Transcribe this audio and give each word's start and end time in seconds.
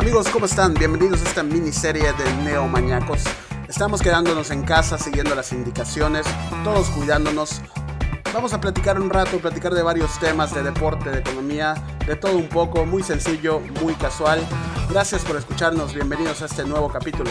Amigos, 0.00 0.30
¿cómo 0.30 0.46
están? 0.46 0.72
Bienvenidos 0.72 1.20
a 1.20 1.24
esta 1.24 1.42
miniserie 1.42 2.14
de 2.14 2.32
Neomaniacos. 2.42 3.22
Estamos 3.68 4.00
quedándonos 4.00 4.50
en 4.50 4.62
casa, 4.62 4.96
siguiendo 4.96 5.34
las 5.34 5.52
indicaciones, 5.52 6.24
todos 6.64 6.88
cuidándonos. 6.88 7.60
Vamos 8.32 8.54
a 8.54 8.62
platicar 8.62 8.98
un 8.98 9.10
rato, 9.10 9.36
platicar 9.40 9.74
de 9.74 9.82
varios 9.82 10.18
temas, 10.18 10.54
de 10.54 10.62
deporte, 10.62 11.10
de 11.10 11.18
economía, 11.18 11.74
de 12.06 12.16
todo 12.16 12.38
un 12.38 12.48
poco, 12.48 12.86
muy 12.86 13.02
sencillo, 13.02 13.60
muy 13.82 13.92
casual. 13.92 14.40
Gracias 14.88 15.22
por 15.22 15.36
escucharnos, 15.36 15.92
bienvenidos 15.92 16.40
a 16.40 16.46
este 16.46 16.64
nuevo 16.64 16.88
capítulo. 16.88 17.30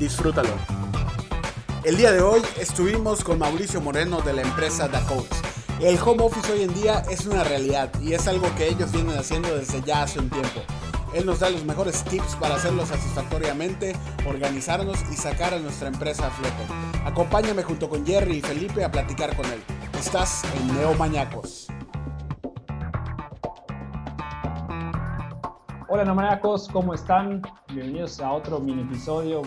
Disfrútalo. 0.00 0.50
El 1.84 1.96
día 1.98 2.10
de 2.10 2.20
hoy 2.20 2.42
estuvimos 2.58 3.22
con 3.22 3.38
Mauricio 3.38 3.80
Moreno 3.80 4.22
de 4.22 4.32
la 4.32 4.42
empresa 4.42 4.88
Da 4.88 5.06
El 5.78 5.96
home 6.04 6.24
office 6.24 6.50
hoy 6.50 6.64
en 6.64 6.74
día 6.74 7.04
es 7.08 7.26
una 7.26 7.44
realidad 7.44 7.92
y 8.02 8.14
es 8.14 8.26
algo 8.26 8.52
que 8.56 8.66
ellos 8.66 8.90
vienen 8.90 9.16
haciendo 9.16 9.54
desde 9.54 9.80
ya 9.82 10.02
hace 10.02 10.18
un 10.18 10.28
tiempo. 10.28 10.64
Él 11.14 11.24
nos 11.24 11.40
da 11.40 11.48
los 11.48 11.64
mejores 11.64 12.04
tips 12.04 12.36
para 12.36 12.56
hacerlo 12.56 12.84
satisfactoriamente, 12.84 13.94
organizarnos 14.28 15.00
y 15.10 15.14
sacar 15.16 15.54
a 15.54 15.58
nuestra 15.58 15.88
empresa 15.88 16.26
a 16.26 16.30
flote. 16.30 17.00
Acompáñame 17.06 17.62
junto 17.62 17.88
con 17.88 18.04
Jerry 18.04 18.36
y 18.36 18.40
Felipe 18.42 18.84
a 18.84 18.90
platicar 18.90 19.34
con 19.34 19.46
él. 19.46 19.60
Estás 19.98 20.44
en 20.54 20.74
Neomañacos. 20.74 21.68
Hola 25.88 26.04
Neomañacos, 26.04 26.68
¿cómo 26.68 26.92
están? 26.92 27.40
Bienvenidos 27.72 28.20
a 28.20 28.30
otro 28.30 28.60
mini 28.60 28.82
episodio 28.82 29.42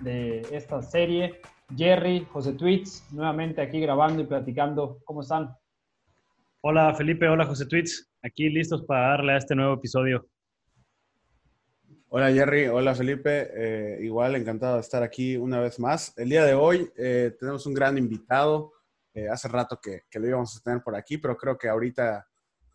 de 0.00 0.42
esta 0.52 0.82
serie. 0.82 1.40
Jerry, 1.74 2.26
José 2.30 2.52
Tweets, 2.52 3.10
nuevamente 3.12 3.62
aquí 3.62 3.80
grabando 3.80 4.22
y 4.22 4.26
platicando. 4.26 4.98
¿Cómo 5.06 5.22
están? 5.22 5.56
Hola 6.60 6.92
Felipe, 6.94 7.26
hola 7.26 7.46
José 7.46 7.64
Tweets. 7.64 8.10
Aquí 8.22 8.50
listos 8.50 8.84
para 8.84 9.08
darle 9.08 9.32
a 9.32 9.38
este 9.38 9.54
nuevo 9.54 9.72
episodio. 9.72 10.26
Hola 12.10 12.32
Jerry, 12.32 12.68
hola 12.68 12.94
Felipe, 12.94 13.50
eh, 13.52 13.98
igual 14.02 14.34
encantado 14.34 14.76
de 14.76 14.80
estar 14.80 15.02
aquí 15.02 15.36
una 15.36 15.60
vez 15.60 15.78
más. 15.78 16.14
El 16.16 16.30
día 16.30 16.42
de 16.42 16.54
hoy 16.54 16.90
eh, 16.96 17.36
tenemos 17.38 17.66
un 17.66 17.74
gran 17.74 17.98
invitado, 17.98 18.72
eh, 19.12 19.28
hace 19.28 19.46
rato 19.46 19.78
que, 19.78 20.04
que, 20.08 20.18
lo 20.18 20.26
íbamos 20.26 20.56
a 20.56 20.60
tener 20.60 20.82
por 20.82 20.96
aquí, 20.96 21.18
pero 21.18 21.36
creo 21.36 21.58
que 21.58 21.68
ahorita 21.68 22.26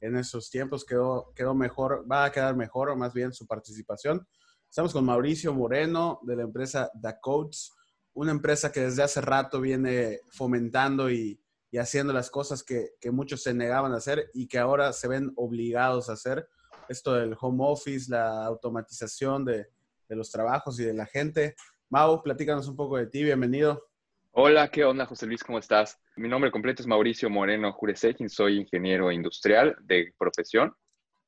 en 0.02 0.18
esos 0.18 0.52
tiempos 0.52 0.86
quedó, 0.86 1.34
quedó 1.36 1.56
mejor, 1.56 2.06
va 2.10 2.26
a 2.26 2.32
quedar 2.32 2.56
mejor 2.56 2.92
o 2.92 2.96
más 2.96 3.12
bien 3.12 3.34
su 3.34 3.48
participación. 3.48 4.24
Estamos 4.70 4.94
con 4.94 5.04
Mauricio 5.04 5.52
Moreno 5.52 6.20
de 6.22 6.36
la 6.36 6.44
empresa 6.44 6.92
The 7.02 7.16
Codes, 7.20 7.72
una 8.14 8.30
empresa 8.30 8.72
que 8.72 8.82
desde 8.82 9.02
hace 9.02 9.20
rato 9.20 9.60
viene 9.60 10.20
fomentando 10.30 11.10
y, 11.10 11.42
y 11.72 11.80
haciendo 11.80 12.14
las 12.14 12.30
cosas 12.30 12.62
que, 12.62 12.92
que 13.02 13.10
muchos 13.10 13.42
se 13.42 13.56
negaban 13.56 13.94
a 13.94 13.98
hacer 13.98 14.30
y 14.36 14.48
que 14.48 14.60
ahora 14.60 14.94
se 14.94 15.08
ven 15.08 15.34
obligados 15.38 16.12
a 16.12 16.14
hacer 16.14 16.48
esto 16.90 17.14
del 17.14 17.36
home 17.40 17.64
office, 17.66 18.12
la 18.12 18.46
automatización 18.46 19.46
de, 19.46 19.68
los 20.10 20.30
trabajos 20.30 20.80
y 20.80 20.84
de 20.84 20.94
la 20.94 21.08
gente. 21.08 21.56
Mau, 21.90 22.22
platícanos 22.22 22.68
un 22.68 22.76
poco 22.76 22.98
de 22.98 23.08
ti, 23.08 23.24
bienvenido. 23.24 23.88
Hola, 24.32 24.68
¿qué 24.70 24.84
onda, 24.84 25.08
José 25.08 25.26
Luis? 25.26 25.44
¿Cómo 25.44 25.58
estás? 25.58 26.00
Mi 26.18 26.28
nombre 26.28 26.52
completo 26.52 26.84
es 26.84 26.88
Mauricio 26.88 27.32
Moreno 27.32 27.72
Juresekin, 27.74 28.30
soy 28.30 28.60
ingeniero 28.60 29.12
industrial 29.12 29.76
de 29.82 30.14
profesión, 30.18 30.76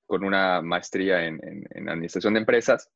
con 0.05 0.23
una 0.23 0.61
maestría 0.61 1.25
en, 1.25 1.39
administración 1.89 2.35
de 2.35 2.41
empresas. 2.41 2.91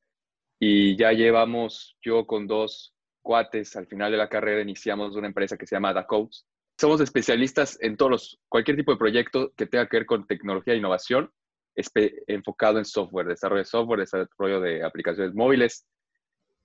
Y 0.60 0.96
ya 0.96 1.12
llevamos, 1.12 1.98
yo 2.02 2.28
con 2.28 2.46
dos 2.46 2.94
cuates, 3.24 3.76
al 3.76 3.88
final 3.88 4.12
de 4.12 4.18
la 4.18 4.30
carrera 4.30 4.62
iniciamos 4.62 5.16
una 5.16 5.28
empresa 5.28 5.58
que 5.58 5.66
se 5.66 5.76
llama 5.76 5.94
Da 5.94 6.06
Codes. 6.06 6.46
Somos 6.80 7.02
especialistas 7.02 7.80
en 7.82 7.98
todos 7.98 8.12
los, 8.12 8.40
cualquier 8.48 8.78
tipo 8.78 8.92
de 8.92 9.00
proyecto 9.00 9.54
que 9.56 9.66
tenga 9.66 9.88
que 9.88 9.98
ver 9.98 10.06
con 10.06 10.28
tecnología 10.28 10.74
e 10.76 10.78
innovación 10.78 11.32
enfocado 11.76 12.78
en 12.78 12.86
software, 12.86 13.28
desarrollo 13.28 13.60
de 13.60 13.66
software, 13.66 14.00
desarrollo 14.00 14.60
de 14.60 14.84
aplicaciones 14.84 15.34
móviles. 15.34 15.86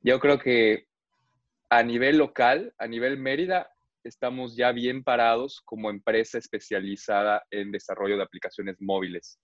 Yo 0.01 0.19
creo 0.21 0.39
que 0.39 0.87
a 1.71 1.83
nivel 1.83 2.19
local, 2.19 2.75
a 2.79 2.87
nivel 2.87 3.19
Mérida, 3.19 3.71
estamos 4.03 4.57
ya 4.57 4.73
bien 4.73 5.03
parados 5.03 5.61
como 5.65 5.91
empresa 5.91 6.39
especializada 6.39 7.45
en 7.51 7.73
desarrollo 7.73 8.17
de 8.17 8.23
aplicaciones 8.23 8.77
móviles 8.81 9.39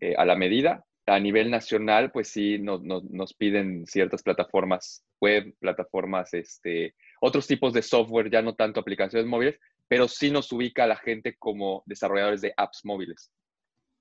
eh, 0.00 0.14
a 0.16 0.24
la 0.24 0.34
medida. 0.34 0.84
A 1.06 1.18
nivel 1.18 1.50
nacional, 1.50 2.12
pues 2.12 2.28
sí, 2.28 2.58
nos 2.58 3.34
piden 3.34 3.86
ciertas 3.86 4.22
plataformas 4.22 5.04
web, 5.20 5.54
plataformas, 5.58 6.32
este, 6.34 6.94
otros 7.20 7.46
tipos 7.46 7.72
de 7.72 7.82
software, 7.82 8.30
ya 8.30 8.42
no 8.42 8.54
tanto 8.54 8.80
aplicaciones 8.80 9.26
móviles, 9.26 9.58
pero 9.88 10.06
sí 10.06 10.30
nos 10.30 10.52
ubica 10.52 10.84
a 10.84 10.86
la 10.86 10.96
gente 10.96 11.36
como 11.36 11.82
desarrolladores 11.86 12.42
de 12.42 12.54
apps 12.56 12.84
móviles 12.84 13.30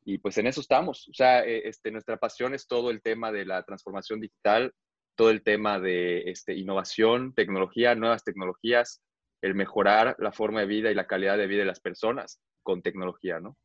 y 0.09 0.18
pues 0.18 0.38
en 0.40 0.47
eso 0.47 0.59
estamos. 0.59 1.08
O 1.08 1.14
sea, 1.14 1.46
eh, 1.46 1.62
este, 1.66 1.92
nuestra 1.92 2.18
pasión 2.18 2.56
es 2.56 2.68
todo 2.68 2.90
el 2.90 3.02
tema 3.02 3.31
de 3.31 3.46
la 3.46 3.62
transformación 3.62 4.20
digital, 4.20 4.74
todo 5.16 5.30
el 5.30 5.44
tema 5.44 5.80
de 5.80 6.31
este, 6.31 6.56
innovación, 6.56 7.34
tecnología, 7.36 7.94
nuevas 7.94 8.24
tecnologías, 8.24 9.03
el 9.42 9.53
mejorar 9.53 10.16
la 10.18 10.31
forma 10.31 10.62
de 10.62 10.66
vida 10.66 10.90
y 10.90 10.96
la 10.96 11.06
calidad 11.06 11.38
de 11.38 11.46
vida 11.46 11.59
de 11.59 11.68
las 11.68 11.80
personas 11.80 12.42
con 12.64 12.81
tecnología, 12.81 13.40
¿no? 13.40 13.56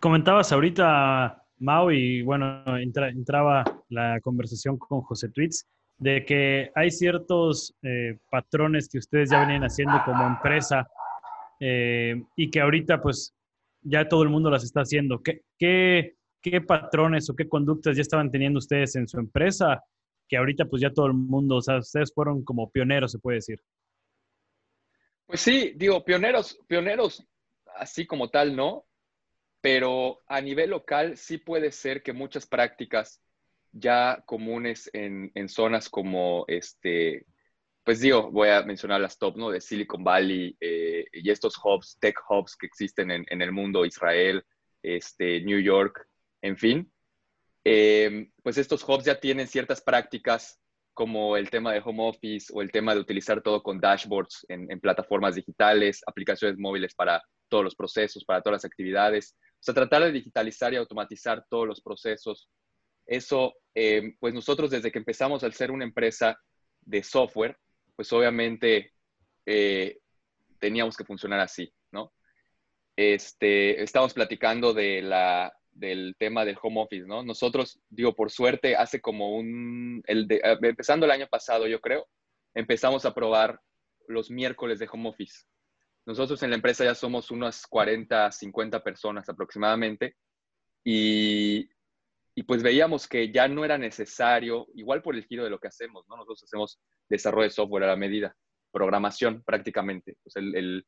Comentabas 0.00 0.52
ahorita, 0.52 1.44
Mau, 1.58 1.90
y 1.92 2.22
bueno, 2.22 2.64
entraba 2.78 3.62
la 3.90 4.18
conversación 4.22 4.76
con 4.76 5.02
José 5.02 5.28
Tweets, 5.28 5.68
de 5.98 6.24
que 6.24 6.72
hay 6.74 6.90
ciertos 6.90 7.76
eh, 7.82 8.18
patrones 8.30 8.88
que 8.88 8.98
ustedes 8.98 9.30
ya 9.30 9.40
venían 9.40 9.62
haciendo 9.62 10.02
como 10.04 10.26
empresa 10.26 10.88
eh, 11.60 12.20
y 12.36 12.50
que 12.50 12.60
ahorita 12.60 13.00
pues 13.00 13.34
ya 13.82 14.08
todo 14.08 14.22
el 14.22 14.28
mundo 14.28 14.50
las 14.50 14.64
está 14.64 14.80
haciendo. 14.80 15.22
¿Qué, 15.22 15.42
qué, 15.58 16.60
patrones 16.66 17.28
o 17.30 17.36
qué 17.36 17.48
conductas 17.48 17.96
ya 17.96 18.02
estaban 18.02 18.30
teniendo 18.30 18.58
ustedes 18.58 18.96
en 18.96 19.06
su 19.06 19.18
empresa 19.18 19.82
que 20.28 20.36
ahorita 20.36 20.64
pues 20.66 20.80
ya 20.80 20.92
todo 20.92 21.06
el 21.06 21.14
mundo, 21.14 21.56
o 21.56 21.62
sea, 21.62 21.78
ustedes 21.78 22.12
fueron 22.14 22.44
como 22.44 22.70
pioneros, 22.70 23.12
se 23.12 23.18
puede 23.18 23.38
decir? 23.38 23.60
Pues 25.26 25.40
sí, 25.40 25.72
digo, 25.76 26.04
pioneros, 26.04 26.58
pioneros 26.66 27.26
así 27.76 28.06
como 28.06 28.30
tal, 28.30 28.54
¿no? 28.54 28.84
Pero 29.60 30.20
a 30.26 30.40
nivel 30.40 30.70
local 30.70 31.16
sí 31.16 31.38
puede 31.38 31.72
ser 31.72 32.02
que 32.02 32.12
muchas 32.12 32.46
prácticas 32.46 33.20
ya 33.72 34.22
comunes 34.26 34.88
en, 34.92 35.30
en 35.34 35.48
zonas 35.48 35.88
como 35.88 36.44
este, 36.48 37.26
pues 37.90 37.98
digo, 37.98 38.30
voy 38.30 38.50
a 38.50 38.62
mencionar 38.62 39.00
las 39.00 39.18
top, 39.18 39.36
¿no? 39.36 39.50
De 39.50 39.60
Silicon 39.60 40.04
Valley 40.04 40.56
eh, 40.60 41.06
y 41.12 41.28
estos 41.28 41.58
hubs, 41.60 41.98
tech 41.98 42.14
hubs 42.28 42.54
que 42.54 42.66
existen 42.66 43.10
en, 43.10 43.42
el 43.42 43.50
mundo, 43.50 43.84
Israel, 43.84 44.44
este, 44.80 45.40
New 45.40 45.58
York, 45.58 46.06
en 46.40 46.56
fin. 46.56 46.92
Em, 47.64 48.30
pues 48.44 48.58
estos 48.58 48.88
hubs 48.88 49.06
ya 49.06 49.18
tienen 49.18 49.48
ciertas 49.48 49.82
prácticas 49.82 50.60
como 50.94 51.36
el 51.36 51.50
tema 51.50 51.72
de 51.72 51.82
home 51.84 52.08
office 52.08 52.52
o 52.54 52.62
el 52.62 52.70
tema 52.70 52.94
de 52.94 53.00
utilizar 53.00 53.42
todo 53.42 53.60
con 53.60 53.80
dashboards 53.80 54.46
en, 54.48 54.78
plataformas 54.78 55.34
digitales, 55.34 56.00
aplicaciones 56.06 56.58
móviles 56.60 56.94
para 56.94 57.20
todos 57.48 57.64
los 57.64 57.74
procesos, 57.74 58.24
para 58.24 58.40
todas 58.40 58.62
las 58.62 58.70
actividades. 58.70 59.34
O 59.54 59.62
sea, 59.64 59.74
tratar 59.74 60.04
de 60.04 60.12
digitalizar 60.12 60.72
y 60.72 60.76
automatizar 60.76 61.44
todos 61.50 61.66
los 61.66 61.80
procesos. 61.80 62.48
Eso, 63.04 63.52
em, 63.74 64.16
pues 64.20 64.32
nosotros 64.32 64.70
desde 64.70 64.92
que 64.92 65.00
empezamos 65.00 65.42
al 65.42 65.54
ser 65.54 65.72
una 65.72 65.82
empresa 65.82 66.38
de 66.82 67.02
software, 67.02 67.58
pues 68.00 68.14
obviamente 68.14 68.94
eh, 69.44 69.98
teníamos 70.58 70.96
que 70.96 71.04
funcionar 71.04 71.38
así, 71.40 71.70
¿no? 71.92 72.14
Este, 72.96 73.82
estamos 73.82 74.14
platicando 74.14 74.72
de 74.72 75.02
la, 75.02 75.52
del 75.70 76.16
tema 76.18 76.46
del 76.46 76.56
home 76.62 76.80
office, 76.80 77.06
¿no? 77.06 77.22
Nosotros, 77.22 77.78
digo, 77.90 78.16
por 78.16 78.30
suerte, 78.30 78.74
hace 78.74 79.02
como 79.02 79.36
un, 79.36 80.02
el 80.06 80.26
de, 80.26 80.36
eh, 80.36 80.58
empezando 80.62 81.04
el 81.04 81.12
año 81.12 81.26
pasado, 81.26 81.66
yo 81.66 81.82
creo, 81.82 82.08
empezamos 82.54 83.04
a 83.04 83.12
probar 83.12 83.60
los 84.08 84.30
miércoles 84.30 84.78
de 84.78 84.88
home 84.90 85.10
office. 85.10 85.44
Nosotros 86.06 86.42
en 86.42 86.48
la 86.48 86.56
empresa 86.56 86.84
ya 86.84 86.94
somos 86.94 87.30
unas 87.30 87.66
40, 87.66 88.32
50 88.32 88.82
personas 88.82 89.28
aproximadamente 89.28 90.16
y, 90.82 91.68
y 92.40 92.42
pues 92.42 92.62
veíamos 92.62 93.06
que 93.06 93.30
ya 93.30 93.48
no 93.48 93.66
era 93.66 93.76
necesario, 93.76 94.66
igual 94.72 95.02
por 95.02 95.14
el 95.14 95.26
giro 95.26 95.44
de 95.44 95.50
lo 95.50 95.58
que 95.58 95.68
hacemos, 95.68 96.08
¿no? 96.08 96.16
Nosotros 96.16 96.42
hacemos 96.42 96.80
desarrollo 97.06 97.44
de 97.44 97.50
software 97.50 97.84
a 97.84 97.88
la 97.88 97.96
medida, 97.96 98.34
programación 98.72 99.42
prácticamente. 99.44 100.16
Pues 100.22 100.36
el, 100.36 100.86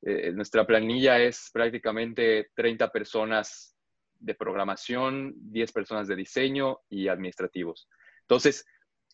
eh, 0.00 0.32
nuestra 0.32 0.66
planilla 0.66 1.18
es 1.18 1.50
prácticamente 1.52 2.48
30 2.54 2.90
personas 2.90 3.76
de 4.20 4.34
programación, 4.34 5.34
10 5.52 5.70
personas 5.70 6.08
de 6.08 6.16
diseño 6.16 6.78
y 6.88 7.08
administrativos. 7.08 7.86
Entonces, 8.22 8.64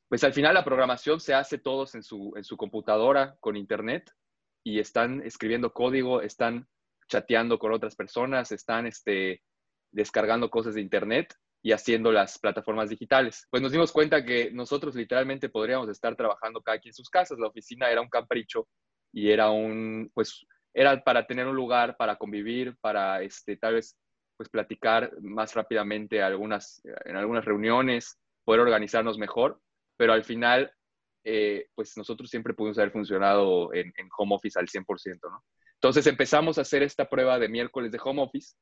pues 0.08 0.22
al 0.22 0.34
final 0.34 0.54
la 0.54 0.64
programación 0.64 1.18
se 1.18 1.34
hace 1.34 1.58
todos 1.58 1.96
en 1.96 2.04
su, 2.04 2.32
en 2.36 2.44
su 2.44 2.56
computadora 2.56 3.34
con 3.40 3.56
internet 3.56 4.08
y 4.62 4.78
están 4.78 5.20
escribiendo 5.22 5.72
código, 5.72 6.22
están 6.22 6.68
chateando 7.08 7.58
con 7.58 7.72
otras 7.72 7.96
personas, 7.96 8.52
están 8.52 8.86
este, 8.86 9.42
descargando 9.90 10.48
cosas 10.48 10.76
de 10.76 10.80
internet 10.80 11.34
y 11.66 11.72
haciendo 11.72 12.12
las 12.12 12.38
plataformas 12.38 12.90
digitales. 12.90 13.44
Pues 13.50 13.60
nos 13.60 13.72
dimos 13.72 13.90
cuenta 13.90 14.24
que 14.24 14.52
nosotros 14.52 14.94
literalmente 14.94 15.48
podríamos 15.48 15.88
estar 15.88 16.14
trabajando 16.14 16.62
cada 16.62 16.78
quien 16.78 16.90
en 16.90 16.94
sus 16.94 17.10
casas. 17.10 17.40
La 17.40 17.48
oficina 17.48 17.90
era 17.90 18.00
un 18.00 18.08
capricho 18.08 18.68
y 19.12 19.32
era 19.32 19.50
un, 19.50 20.08
pues, 20.14 20.46
era 20.72 21.02
para 21.02 21.26
tener 21.26 21.44
un 21.48 21.56
lugar 21.56 21.96
para 21.96 22.14
convivir, 22.14 22.76
para 22.80 23.20
este, 23.20 23.56
tal 23.56 23.74
vez 23.74 23.98
pues 24.36 24.48
platicar 24.48 25.10
más 25.20 25.54
rápidamente 25.54 26.22
algunas, 26.22 26.80
en 27.04 27.16
algunas 27.16 27.44
reuniones, 27.44 28.16
poder 28.44 28.60
organizarnos 28.60 29.18
mejor, 29.18 29.60
pero 29.96 30.12
al 30.12 30.22
final, 30.22 30.70
eh, 31.24 31.66
pues 31.74 31.96
nosotros 31.96 32.30
siempre 32.30 32.54
pudimos 32.54 32.78
haber 32.78 32.92
funcionado 32.92 33.74
en, 33.74 33.92
en 33.96 34.08
home 34.16 34.36
office 34.36 34.56
al 34.56 34.68
100%, 34.68 35.18
¿no? 35.28 35.42
Entonces 35.74 36.06
empezamos 36.06 36.58
a 36.58 36.60
hacer 36.60 36.84
esta 36.84 37.08
prueba 37.08 37.40
de 37.40 37.48
miércoles 37.48 37.90
de 37.90 37.98
home 38.00 38.22
office 38.22 38.54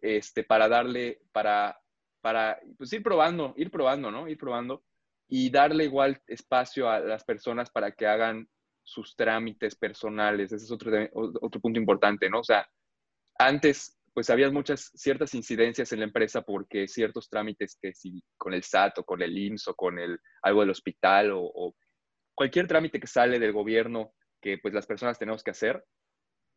este, 0.00 0.44
para 0.44 0.66
darle, 0.68 1.20
para, 1.30 1.81
para 2.22 2.58
pues 2.78 2.92
ir 2.94 3.02
probando, 3.02 3.52
ir 3.56 3.70
probando, 3.70 4.10
¿no? 4.10 4.28
Ir 4.28 4.38
probando 4.38 4.82
y 5.28 5.50
darle 5.50 5.84
igual 5.84 6.22
espacio 6.26 6.88
a 6.88 7.00
las 7.00 7.24
personas 7.24 7.70
para 7.70 7.92
que 7.92 8.06
hagan 8.06 8.48
sus 8.82 9.14
trámites 9.14 9.76
personales. 9.76 10.52
Ese 10.52 10.64
es 10.64 10.70
otro, 10.70 10.90
otro 11.12 11.60
punto 11.60 11.78
importante, 11.78 12.30
¿no? 12.30 12.40
O 12.40 12.44
sea, 12.44 12.66
antes 13.38 13.98
pues 14.14 14.28
había 14.30 14.50
muchas 14.50 14.90
ciertas 14.94 15.34
incidencias 15.34 15.92
en 15.92 16.00
la 16.00 16.04
empresa 16.04 16.42
porque 16.42 16.86
ciertos 16.86 17.28
trámites 17.28 17.78
que 17.80 17.94
si 17.94 18.22
con 18.36 18.52
el 18.52 18.62
SAT 18.62 18.98
o 18.98 19.04
con 19.04 19.22
el 19.22 19.36
IMSS 19.36 19.68
o 19.68 19.74
con 19.74 19.98
el, 19.98 20.18
algo 20.42 20.60
del 20.60 20.70
hospital 20.70 21.30
o, 21.32 21.74
cualquier 22.34 22.66
trámite 22.66 22.98
que 22.98 23.06
sale 23.06 23.38
del 23.38 23.52
gobierno 23.52 24.14
que 24.40 24.58
pues 24.58 24.74
las 24.74 24.86
personas 24.86 25.18
tenemos 25.18 25.44
que 25.44 25.50
hacer, 25.50 25.84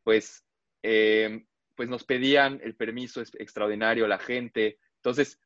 pues, 0.04 0.44
eh, 0.84 1.46
pues 1.76 1.90
nos 1.90 2.06
pedían 2.06 2.60
el 2.64 2.76
permiso 2.76 3.22
extraordinario 3.22 4.08
la 4.08 4.18
gente. 4.18 4.80
Entonces, 4.96 5.40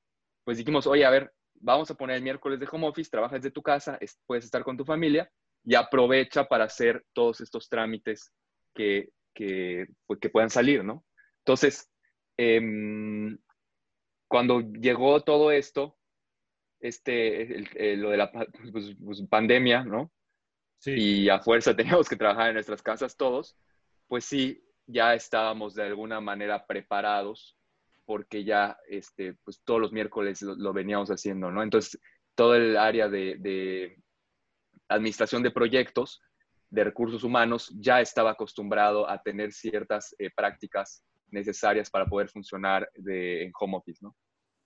pues 0.49 0.57
dijimos, 0.57 0.87
oye, 0.87 1.05
a 1.05 1.11
ver, 1.11 1.31
vamos 1.53 1.91
a 1.91 1.93
poner 1.93 2.15
el 2.15 2.23
miércoles 2.23 2.59
de 2.59 2.67
home 2.71 2.87
office, 2.87 3.11
trabajas 3.11 3.39
desde 3.39 3.53
tu 3.53 3.61
casa, 3.61 3.99
puedes 4.25 4.45
estar 4.45 4.63
con 4.63 4.75
tu 4.75 4.83
familia 4.83 5.31
y 5.63 5.75
aprovecha 5.75 6.45
para 6.45 6.63
hacer 6.63 7.05
todos 7.13 7.39
estos 7.41 7.69
trámites 7.69 8.33
que, 8.73 9.11
que, 9.31 9.85
pues, 10.07 10.19
que 10.19 10.31
puedan 10.31 10.49
salir, 10.49 10.83
¿no? 10.83 11.05
Entonces, 11.45 11.87
em, 12.35 13.37
cuando 14.27 14.61
llegó 14.61 15.21
todo 15.21 15.51
esto, 15.51 15.99
este, 16.79 17.95
lo 17.97 18.09
de 18.09 18.17
la 18.17 18.31
pues, 18.31 18.95
pues, 19.05 19.21
pandemia, 19.29 19.83
¿no? 19.83 20.11
Sí. 20.79 20.93
Y 20.93 21.29
a 21.29 21.41
fuerza 21.41 21.75
teníamos 22.01 22.09
que 22.09 22.15
trabajar 22.15 22.47
en 22.47 22.55
nuestras 22.55 22.81
casas 22.81 23.15
todos, 23.15 23.55
pues 24.07 24.25
sí, 24.25 24.63
ya 24.87 25.13
estábamos 25.13 25.75
de 25.75 25.83
alguna 25.83 26.19
manera 26.19 26.65
preparados 26.65 27.55
porque 28.09 28.43
ya 28.43 28.75
este, 28.87 29.35
pues 29.43 29.61
todos 29.63 29.79
los 29.79 29.91
miércoles 29.91 30.41
lo, 30.41 30.73
veníamos 30.73 31.09
haciendo, 31.09 31.51
¿no? 31.51 31.61
Entonces, 31.61 32.01
todo 32.33 32.55
el 32.55 32.75
área 32.75 33.07
de, 33.07 34.01
administración 34.87 35.43
de 35.43 35.51
proyectos, 35.51 36.19
de 36.71 36.85
recursos 36.85 37.23
humanos, 37.23 37.71
ya 37.79 38.01
estaba 38.01 38.31
acostumbrado 38.31 39.07
a 39.07 39.21
tener 39.21 39.53
ciertas 39.53 40.15
eh, 40.17 40.31
prácticas 40.35 41.03
necesarias 41.29 41.91
para 41.91 42.07
poder 42.07 42.29
funcionar 42.29 42.89
de, 42.95 43.43
en 43.43 43.51
home 43.59 43.77
office, 43.77 43.99
¿no? 44.01 44.15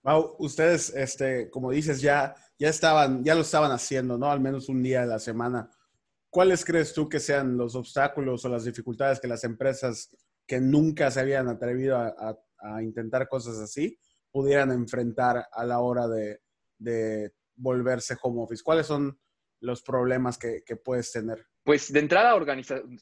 Wow, 0.03 0.37
ustedes, 0.39 0.95
este, 0.95 1.49
como 1.49 1.71
dices, 1.71 1.99
ya, 1.99 2.33
ya 2.57 2.69
estaban, 2.69 3.25
ya 3.25 3.35
lo 3.35 3.41
estaban 3.41 3.71
haciendo, 3.71 4.17
¿no? 4.17 4.31
Al 4.31 4.39
menos 4.39 4.69
un 4.69 4.81
día 4.81 5.03
a 5.03 5.05
la 5.05 5.19
semana. 5.19 5.69
¿Cuáles 6.29 6.63
crees 6.63 6.93
tú 6.93 7.09
que 7.09 7.19
sean 7.19 7.57
los 7.57 7.75
obstáculos 7.75 8.45
o 8.45 8.47
las 8.47 8.63
dificultades 8.63 9.19
que 9.19 9.27
las 9.27 9.43
empresas 9.43 10.15
que 10.47 10.61
nunca 10.61 11.11
se 11.11 11.19
habían 11.19 11.49
atrevido 11.49 11.97
a, 11.97 12.39
intentar 12.81 13.27
cosas 13.27 13.60
así 13.60 13.98
pudieran 14.31 14.71
enfrentar 14.71 15.48
a 15.51 15.65
la 15.65 15.80
hora 15.80 16.07
de, 16.07 17.31
volverse 17.56 18.18
home 18.21 18.44
office? 18.44 18.63
¿Cuáles 18.63 18.88
son 18.88 19.18
los 19.62 19.83
problemas 19.83 20.38
que, 20.38 20.63
puedes 20.83 21.12
tener? 21.12 21.45
Pues 21.63 21.94
de 21.94 22.00
entrada, 22.00 22.36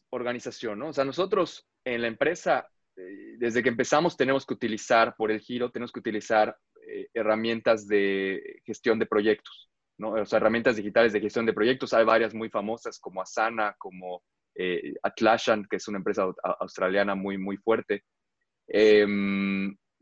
organización, 0.10 0.80
¿no? 0.80 0.90
O 0.90 0.94
sea, 0.94 1.06
nosotros 1.06 1.68
en 1.84 2.02
la 2.02 2.08
empresa, 2.08 2.68
eh, 2.96 3.38
desde 3.38 3.64
que 3.64 3.70
empezamos, 3.70 4.18
tenemos 4.18 4.46
que 4.46 4.54
utilizar, 4.54 5.16
por 5.16 5.32
el 5.32 5.40
giro, 5.40 5.72
tenemos 5.72 5.92
que 5.92 6.00
utilizar 6.00 6.56
eh, 6.88 7.08
herramientas 7.14 7.88
de 7.88 8.62
gestión 8.66 9.00
de 9.00 9.06
proyectos. 9.06 9.70
O 10.04 10.26
sea, 10.26 10.38
herramientas 10.38 10.76
digitales 10.76 11.14
de 11.14 11.22
gestión 11.22 11.46
de 11.46 11.54
proyectos. 11.54 11.94
Hay 11.94 12.06
varias 12.06 12.34
muy 12.34 12.50
famosas 12.50 13.00
como 13.00 13.22
Asana, 13.22 13.76
como 13.78 14.24
eh, 14.56 14.94
Atlassian, 15.04 15.66
que 15.70 15.78
es 15.78 15.88
una 15.88 16.00
empresa 16.00 16.26
australiana 16.60 17.16
muy, 17.16 17.38
muy 17.38 17.58
fuerte. 17.58 18.04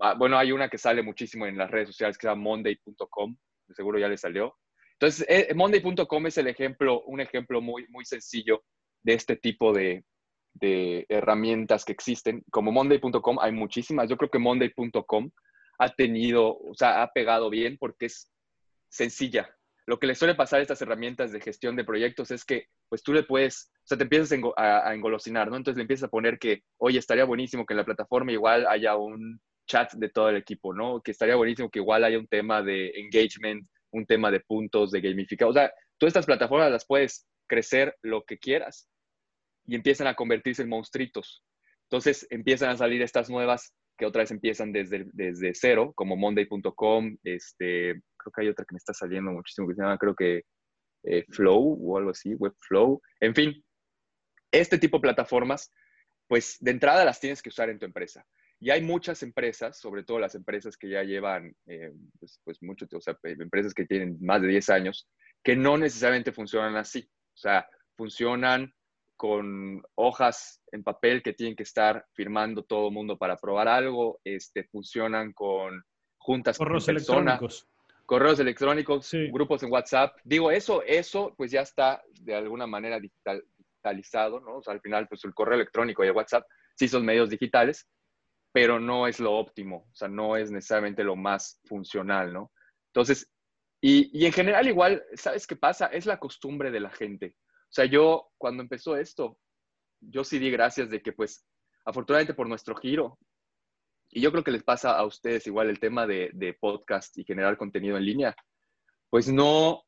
Ah, 0.01 0.13
bueno, 0.13 0.37
hay 0.37 0.51
una 0.51 0.69
que 0.69 0.77
sale 0.77 1.03
muchísimo 1.03 1.45
en 1.45 1.57
las 1.57 1.69
redes 1.69 1.89
sociales 1.89 2.17
que 2.17 2.23
se 2.23 2.29
llama 2.29 2.43
monday.com, 2.43 3.35
seguro 3.75 3.99
ya 3.99 4.07
le 4.07 4.17
salió. 4.17 4.57
Entonces, 4.93 5.25
eh, 5.29 5.53
monday.com 5.53 6.27
es 6.27 6.37
el 6.37 6.47
ejemplo, 6.47 7.03
un 7.03 7.21
ejemplo 7.21 7.61
muy, 7.61 7.85
muy 7.89 8.05
sencillo 8.05 8.63
de 9.03 9.13
este 9.13 9.35
tipo 9.35 9.73
de, 9.73 10.05
de 10.53 11.05
herramientas 11.09 11.85
que 11.85 11.91
existen. 11.91 12.43
Como 12.51 12.71
monday.com 12.71 13.39
hay 13.39 13.51
muchísimas. 13.51 14.09
Yo 14.09 14.17
creo 14.17 14.29
que 14.29 14.39
monday.com 14.39 15.29
ha 15.79 15.89
tenido, 15.89 16.57
o 16.57 16.73
sea, 16.75 17.01
ha 17.01 17.11
pegado 17.11 17.49
bien 17.49 17.77
porque 17.77 18.07
es 18.07 18.31
sencilla, 18.89 19.49
lo 19.89 19.99
que 19.99 20.05
le 20.05 20.13
suele 20.13 20.35
pasar 20.35 20.59
a 20.59 20.61
estas 20.61 20.81
herramientas 20.81 21.31
de 21.31 21.41
gestión 21.41 21.75
de 21.75 21.83
proyectos 21.83 22.29
es 22.29 22.45
que, 22.45 22.67
pues 22.89 23.03
tú 23.03 23.13
le 23.13 23.23
puedes, 23.23 23.71
o 23.75 23.87
sea, 23.87 23.97
te 23.97 24.03
empiezas 24.03 24.37
a, 24.57 24.93
engolosinar, 24.93 25.49
¿no? 25.49 25.57
Entonces 25.57 25.77
le 25.77 25.83
empiezas 25.83 26.07
a 26.07 26.11
poner 26.11 26.39
que, 26.39 26.63
oye, 26.77 26.99
estaría 26.99 27.23
buenísimo 27.23 27.65
que 27.65 27.73
en 27.73 27.77
la 27.77 27.85
plataforma 27.85 28.31
igual 28.31 28.67
haya 28.67 28.95
un 28.95 29.39
chat 29.67 29.93
de 29.93 30.09
todo 30.09 30.29
el 30.29 30.37
equipo, 30.37 30.73
¿no? 30.73 31.01
Que 31.01 31.11
estaría 31.11 31.35
buenísimo 31.35 31.69
que 31.69 31.79
igual 31.79 32.03
haya 32.03 32.17
un 32.17 32.27
tema 32.27 32.61
de 32.61 32.89
engagement, 32.95 33.65
un 33.91 34.05
tema 34.05 34.31
de 34.31 34.39
puntos, 34.39 34.91
de 34.91 35.01
gamificado. 35.01 35.51
O 35.51 35.53
sea, 35.53 35.71
todas 35.97 36.11
estas 36.11 36.25
plataformas 36.25 36.71
las 36.71 36.85
puedes 36.85 37.27
crecer 37.47 37.95
lo 38.01 38.23
que 38.23 38.37
quieras 38.37 38.89
y 39.65 39.75
empiezan 39.75 40.07
a 40.07 40.15
convertirse 40.15 40.63
en 40.63 40.69
monstruitos. 40.69 41.43
Entonces 41.83 42.25
empiezan 42.29 42.69
a 42.69 42.77
salir 42.77 43.01
estas 43.01 43.29
nuevas 43.29 43.73
que 43.97 44.05
otra 44.05 44.21
vez 44.21 44.31
empiezan 44.31 44.71
desde, 44.71 45.05
desde 45.13 45.53
cero, 45.53 45.91
como 45.95 46.15
monday.com, 46.15 47.17
este, 47.23 48.01
creo 48.17 48.31
que 48.33 48.41
hay 48.41 48.47
otra 48.47 48.65
que 48.65 48.73
me 48.73 48.77
está 48.77 48.93
saliendo 48.93 49.31
muchísimo 49.31 49.67
que 49.67 49.75
se 49.75 49.81
llama, 49.81 49.97
creo 49.97 50.15
que 50.15 50.43
eh, 51.03 51.25
Flow 51.29 51.77
o 51.81 51.97
algo 51.97 52.11
así, 52.11 52.33
Webflow. 52.35 53.01
En 53.19 53.33
fin, 53.35 53.63
este 54.51 54.77
tipo 54.77 54.97
de 54.97 55.01
plataformas, 55.01 55.71
pues 56.27 56.57
de 56.59 56.71
entrada 56.71 57.05
las 57.05 57.19
tienes 57.19 57.41
que 57.41 57.49
usar 57.49 57.69
en 57.69 57.79
tu 57.79 57.85
empresa. 57.85 58.25
Y 58.59 58.71
hay 58.71 58.81
muchas 58.81 59.23
empresas, 59.23 59.79
sobre 59.79 60.03
todo 60.03 60.19
las 60.19 60.35
empresas 60.35 60.75
que 60.75 60.89
ya 60.89 61.03
llevan, 61.03 61.55
eh, 61.65 61.93
pues, 62.19 62.41
pues 62.43 62.61
mucho, 62.61 62.85
o 62.93 62.99
sea, 63.01 63.17
empresas 63.23 63.73
que 63.73 63.85
tienen 63.85 64.17
más 64.19 64.41
de 64.41 64.49
10 64.49 64.69
años, 64.69 65.07
que 65.43 65.55
no 65.55 65.77
necesariamente 65.77 66.33
funcionan 66.33 66.75
así. 66.75 67.09
O 67.33 67.37
sea, 67.37 67.65
funcionan 67.95 68.73
con 69.15 69.81
hojas 69.95 70.61
en 70.71 70.83
papel 70.83 71.23
que 71.23 71.33
tienen 71.33 71.55
que 71.55 71.63
estar 71.63 72.05
firmando 72.13 72.63
todo 72.63 72.89
el 72.89 72.93
mundo 72.93 73.17
para 73.17 73.37
probar 73.37 73.69
algo, 73.69 74.19
este, 74.25 74.65
funcionan 74.65 75.31
con 75.33 75.81
juntas 76.17 76.57
Correos 76.57 76.87
electrónicos 76.89 77.67
correos 78.09 78.39
electrónicos, 78.39 79.11
grupos 79.31 79.61
en 79.61 79.71
WhatsApp. 79.71 80.17
Digo, 80.23 80.49
eso, 80.49 80.81
eso 80.81 81.31
pues 81.37 81.51
ya 81.51 81.61
está 81.61 82.01
de 82.21 82.33
alguna 82.33 82.65
manera 82.65 82.99
digitalizado, 82.99 84.39
¿no? 84.39 84.57
O 84.57 84.63
sea, 84.63 84.73
al 84.73 84.81
final, 84.81 85.07
pues 85.07 85.23
el 85.25 85.33
correo 85.35 85.53
electrónico 85.53 86.03
y 86.03 86.07
el 86.07 86.15
WhatsApp 86.15 86.43
sí 86.75 86.87
son 86.87 87.05
medios 87.05 87.29
digitales, 87.29 87.87
pero 88.51 88.79
no 88.79 89.05
es 89.05 89.19
lo 89.19 89.33
óptimo, 89.33 89.87
o 89.91 89.95
sea, 89.95 90.07
no 90.07 90.35
es 90.37 90.49
necesariamente 90.49 91.03
lo 91.03 91.15
más 91.15 91.61
funcional, 91.65 92.33
¿no? 92.33 92.51
Entonces, 92.87 93.31
y, 93.79 94.09
y 94.19 94.25
en 94.25 94.33
general 94.33 94.67
igual, 94.67 95.03
¿sabes 95.13 95.45
qué 95.45 95.55
pasa? 95.55 95.85
Es 95.85 96.07
la 96.07 96.17
costumbre 96.17 96.71
de 96.71 96.79
la 96.79 96.89
gente. 96.89 97.35
O 97.37 97.71
sea, 97.71 97.85
yo 97.85 98.31
cuando 98.39 98.63
empezó 98.63 98.97
esto, 98.97 99.37
yo 100.01 100.23
sí 100.23 100.39
di 100.39 100.49
gracias 100.49 100.89
de 100.89 100.99
que 101.03 101.13
pues 101.13 101.45
afortunadamente 101.85 102.33
por 102.33 102.49
nuestro 102.49 102.75
giro 102.75 103.19
y 104.11 104.21
yo 104.21 104.31
creo 104.31 104.43
que 104.43 104.51
les 104.51 104.63
pasa 104.63 104.97
a 104.97 105.05
ustedes 105.05 105.45
igual 105.47 105.69
el 105.69 105.79
tema 105.79 106.07
de, 106.07 106.31
de 106.33 106.53
podcast 106.53 107.17
y 107.17 107.23
generar 107.23 107.57
contenido 107.57 107.97
en 107.97 108.05
línea, 108.05 108.35
pues 109.09 109.27
no, 109.31 109.83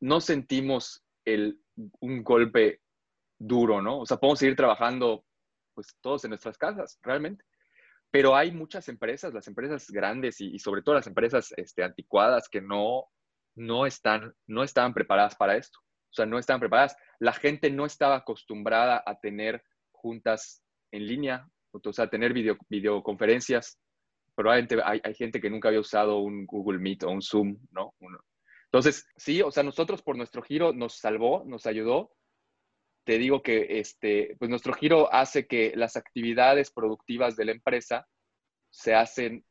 no 0.00 0.20
sentimos 0.20 1.04
el, 1.24 1.60
un 2.00 2.22
golpe 2.22 2.80
duro, 3.38 3.80
¿no? 3.80 4.00
O 4.00 4.06
sea, 4.06 4.18
podemos 4.18 4.38
seguir 4.38 4.56
trabajando 4.56 5.24
pues 5.74 5.96
todos 6.00 6.24
en 6.24 6.30
nuestras 6.30 6.58
casas, 6.58 6.98
realmente. 7.02 7.44
Pero 8.10 8.34
hay 8.34 8.50
muchas 8.50 8.88
empresas, 8.88 9.32
las 9.32 9.46
empresas 9.46 9.88
grandes 9.90 10.40
y, 10.40 10.58
sobre 10.58 10.82
todo 10.82 10.96
las 10.96 11.06
empresas 11.06 11.54
este, 11.56 11.84
anticuadas 11.84 12.48
que 12.48 12.60
no, 12.60 13.04
no, 13.54 13.86
están, 13.86 14.34
no 14.46 14.64
estaban 14.64 14.92
preparadas 14.92 15.36
para 15.36 15.56
esto. 15.56 15.78
O 16.10 16.12
sea, 16.12 16.26
no 16.26 16.38
estaban 16.38 16.60
preparadas. 16.60 16.96
La 17.20 17.32
gente 17.32 17.70
no 17.70 17.86
estaba 17.86 18.16
acostumbrada 18.16 19.02
a 19.06 19.20
tener 19.20 19.62
juntas 19.92 20.64
en 20.90 21.06
línea 21.06 21.48
o 21.72 21.92
sea, 21.92 22.08
tener 22.08 22.32
video, 22.32 22.56
videoconferencias. 22.68 23.78
Probablemente 24.34 24.80
hay, 24.84 25.00
hay, 25.02 25.14
gente 25.14 25.40
que 25.40 25.50
nunca 25.50 25.68
había 25.68 25.80
usado 25.80 26.18
un 26.18 26.46
Google 26.46 26.78
Meet 26.78 27.04
o 27.04 27.10
un 27.10 27.22
Zoom, 27.22 27.58
¿no? 27.70 27.94
Entonces, 28.64 29.06
sí, 29.16 29.42
o 29.42 29.50
sea, 29.50 29.62
nosotros 29.62 30.02
por 30.02 30.16
nuestro 30.16 30.42
giro 30.42 30.72
nos 30.72 30.98
salvó, 30.98 31.44
nos 31.44 31.66
ayudó. 31.66 32.12
Te 33.04 33.18
digo 33.18 33.42
que 33.42 33.80
este, 33.80 34.36
pues 34.38 34.48
nuestro 34.48 34.72
giro 34.72 35.12
hace 35.12 35.46
que 35.46 35.72
las 35.74 35.96
actividades 35.96 36.70
productivas 36.70 37.36
de 37.36 37.46
la 37.46 37.52
empresa 37.52 38.06
se 38.70 38.94
hacen 38.94 39.44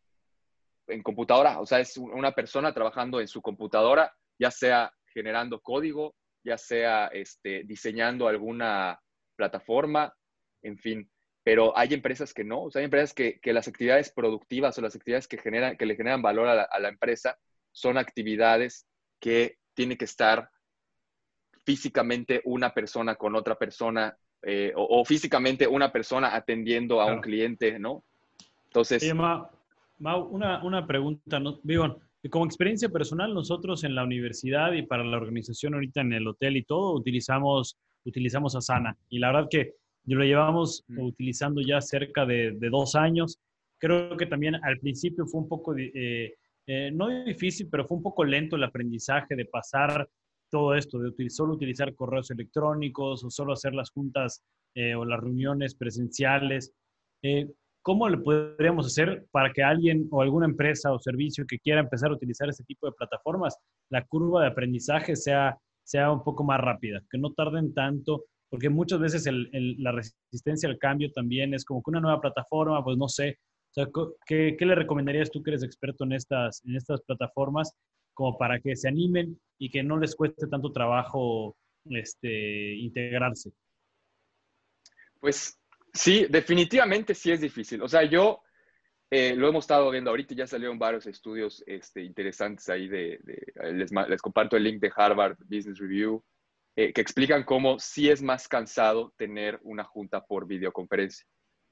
en 0.87 1.03
computadora, 1.03 1.59
o 1.59 1.65
sea, 1.65 1.79
es 1.79 1.97
una 1.97 2.31
persona 2.31 2.73
trabajando 2.73 3.19
en 3.19 3.27
su 3.27 3.41
computadora, 3.41 4.11
ya 4.39 4.49
sea 4.49 4.91
generando 5.13 5.59
código, 5.59 6.15
ya 6.43 6.57
sea 6.57 7.07
este, 7.07 7.63
diseñando 7.63 8.27
alguna 8.27 8.99
plataforma, 9.35 10.11
en 10.63 10.77
fin 10.79 11.09
pero 11.49 11.75
hay 11.75 11.95
empresas 11.95 12.31
que 12.31 12.43
no, 12.43 12.65
o 12.65 12.69
sea, 12.69 12.81
hay 12.81 12.85
empresas 12.85 13.11
que, 13.11 13.39
las 13.45 13.67
actividades 13.67 14.11
productivas 14.11 14.77
o 14.77 14.81
las 14.81 14.95
actividades 14.95 15.27
que, 15.27 15.39
generan, 15.39 15.77
que 15.77 15.87
le 15.87 15.95
generan 15.95 16.21
valor 16.21 16.47
a 16.47 16.79
la, 16.79 16.89
empresa 16.89 17.39
son 17.71 17.97
actividades 17.97 18.85
que 19.19 19.57
tiene 19.73 19.97
que 19.97 20.05
estar 20.05 20.51
físicamente 21.65 22.43
una 22.45 22.71
persona 22.71 23.15
con 23.15 23.33
otra 23.33 23.57
persona 23.57 24.15
eh, 24.43 24.73
o, 24.75 25.03
físicamente 25.03 25.65
una 25.65 25.91
persona 25.91 26.35
atendiendo 26.35 27.01
a 27.01 27.07
un 27.07 27.19
cliente, 27.19 27.79
¿no? 27.79 28.03
Entonces... 28.65 29.11
una, 29.11 29.49
una, 30.61 30.85
pregunta, 30.85 31.39
¿no? 31.39 31.61
Como 32.29 32.45
experiencia 32.45 32.89
personal, 32.89 33.33
nosotros 33.33 33.83
en 33.83 33.95
la 33.95 34.03
universidad 34.03 34.73
y 34.73 34.83
para 34.83 35.03
la 35.03 35.17
organización 35.17 35.73
ahorita 35.73 36.01
en 36.01 36.13
el 36.13 36.27
hotel 36.27 36.57
y 36.57 36.63
todo, 36.63 36.93
utilizamos, 36.93 37.79
utilizamos 38.05 38.55
Asana. 38.55 38.95
Y 39.09 39.17
la 39.17 39.31
verdad 39.31 39.47
que 39.49 39.78
lo 40.05 40.23
llevamos 40.23 40.83
utilizando 40.97 41.61
ya 41.61 41.81
cerca 41.81 42.25
de, 42.25 42.57
dos 42.71 42.95
años. 42.95 43.39
Creo 43.79 44.17
que 44.17 44.25
también 44.25 44.55
al 44.55 44.79
principio 44.79 45.25
fue 45.25 45.41
un 45.41 45.47
poco, 45.47 45.75
eh, 45.77 46.35
eh, 46.67 46.91
no 46.91 47.07
difícil, 47.23 47.67
pero 47.69 47.85
fue 47.85 47.97
un 47.97 48.03
poco 48.03 48.23
lento 48.23 48.55
el 48.55 48.63
aprendizaje 48.63 49.35
de 49.35 49.45
pasar 49.45 50.09
todo 50.49 50.73
esto, 50.73 50.99
de 50.99 51.29
solo 51.29 51.53
utilizar 51.53 51.93
correos 51.93 52.31
electrónicos 52.31 53.23
o 53.23 53.29
solo 53.29 53.53
hacer 53.53 53.73
las 53.73 53.91
juntas 53.91 54.43
eh, 54.75 54.95
o 54.95 55.05
las 55.05 55.19
reuniones 55.19 55.75
presenciales. 55.75 56.73
¿Cómo 57.81 58.09
le 58.09 58.17
podríamos 58.17 58.87
hacer 58.87 59.25
para 59.31 59.53
que 59.53 59.63
alguien 59.63 60.07
o 60.11 60.21
alguna 60.21 60.45
empresa 60.45 60.91
o 60.91 60.99
servicio 60.99 61.45
que 61.47 61.59
quiera 61.59 61.79
empezar 61.79 62.11
a 62.11 62.13
utilizar 62.13 62.49
este 62.49 62.63
tipo 62.65 62.87
de 62.87 62.93
plataformas, 62.93 63.57
la 63.89 64.05
curva 64.05 64.41
de 64.41 64.47
aprendizaje 64.47 65.15
sea, 65.15 65.57
sea 65.83 66.11
un 66.11 66.23
poco 66.23 66.43
más 66.43 66.59
rápida, 66.59 67.01
que 67.09 67.17
no 67.17 67.31
tarden 67.33 67.73
tanto? 67.73 68.25
Porque 68.49 68.69
muchas 68.69 68.99
veces 68.99 69.25
la 69.51 69.91
resistencia 69.91 70.67
al 70.67 70.79
cambio 70.79 71.11
también 71.11 71.53
es 71.53 71.63
como 71.63 71.83
que 71.83 71.91
una 71.91 72.01
nueva 72.01 72.21
plataforma, 72.21 72.83
pues 72.83 72.97
no 72.97 73.07
sé. 73.07 73.37
¿qué, 74.25 74.57
le 74.59 74.75
recomendarías 74.75 75.29
tú 75.29 75.43
que 75.43 75.51
eres 75.51 75.63
experto 75.63 76.03
en 76.03 76.13
estas, 76.13 76.63
en 76.65 76.75
estas 76.75 77.01
plataformas 77.01 77.73
como 78.13 78.37
para 78.37 78.59
que 78.59 78.75
se 78.75 78.87
animen 78.87 79.39
y 79.59 79.69
que 79.69 79.83
no 79.83 79.99
les 79.99 80.15
cueste 80.15 80.47
tanto 80.47 80.71
trabajo 80.71 81.55
este, 81.85 82.75
integrarse? 82.75 83.51
Pues 85.19 85.59
Sí, 85.93 86.27
definitivamente 86.29 87.15
sí 87.15 87.31
es 87.31 87.41
difícil. 87.41 87.81
O 87.81 87.87
sea, 87.87 88.03
yo 88.03 88.41
eh, 89.09 89.35
lo 89.35 89.49
hemos 89.49 89.63
estado 89.63 89.89
viendo 89.89 90.09
ahorita, 90.09 90.35
ya 90.35 90.47
salieron 90.47 90.77
varios 90.77 91.07
estudios 91.07 91.63
este, 91.65 92.03
interesantes 92.03 92.69
ahí 92.69 92.87
de, 92.87 93.19
les, 93.73 94.21
comparto 94.21 94.55
el 94.55 94.63
link 94.63 94.81
de 94.81 94.91
Harvard 94.95 95.37
Business 95.45 95.79
Review, 95.79 96.23
eh, 96.75 96.93
que 96.93 97.01
explican 97.01 97.43
cómo 97.43 97.79
sí 97.79 98.09
es 98.09 98.21
más 98.21 98.47
cansado 98.47 99.13
tener 99.17 99.59
una 99.63 99.83
junta 99.83 100.25
por 100.25 100.47
videoconferencia. 100.47 101.25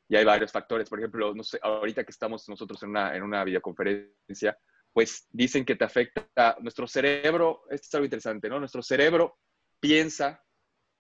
Y 0.10 0.16
hay 0.16 0.26
varios 0.26 0.52
factores, 0.52 0.90
por 0.90 1.00
ejemplo, 1.00 1.34
no 1.36 1.44
sé, 1.44 1.60
ahorita 1.62 2.04
que 2.04 2.12
estamos 2.12 2.48
nosotros 2.48 2.82
en 2.84 2.90
una, 2.90 3.16
en 3.16 3.24
una 3.24 3.44
videoconferencia, 3.44 4.58
pues 4.94 5.28
dicen 5.30 5.66
que 5.66 5.76
te 5.76 5.86
afecta 5.86 6.58
nuestro 6.62 6.88
cerebro, 6.88 7.64
esto 7.70 7.88
es 7.88 7.94
algo 7.96 8.06
interesante, 8.06 8.50
¿no? 8.50 8.60
Nuestro 8.60 8.82
cerebro 8.82 9.38
piensa 9.80 10.42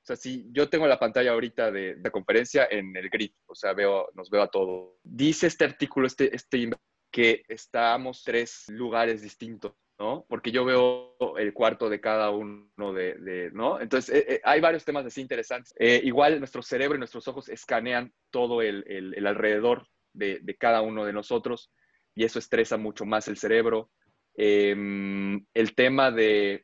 o 0.08 0.16
sea, 0.16 0.16
si 0.16 0.48
yo 0.54 0.70
tengo 0.70 0.88
la 0.88 0.98
pantalla 0.98 1.32
ahorita 1.32 1.70
de, 1.70 1.98
la 2.02 2.10
conferencia 2.12 2.66
en 2.72 2.96
el 2.96 3.10
grid, 3.10 3.32
o 3.46 3.54
sea, 3.54 3.74
veo, 3.74 4.08
nos 4.14 4.30
veo 4.30 4.42
a 4.42 4.48
todos. 4.50 4.94
Dice 5.04 5.48
este 5.48 5.66
artículo, 5.66 6.08
este, 6.08 6.34
este 6.34 6.70
que 7.12 7.44
estamos 7.50 8.24
tres 8.24 8.70
lugares 8.70 9.22
distintos, 9.22 9.74
¿no? 10.00 10.26
Porque 10.30 10.52
yo 10.52 10.64
veo 10.64 11.16
el 11.38 11.54
cuarto 11.54 11.90
de 11.90 12.00
cada 12.00 12.30
uno 12.30 12.94
de, 12.94 13.50
¿no? 13.54 13.80
Entonces, 13.80 14.16
eh, 14.16 14.26
eh, 14.36 14.42
hay 14.44 14.62
varios 14.62 14.86
temas 14.86 15.06
así 15.06 15.22
interesantes. 15.22 15.74
Eh, 15.80 16.02
igual 16.04 16.40
nuestro 16.40 16.62
cerebro 16.62 16.96
y 16.96 17.00
nuestros 17.00 17.28
ojos 17.28 17.50
escanean 17.50 18.14
todo 18.30 18.62
el, 18.62 18.84
el, 18.88 19.26
alrededor 19.26 19.88
de, 20.14 20.40
de, 20.42 20.56
cada 20.56 20.82
uno 20.82 21.06
de 21.06 21.14
nosotros 21.14 21.72
y 22.16 22.24
eso 22.24 22.40
estresa 22.40 22.78
mucho 22.78 23.06
más 23.06 23.28
el 23.28 23.38
cerebro. 23.38 23.90
Em, 24.36 25.44
el 25.54 25.74
tema 25.74 26.12
de 26.12 26.64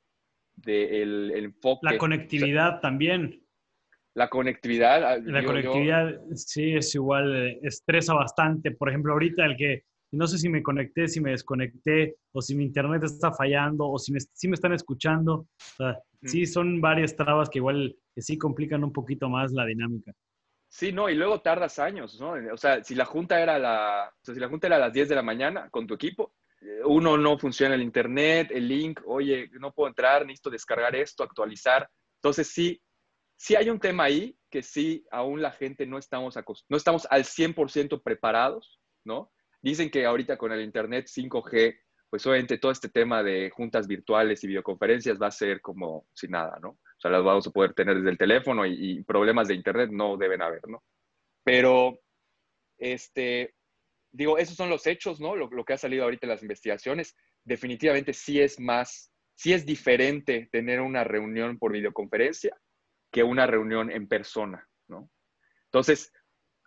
del 0.55 1.31
enfoque. 1.31 1.79
La 1.83 1.97
conectividad 1.97 2.79
también. 2.79 3.43
La 4.13 4.29
conectividad. 4.29 5.03
Ah, 5.03 5.17
la 5.17 5.43
conectividad, 5.43 6.21
sí, 6.35 6.75
es 6.75 6.93
igual, 6.93 7.59
estresa 7.63 8.13
bastante. 8.13 8.69
Por 8.71 8.89
ejemplo, 8.89 9.13
ahorita 9.13 9.43
el 9.43 9.57
que 9.57 9.85
no 10.13 10.27
sé 10.27 10.37
si 10.37 10.47
me 10.47 10.61
conecté, 10.61 11.07
si 11.07 11.19
me 11.19 11.31
desconecté, 11.31 12.17
o 12.31 12.41
si 12.41 12.55
mi 12.55 12.63
internet 12.63 13.03
está 13.03 13.31
fallando, 13.31 13.87
o 13.89 13.97
si 13.97 14.13
me, 14.13 14.19
si 14.19 14.47
me 14.47 14.53
están 14.53 14.73
escuchando. 14.73 15.47
Sí, 16.21 16.45
son 16.45 16.79
varias 16.79 17.15
trabas 17.15 17.49
que 17.49 17.59
igual 17.59 17.95
que 18.13 18.21
sí 18.21 18.37
complican 18.37 18.83
un 18.83 18.93
poquito 18.93 19.27
más 19.27 19.51
la 19.51 19.65
dinámica. 19.65 20.13
Sí, 20.69 20.91
no, 20.91 21.09
y 21.09 21.15
luego 21.15 21.41
tardas 21.41 21.79
años, 21.79 22.19
¿no? 22.19 22.33
O 22.53 22.57
sea, 22.57 22.83
si 22.83 22.95
la 22.95 23.05
junta 23.05 23.41
era 23.41 23.57
la, 23.59 24.11
si 24.21 24.35
la 24.35 24.47
junta 24.47 24.67
era 24.67 24.77
a 24.77 24.79
las 24.79 24.93
10 24.93 25.09
de 25.09 25.15
la 25.15 25.21
mañana 25.23 25.69
con 25.69 25.87
tu 25.87 25.95
equipo, 25.95 26.35
uno 26.85 27.17
no 27.17 27.37
funciona 27.37 27.75
el 27.75 27.81
internet, 27.81 28.51
el 28.51 28.67
link, 28.67 29.01
oye, 29.05 29.49
no 29.59 29.73
puedo 29.73 29.89
entrar, 29.89 30.25
necesito 30.25 30.49
descargar 30.49 30.95
esto, 30.95 31.23
actualizar. 31.23 31.89
Entonces 32.17 32.47
sí, 32.47 32.81
sí 33.35 33.55
hay 33.55 33.69
un 33.69 33.79
tema 33.79 34.05
ahí 34.05 34.37
que 34.49 34.61
sí, 34.61 35.05
aún 35.11 35.41
la 35.41 35.51
gente 35.51 35.85
no 35.85 35.97
estamos, 35.97 36.35
no 36.69 36.77
estamos 36.77 37.07
al 37.09 37.23
100% 37.23 38.01
preparados, 38.03 38.79
¿no? 39.03 39.31
Dicen 39.63 39.89
que 39.89 40.05
ahorita 40.05 40.37
con 40.37 40.51
el 40.51 40.61
internet 40.61 41.07
5G, 41.07 41.79
pues 42.09 42.27
obviamente 42.27 42.59
todo 42.59 42.71
este 42.71 42.89
tema 42.89 43.23
de 43.23 43.49
juntas 43.49 43.87
virtuales 43.87 44.43
y 44.43 44.47
videoconferencias 44.47 45.19
va 45.19 45.27
a 45.27 45.31
ser 45.31 45.61
como 45.61 46.05
si 46.13 46.27
nada, 46.27 46.59
¿no? 46.61 46.69
O 46.69 46.99
sea, 46.99 47.09
las 47.09 47.23
vamos 47.23 47.47
a 47.47 47.51
poder 47.51 47.73
tener 47.73 47.95
desde 47.95 48.11
el 48.11 48.17
teléfono 48.19 48.65
y, 48.65 48.75
y 48.99 49.03
problemas 49.03 49.47
de 49.47 49.55
internet 49.55 49.89
no 49.91 50.17
deben 50.17 50.43
haber, 50.43 50.61
¿no? 50.67 50.83
Pero, 51.43 51.99
este, 52.77 53.55
digo, 54.11 54.37
esos 54.37 54.55
son 54.55 54.69
los 54.69 54.87
hechos, 54.87 55.19
¿no? 55.19 55.35
Lo, 55.35 55.65
que 55.65 55.73
ha 55.73 55.77
salido 55.77 56.05
ahorita 56.05 56.25
en 56.25 56.31
las 56.31 56.41
investigaciones. 56.41 57.15
Definitivamente 57.43 58.13
sí 58.13 58.39
es 58.39 58.59
más, 58.59 59.11
sí 59.35 59.53
es 59.53 59.65
diferente 59.65 60.47
tener 60.51 60.79
una 60.79 61.03
reunión 61.03 61.57
por 61.57 61.73
videoconferencia 61.73 62.55
que 63.11 63.23
una 63.23 63.45
reunión 63.45 63.91
en 63.91 64.07
persona, 64.07 64.67
¿no? 64.87 65.09
Entonces, 65.65 66.11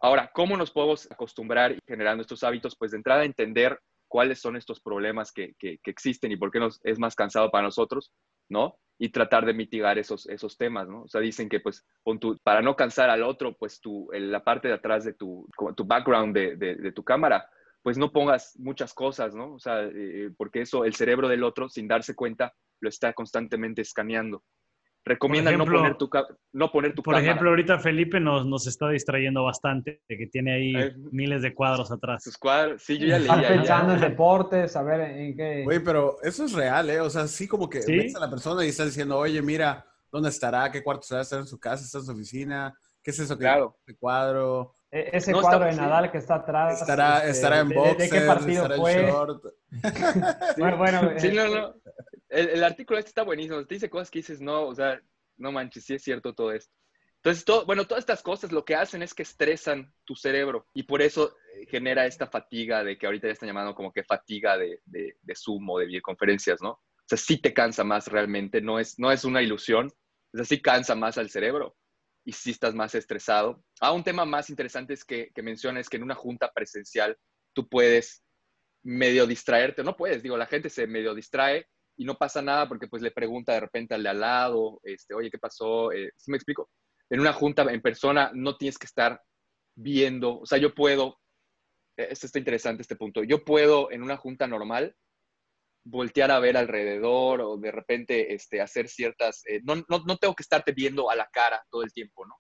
ahora, 0.07 0.31
¿cómo 0.33 0.57
nos 0.57 0.71
podemos 0.71 1.11
acostumbrar 1.11 1.77
generando 1.85 2.23
estos 2.23 2.45
hábitos? 2.45 2.77
Pues 2.77 2.93
de 2.93 2.99
entrada 2.99 3.25
entender 3.25 3.81
cuáles 4.07 4.41
son 4.41 4.57
estos 4.57 4.81
problemas 4.81 5.33
que, 5.33 5.55
existen 5.85 6.31
y 6.31 6.37
por 6.37 6.53
qué 6.53 6.61
nos, 6.61 6.81
es 6.85 7.01
más 7.01 7.17
cansado 7.17 7.51
para 7.51 7.65
nosotros, 7.65 8.13
¿no? 8.49 8.79
Y 8.99 9.09
tratar 9.09 9.45
de 9.45 9.53
mitigar 9.53 9.99
esos, 9.99 10.29
esos 10.29 10.57
temas, 10.57 10.89
¿no? 10.89 11.03
O 11.03 11.09
sea, 11.09 11.21
dicen 11.21 11.49
que 11.49 11.59
pues 11.59 11.85
para 12.45 12.63
no 12.63 12.77
cansar 12.77 13.11
al 13.11 13.25
otro, 13.25 13.57
pues 13.59 13.81
tu, 13.81 14.09
la 14.13 14.45
parte 14.45 14.69
de 14.69 14.75
atrás 14.75 15.05
de 15.05 15.13
tu, 15.13 15.49
tu 15.77 15.85
background 15.85 16.33
de, 16.35 16.57
de, 16.57 16.93
tu 16.93 17.03
cámara, 17.03 17.51
pues 17.83 17.99
no 17.99 18.13
pongas 18.13 18.57
muchas 18.61 18.95
cosas, 18.95 19.35
¿no? 19.35 19.55
O 19.55 19.59
sea, 19.59 19.83
eh, 19.83 20.31
porque 20.37 20.61
eso, 20.61 20.85
el 20.85 20.95
cerebro 20.95 21.27
del 21.29 21.43
otro, 21.43 21.69
sin 21.69 21.89
darse 21.89 22.15
cuenta, 22.15 22.55
lo 22.81 22.89
está 22.89 23.13
constantemente 23.13 23.83
escaneando. 23.83 24.45
Recomienda 25.09 25.53
no 25.53 25.65
poner 25.65 25.97
tu, 25.97 26.11
no 26.53 26.73
poner 26.73 26.93
tu 26.93 27.01
por 27.01 27.15
ejemplo, 27.15 27.51
ahorita 27.51 27.79
Felipe 27.79 28.19
nos, 28.19 28.45
nos 28.45 28.67
está 28.67 28.89
distrayendo 28.89 29.45
bastante, 29.45 30.03
que 30.09 30.27
tiene 30.27 30.53
ahí 30.53 30.75
eh, 30.75 30.97
miles 31.13 31.43
de 31.43 31.55
cuadros 31.55 31.93
atrás. 31.93 32.25
Sus 32.25 32.37
cuadros, 32.37 32.83
sí, 32.83 32.99
yo 32.99 33.07
ya 33.07 33.21
leía. 33.21 33.35
Está 33.37 33.49
pensando 33.49 33.95
en 33.95 34.01
deportes, 34.01 34.75
a 34.75 34.83
ver 34.83 35.03
en 35.03 35.37
qué... 35.37 35.65
Oye, 35.65 35.79
pero 35.79 36.17
eso 36.25 36.45
es 36.45 36.53
real, 36.53 36.91
¿eh? 36.91 37.01
O 37.01 37.09
sea, 37.09 37.29
sí 37.29 37.47
como 37.47 37.71
que 37.71 37.83
ves 37.87 38.17
a 38.17 38.19
la 38.19 38.29
persona 38.29 38.65
y 38.65 38.69
está 38.71 38.85
diciendo, 38.85 39.17
oye, 39.17 39.41
mira, 39.43 39.87
¿dónde 40.11 40.29
estará? 40.29 40.73
¿Qué 40.73 40.83
cuarto 40.83 41.03
estará? 41.03 41.23
¿Está 41.23 41.39
en 41.39 41.47
su 41.47 41.61
casa? 41.61 41.85
¿Está 41.85 41.99
en 41.99 42.05
su 42.05 42.11
oficina? 42.11 42.75
¿Qué 43.01 43.13
es 43.13 43.19
eso? 43.21 43.39
Claro. 43.39 43.79
¿Qué 43.87 43.95
cuadro? 43.95 44.75
E, 44.97 45.11
ese 45.13 45.33
cuadro 45.33 45.67
de 45.67 45.73
Nadal 45.73 46.11
que 46.11 46.19
está 46.19 46.37
atrás. 46.37 46.81
Estará, 46.81 47.19
este, 47.19 47.31
estará 47.31 47.61
en 47.61 47.69
boxer, 47.69 47.97
de, 47.97 48.11
qué 48.11 48.21
partido 48.27 48.63
estará 48.63 48.77
fue? 48.77 48.93
en 48.95 49.07
short. 49.07 49.45
bueno, 50.59 50.79
bueno, 50.79 51.11
sí, 51.19 51.33
no, 51.33 51.49
no. 51.49 51.75
El, 52.29 52.49
el, 52.49 52.65
artículo 52.65 52.99
este 52.99 53.11
está 53.11 53.23
buenísimo. 53.23 53.65
Te 53.67 53.75
dice 53.75 53.91
cosas 53.91 54.11
que 54.11 54.21
dices, 54.21 54.41
no, 54.41 54.67
o 54.67 54.75
sea, 54.75 55.01
no 55.37 55.53
manches, 55.53 55.85
sí 55.85 55.95
es 55.95 56.03
cierto 56.03 56.35
todo 56.35 56.53
esto. 56.53 56.73
Entonces, 57.17 57.45
todo, 57.45 57.67
bueno, 57.67 57.85
todas 57.85 58.03
estas 58.03 58.23
cosas 58.23 58.53
lo 58.53 58.65
que 58.65 58.77
hacen 58.77 59.03
es 59.03 59.13
que 59.13 59.25
estresan 59.25 59.93
tu 60.05 60.15
cerebro 60.15 60.69
y 60.73 60.85
por 60.85 61.03
eso 61.03 61.37
eh, 61.55 61.67
genera 61.69 62.07
esta 62.07 62.27
fatiga 62.27 62.85
de 62.85 62.97
que 62.97 63.07
ahorita 63.07 63.27
ya 63.27 63.33
están 63.33 63.49
llamando 63.49 63.75
como 63.75 63.93
que 63.93 64.05
fatiga 64.05 64.57
de, 64.57 64.81
de, 64.85 65.17
de 65.21 65.35
Zoom 65.35 65.69
o 65.69 65.79
de 65.79 65.87
videoconferencias, 65.87 66.63
¿no? 66.63 66.71
O 66.71 67.09
sea, 67.09 67.19
sí 67.19 67.39
te 67.39 67.53
cansa 67.53 67.85
más 67.85 68.07
realmente, 68.09 68.61
no 68.61 68.79
es, 68.79 68.99
no 68.99 69.11
es 69.11 69.25
una 69.25 69.43
ilusión, 69.43 69.89
o 69.89 70.37
sea, 70.37 70.45
sí 70.45 70.63
cansa 70.63 70.95
más 70.95 71.19
al 71.19 71.31
cerebro 71.31 71.77
y 72.27 72.33
sí 72.33 72.51
estás 72.51 72.75
más 72.75 72.95
estresado. 72.97 73.63
Ah, 73.81 73.93
un 73.93 74.03
tema 74.03 74.25
más 74.25 74.51
interesante 74.51 74.93
es 74.93 75.05
que, 75.05 75.31
que 75.33 75.43
mencionas 75.43 75.89
que 75.89 75.97
en 75.97 76.03
una 76.03 76.17
junta 76.17 76.51
presencial 76.53 77.17
tú 77.55 77.69
puedes 77.69 78.25
medio 78.83 79.27
distraerte, 79.27 79.85
no 79.85 79.97
puedes, 79.97 80.23
digo, 80.25 80.37
la 80.37 80.47
gente 80.47 80.69
se 80.69 80.89
medio 80.89 81.15
distrae 81.15 81.69
y 81.97 82.05
no 82.05 82.17
pasa 82.17 82.43
nada 82.43 82.69
porque 82.69 82.89
pues 82.89 83.01
le 83.01 83.13
pregunta 83.13 83.53
de 83.53 83.61
repente 83.61 83.95
al 83.95 84.03
de 84.03 84.09
al 84.09 84.21
lado, 84.21 84.81
este, 84.83 85.15
oye, 85.15 85.31
¿qué 85.31 85.39
pasó? 85.39 85.93
Eh, 85.93 86.11
¿Sí 86.17 86.33
me 86.33 86.37
explico? 86.37 86.69
En 87.09 87.21
una 87.21 87.33
junta 87.33 87.63
en 87.63 87.81
persona 87.81 88.33
no 88.35 88.57
tienes 88.57 88.77
que 88.77 88.87
estar 88.87 89.23
viendo, 89.77 90.41
o 90.41 90.47
sea, 90.47 90.59
yo 90.59 90.75
puedo, 90.75 91.21
eh, 91.97 92.09
esto 92.11 92.27
está 92.27 92.41
interesante 92.41 92.83
este 92.83 92.97
punto, 92.97 93.23
yo 93.23 93.45
puedo 93.45 93.93
en 93.93 94.03
una 94.03 94.17
junta 94.17 94.49
normal 94.49 94.97
voltear 95.89 96.31
a 96.31 96.41
ver 96.41 96.57
alrededor 96.57 97.41
o 97.41 97.57
de 97.57 97.71
repente 97.71 98.35
este, 98.35 98.61
hacer 98.61 98.89
ciertas, 98.89 99.43
eh, 99.47 99.61
no, 99.65 99.77
no, 99.89 100.03
no, 100.07 100.17
tengo 100.17 100.35
que 100.35 100.43
estarte 100.43 100.73
viendo 100.73 101.11
a 101.11 101.17
la 101.17 101.29
cara 101.33 101.65
todo 101.71 101.83
el 101.83 101.93
tiempo, 101.93 102.27
¿no? 102.27 102.35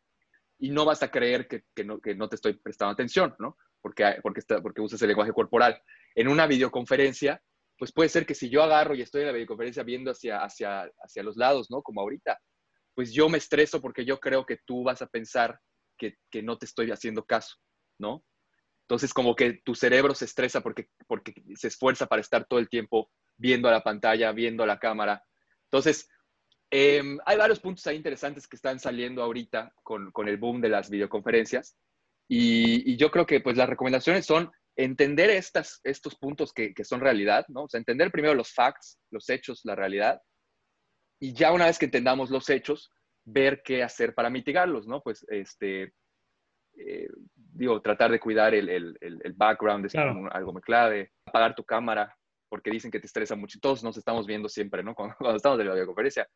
y 0.58 0.70
no 0.70 0.84
vas 0.84 1.02
a 1.02 1.10
creer 1.10 1.48
que, 1.48 1.84
no, 1.84 2.00
que 2.00 2.14
no 2.14 2.28
te 2.28 2.36
estoy 2.36 2.54
prestando 2.54 2.92
atención, 2.92 3.34
¿no? 3.38 3.56
Porque, 3.82 4.18
porque, 4.22 4.40
está, 4.40 4.62
porque 4.62 4.80
usas 4.80 5.00
el 5.02 5.08
lenguaje 5.08 5.32
corporal. 5.32 5.80
En 6.14 6.28
una 6.28 6.46
videoconferencia, 6.46 7.42
pues 7.78 7.92
puede 7.92 8.08
ser 8.08 8.26
que 8.26 8.34
si 8.34 8.48
yo 8.48 8.62
agarro 8.62 8.94
y 8.94 9.02
estoy 9.02 9.22
en 9.22 9.28
la 9.28 9.32
videoconferencia 9.32 9.82
viendo 9.82 10.10
hacia, 10.10 10.38
hacia, 10.38 10.90
hacia 11.02 11.22
los 11.22 11.36
lados, 11.36 11.70
¿no? 11.70 11.82
Como 11.82 12.00
ahorita, 12.00 12.38
pues 12.94 13.12
yo 13.12 13.28
me 13.28 13.38
estreso 13.38 13.80
porque 13.80 14.04
yo 14.04 14.18
creo 14.18 14.46
que 14.46 14.58
tú 14.64 14.82
vas 14.82 15.02
a 15.02 15.06
pensar 15.06 15.60
que, 15.98 16.16
que 16.30 16.42
no 16.42 16.58
te 16.58 16.66
estoy 16.66 16.90
haciendo 16.90 17.24
caso, 17.24 17.56
¿no? 17.98 18.24
Entonces, 18.82 19.12
como 19.12 19.34
que 19.34 19.60
tu 19.64 19.74
cerebro 19.74 20.14
se 20.14 20.24
estresa 20.24 20.62
porque, 20.62 20.88
porque 21.06 21.34
se 21.56 21.68
esfuerza 21.68 22.06
para 22.06 22.22
estar 22.22 22.46
todo 22.46 22.60
el 22.60 22.68
tiempo 22.68 23.10
viendo 23.36 23.68
a 23.68 23.72
la 23.72 23.82
pantalla, 23.82 24.32
viendo 24.32 24.62
a 24.62 24.66
la 24.66 24.78
cámara. 24.78 25.24
Entonces, 25.64 26.08
em, 26.70 27.18
hay 27.24 27.36
varios 27.36 27.60
puntos 27.60 27.86
ahí 27.86 27.96
interesantes 27.96 28.46
que 28.46 28.56
están 28.56 28.78
saliendo 28.78 29.22
ahorita 29.22 29.72
con, 29.82 30.10
con 30.12 30.28
el 30.28 30.36
boom 30.36 30.60
de 30.60 30.68
las 30.68 30.90
videoconferencias. 30.90 31.76
Y, 32.28 32.92
y, 32.92 32.96
yo 32.96 33.10
creo 33.10 33.24
que 33.24 33.40
pues 33.40 33.56
las 33.56 33.68
recomendaciones 33.68 34.26
son 34.26 34.50
entender 34.74 35.30
estas, 35.30 35.80
estos 35.84 36.16
puntos 36.16 36.52
que, 36.52 36.74
que, 36.74 36.84
son 36.84 37.00
realidad, 37.00 37.46
¿no? 37.48 37.64
O 37.64 37.68
sea, 37.68 37.78
entender 37.78 38.10
primero 38.10 38.34
los 38.34 38.52
facts, 38.52 38.98
los 39.10 39.28
hechos, 39.30 39.60
la 39.64 39.76
realidad. 39.76 40.20
Y 41.20 41.32
ya 41.34 41.52
una 41.52 41.66
vez 41.66 41.78
que 41.78 41.86
entendamos 41.86 42.30
los 42.30 42.50
hechos, 42.50 42.92
ver 43.24 43.62
qué 43.64 43.82
hacer 43.82 44.14
para 44.14 44.30
mitigarlos, 44.30 44.86
¿no? 44.86 45.02
Pues, 45.02 45.24
este, 45.28 45.92
eh, 46.78 47.08
digo, 47.34 47.80
tratar 47.80 48.10
de 48.10 48.20
cuidar 48.20 48.54
el, 48.54 48.68
el, 48.68 48.96
el 49.00 49.32
background 49.34 49.86
es 49.86 49.94
algo 49.94 50.52
muy 50.52 50.62
clave, 50.62 51.12
apagar 51.26 51.54
tu 51.54 51.64
cámara, 51.64 52.15
porque 52.48 52.70
dicen 52.70 52.90
que 52.90 53.00
te 53.00 53.06
estresa 53.06 53.36
mucho. 53.36 53.58
Todos 53.60 53.82
nos 53.82 53.96
estamos 53.96 54.26
viendo 54.26 54.48
siempre, 54.48 54.82
¿no? 54.82 54.94
Cuando, 55.18 55.36
estamos 55.36 55.58
en 55.60 55.66
la 55.66 55.74
videoconferencia. 55.74 56.28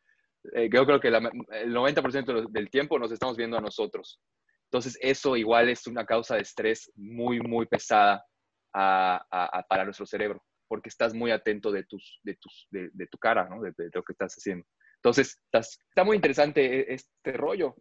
Eh, 0.55 0.69
yo 0.71 0.85
creo 0.85 0.99
que 0.99 1.09
el 1.09 1.15
90% 1.15 2.49
del 2.49 2.69
tiempo 2.69 2.97
nos 2.97 3.11
estamos 3.11 3.37
viendo 3.37 3.57
a 3.57 3.61
nosotros. 3.61 4.19
Entonces, 4.65 4.97
eso 5.01 5.35
igual 5.35 5.69
es 5.69 5.85
una 5.87 6.05
causa 6.05 6.35
de 6.35 6.41
estrés 6.41 6.91
muy, 6.95 7.41
muy 7.41 7.65
pesada 7.65 8.25
a, 8.73 9.65
para 9.67 9.83
nuestro 9.83 10.05
cerebro, 10.05 10.41
porque 10.67 10.87
estás 10.87 11.13
muy 11.13 11.29
atento 11.31 11.71
de, 11.71 11.83
tus, 11.83 12.19
de, 12.23 12.35
tus, 12.35 12.67
de, 12.71 13.07
tu 13.07 13.17
cara, 13.17 13.49
¿no? 13.49 13.61
De, 13.61 13.73
lo 13.93 14.03
que 14.03 14.13
estás 14.13 14.33
haciendo. 14.33 14.65
Entonces, 14.95 15.37
está 15.51 16.03
muy 16.05 16.15
interesante 16.15 16.63
e, 16.63 16.93
este 16.93 17.33
rollo. 17.33 17.75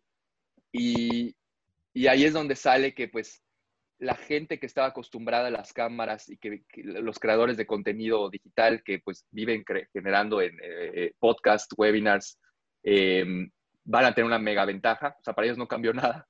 Y, 0.72 1.36
y 1.94 2.06
ahí 2.08 2.24
es 2.24 2.32
donde 2.32 2.56
sale 2.56 2.92
que 2.92 3.08
pues 3.08 3.40
la 4.00 4.14
gente 4.14 4.58
que 4.58 4.66
estaba 4.66 4.88
acostumbrada 4.88 5.48
a 5.48 5.50
las 5.50 5.72
cámaras 5.72 6.28
y 6.28 6.38
que, 6.38 6.64
los 6.84 7.18
creadores 7.18 7.56
de 7.56 7.66
contenido 7.66 8.28
digital 8.30 8.82
que 8.82 8.98
pues 8.98 9.26
viven 9.30 9.64
generando 9.92 10.40
en 10.40 10.54
eh, 10.54 10.90
eh, 10.94 11.12
podcast, 11.18 11.72
webinars, 11.76 12.38
em, 12.82 13.50
van 13.84 14.04
a 14.06 14.14
tener 14.14 14.26
una 14.26 14.38
mega 14.38 14.64
ventaja. 14.64 15.16
O 15.18 15.22
sea, 15.22 15.34
para 15.34 15.46
ellos 15.46 15.58
no 15.58 15.68
cambió 15.68 15.92
nada. 15.92 16.26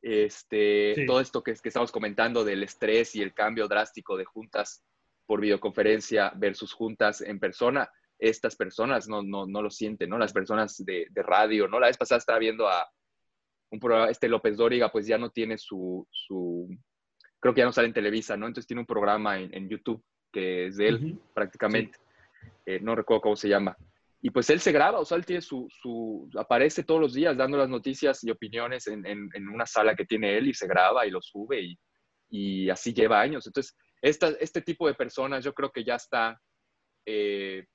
Este, 0.00 1.04
Todo 1.06 1.20
esto 1.20 1.42
que, 1.42 1.54
que, 1.54 1.68
estamos 1.68 1.90
comentando 1.90 2.44
del 2.44 2.62
estrés 2.62 3.16
y 3.16 3.22
el 3.22 3.34
cambio 3.34 3.66
drástico 3.66 4.16
de 4.16 4.24
juntas 4.24 4.84
por 5.26 5.40
videoconferencia 5.40 6.32
versus 6.36 6.72
juntas 6.72 7.20
en 7.20 7.40
persona, 7.40 7.90
estas 8.18 8.54
personas 8.54 9.08
no, 9.08 9.22
no, 9.22 9.46
no 9.46 9.62
lo 9.62 9.70
sienten, 9.70 10.10
¿no? 10.10 10.18
Las 10.18 10.32
personas 10.32 10.76
de, 10.84 11.06
de 11.10 11.22
radio, 11.22 11.68
¿no? 11.68 11.80
La 11.80 11.88
vez 11.88 11.96
pasada 11.96 12.18
estaba 12.18 12.38
viendo 12.38 12.68
a, 12.68 12.88
un 13.70 13.80
programa, 13.80 14.10
este 14.10 14.28
López 14.28 14.56
Dóriga, 14.56 14.90
pues 14.90 15.06
ya 15.06 15.18
no 15.18 15.30
tiene 15.30 15.58
su, 15.58 16.06
su, 16.10 16.68
creo 17.40 17.54
que 17.54 17.60
ya 17.60 17.64
no 17.64 17.72
sale 17.72 17.88
en 17.88 17.94
Televisa, 17.94 18.36
¿no? 18.36 18.46
Entonces 18.46 18.66
tiene 18.66 18.80
un 18.80 18.86
programa 18.86 19.38
en, 19.38 19.68
YouTube 19.68 20.02
que 20.32 20.66
es 20.66 20.76
de 20.76 20.88
él 20.88 21.18
prácticamente. 21.34 21.98
Eh, 22.66 22.80
no 22.80 22.94
recuerdo 22.94 23.22
cómo 23.22 23.36
se 23.36 23.48
llama. 23.48 23.76
Y 24.20 24.30
pues 24.30 24.50
él 24.50 24.60
se 24.60 24.72
graba, 24.72 24.98
o 24.98 25.04
sea, 25.04 25.16
él 25.16 25.24
tiene 25.24 25.40
su, 25.40 25.68
su 25.70 26.28
aparece 26.36 26.82
todos 26.82 27.00
los 27.00 27.14
días 27.14 27.36
dando 27.36 27.56
las 27.56 27.68
noticias 27.68 28.22
y 28.24 28.30
opiniones 28.30 28.88
en, 28.88 29.06
en, 29.06 29.30
en, 29.32 29.48
una 29.48 29.64
sala 29.64 29.94
que 29.94 30.04
tiene 30.04 30.36
él 30.36 30.48
y 30.48 30.54
se 30.54 30.66
graba 30.66 31.06
y 31.06 31.10
lo 31.10 31.22
sube 31.22 31.60
y, 31.60 31.78
y 32.28 32.68
así 32.68 32.92
lleva 32.92 33.20
años. 33.20 33.46
Entonces, 33.46 33.76
esta, 34.02 34.28
este 34.40 34.60
tipo 34.60 34.88
de 34.88 34.94
personas 34.94 35.44
yo 35.44 35.54
creo 35.54 35.70
que 35.70 35.84
ya 35.84 35.94
está, 35.94 36.40
eh, 37.06 37.66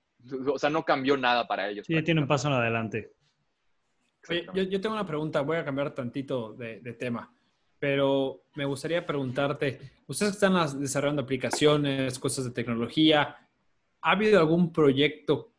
o 0.47 0.59
sea, 0.59 0.69
no 0.69 0.83
cambió 0.83 1.15
nada 1.15 1.47
para 1.47 1.69
ellos. 1.69 1.85
Sí, 1.87 2.03
tiene 2.03 2.21
un 2.21 2.27
paso 2.27 2.49
en 2.49 2.55
adelante 2.55 3.11
yo, 4.53 4.81
tengo 4.81 4.95
una 4.95 5.05
pregunta, 5.05 5.41
voy 5.41 5.57
a 5.57 5.65
cambiar 5.65 5.93
tantito 5.93 6.53
de, 6.53 6.79
tema, 6.93 7.33
pero 7.83 8.45
me 8.55 8.63
gustaría 8.63 9.05
preguntarte, 9.05 9.77
ustedes 10.07 10.35
están 10.35 10.79
desarrollando 10.79 11.23
aplicaciones, 11.23 12.17
cosas 12.17 12.45
de 12.45 12.51
tecnología, 12.51 13.35
¿ha 14.01 14.11
habido 14.11 14.39
algún 14.39 14.71
proyecto 14.71 15.53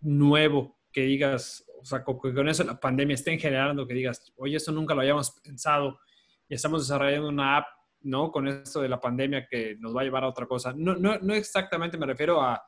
nuevo 0.00 0.78
que 0.90 1.02
digas, 1.02 1.62
o 1.78 1.84
sea, 1.84 2.02
con, 2.02 2.48
eso 2.48 2.64
la 2.64 2.80
pandemia 2.80 3.12
estén 3.12 3.38
generando, 3.38 3.86
que 3.86 3.92
digas, 3.92 4.32
oye, 4.36 4.56
eso 4.56 4.72
nunca 4.72 4.94
lo 4.94 5.02
habíamos 5.02 5.32
pensado 5.42 6.00
y 6.48 6.54
estamos 6.54 6.88
desarrollando 6.88 7.28
una 7.28 7.58
app, 7.58 7.66
¿no? 8.04 8.32
Con 8.32 8.48
esto 8.48 8.80
de 8.80 8.88
la 8.88 8.98
pandemia 8.98 9.46
que 9.46 9.76
nos 9.78 9.94
va 9.94 10.00
a 10.00 10.04
llevar 10.04 10.24
a 10.24 10.28
otra 10.28 10.46
cosa. 10.46 10.72
No, 10.74 10.96
no, 10.96 11.18
no 11.18 11.34
exactamente 11.34 11.98
me 11.98 12.06
refiero 12.06 12.40
a 12.40 12.58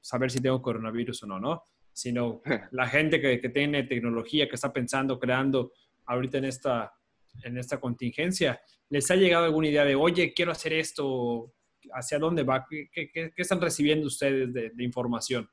saber 0.00 0.30
si 0.30 0.38
tengo 0.38 0.62
coronavirus 0.62 1.24
o 1.24 1.26
no, 1.26 1.40
¿no? 1.40 1.64
sino 1.92 2.42
la 2.70 2.86
gente 2.86 3.20
que, 3.20 3.40
que, 3.40 3.48
tiene 3.48 3.82
tecnología, 3.82 4.48
que 4.48 4.54
está 4.54 4.72
pensando, 4.72 5.18
creando 5.18 5.72
ahorita 6.04 6.38
en 6.38 6.44
esta, 6.44 6.92
en 7.42 7.58
esta 7.58 7.80
contingencia, 7.80 8.60
¿les 8.88 9.10
ha 9.10 9.16
llegado 9.16 9.44
alguna 9.44 9.68
idea 9.68 9.84
de, 9.84 9.94
oye, 9.94 10.32
quiero 10.34 10.52
hacer 10.52 10.72
esto? 10.72 11.54
¿Hacia 11.92 12.18
dónde 12.18 12.42
va? 12.42 12.66
¿Qué, 12.68 13.32
están 13.36 13.60
recibiendo 13.60 14.06
ustedes 14.06 14.52
de, 14.52 14.72
información? 14.78 15.48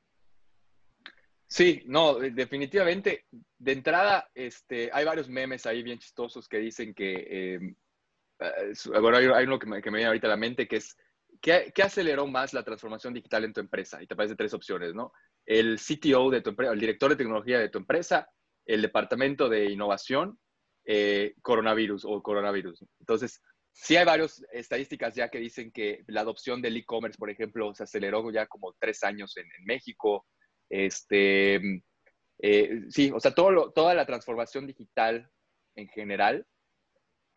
Sí, 1.46 1.82
no, 1.86 2.14
definitivamente. 2.18 3.26
De 3.58 3.72
entrada, 3.72 4.28
este, 4.34 4.90
hay 4.92 5.04
varios 5.04 5.28
memes 5.28 5.66
ahí 5.66 5.82
bien 5.82 5.98
chistosos 5.98 6.48
que 6.48 6.58
dicen 6.58 6.92
que, 6.94 7.54
em, 7.54 7.76
eh, 8.40 9.00
bueno, 9.00 9.16
hay, 9.16 9.44
uno 9.44 9.58
que 9.58 9.66
me, 9.66 9.80
viene 9.80 10.06
ahorita 10.06 10.26
a 10.26 10.30
la 10.30 10.36
mente, 10.36 10.66
que 10.66 10.76
es, 10.76 10.96
¿qué, 11.40 11.70
¿qué 11.74 11.82
aceleró 11.82 12.26
más 12.26 12.52
la 12.52 12.64
transformación 12.64 13.14
digital 13.14 13.44
en 13.44 13.52
tu 13.52 13.60
empresa? 13.60 14.02
Y 14.02 14.06
te 14.06 14.14
aparece 14.14 14.34
tres 14.34 14.54
opciones, 14.54 14.94
¿no? 14.94 15.12
el 15.46 15.78
CTO 15.78 16.30
de 16.30 16.40
tu 16.40 16.50
empresa, 16.50 16.72
el 16.72 16.80
director 16.80 17.10
de 17.10 17.16
tecnología 17.16 17.58
de 17.58 17.68
tu 17.68 17.78
empresa, 17.78 18.28
el 18.66 18.82
departamento 18.82 19.48
de 19.48 19.70
innovación, 19.70 20.38
eh, 20.84 21.34
coronavirus 21.42 22.04
o 22.04 22.22
coronavirus. 22.22 22.84
Entonces, 23.00 23.40
sí 23.72 23.96
hay 23.96 24.04
varias 24.04 24.44
estadísticas 24.52 25.14
ya 25.14 25.28
que 25.28 25.38
dicen 25.38 25.72
que 25.72 26.04
la 26.08 26.20
adopción 26.20 26.62
del 26.62 26.76
e-commerce, 26.76 27.18
por 27.18 27.30
ejemplo, 27.30 27.74
se 27.74 27.82
aceleró 27.82 28.30
ya 28.30 28.46
como 28.46 28.74
tres 28.78 29.02
años 29.02 29.36
en, 29.36 29.48
México. 29.64 30.26
Este, 30.68 31.82
eh, 32.38 32.80
sí, 32.88 33.10
o 33.14 33.20
sea, 33.20 33.34
toda 33.34 33.94
la 33.94 34.06
transformación 34.06 34.66
digital 34.66 35.30
en 35.76 35.88
general, 35.88 36.46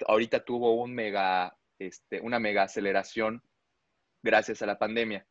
ahorita 0.08 0.44
tuvo 0.44 0.86
este, 1.80 2.22
una 2.22 2.40
mega 2.40 2.64
aceleración 2.64 3.42
gracias 4.22 4.62
a 4.62 4.66
la 4.66 4.78
pandemia. 4.78 5.26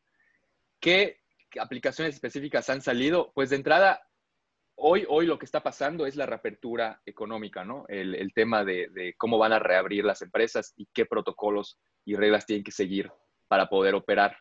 ¿Qué 0.79 1.21
aplicaciones 1.59 2.15
específicas 2.15 2.69
han 2.69 2.81
salido? 2.81 3.31
Pues 3.33 3.49
de 3.49 3.57
entrada, 3.57 4.06
hoy, 4.77 5.05
hoy 5.09 5.25
lo 5.25 5.37
que 5.37 5.45
está 5.45 5.61
pasando 5.61 6.05
es 6.05 6.15
la 6.15 6.25
reapertura 6.25 7.01
económica, 7.05 7.65
¿no? 7.65 7.85
El, 7.87 8.31
tema 8.33 8.63
de, 8.63 9.13
cómo 9.17 9.37
van 9.37 9.53
a 9.53 9.59
reabrir 9.59 10.05
las 10.05 10.21
empresas 10.21 10.73
y 10.77 10.87
qué 10.93 11.05
protocolos 11.05 11.79
y 12.05 12.15
reglas 12.15 12.45
tienen 12.45 12.63
que 12.63 12.71
seguir 12.71 13.11
para 13.47 13.67
poder 13.67 13.95
operar. 13.95 14.37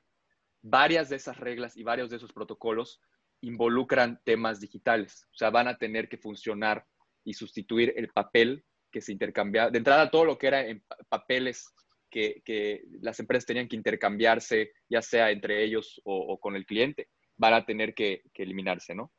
Varias 0.62 1.08
de 1.08 1.16
esas 1.16 1.38
reglas 1.38 1.76
y 1.76 1.82
varios 1.82 2.10
de 2.10 2.16
esos 2.16 2.32
protocolos 2.32 3.00
involucran 3.40 4.20
temas 4.24 4.60
digitales, 4.60 5.26
o 5.32 5.36
sea, 5.36 5.50
van 5.50 5.68
a 5.68 5.76
tener 5.76 6.08
que 6.08 6.16
funcionar 6.16 6.84
y 7.24 7.34
sustituir 7.34 7.92
el 7.96 8.08
papel 8.08 8.64
que 8.90 9.00
se 9.00 9.12
intercambia. 9.12 9.70
De 9.70 9.78
entrada, 9.78 10.10
todo 10.10 10.24
lo 10.24 10.38
que 10.38 10.46
era 10.46 10.66
en 10.66 10.82
papeles 11.08 11.72
que, 12.10 12.82
las 13.02 13.20
empresas 13.20 13.46
tenían 13.46 13.68
que 13.68 13.76
intercambiarse, 13.76 14.72
ya 14.88 15.02
sea 15.02 15.30
entre 15.30 15.62
ellos 15.62 16.00
o, 16.04 16.38
con 16.38 16.56
el 16.56 16.64
cliente, 16.64 17.08
van 17.36 17.54
a 17.54 17.66
tener 17.66 17.94
que, 17.94 18.22
eliminarse, 18.34 18.94
¿no? 18.94 19.12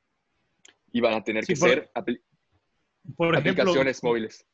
Y 0.91 1.02
van 1.02 1.13
a 1.13 1.23
tener 1.23 1.45
que 1.45 1.56
ser 1.56 1.89
por 3.15 3.36
aplicaciones 3.36 4.04
móviles. 4.04 4.45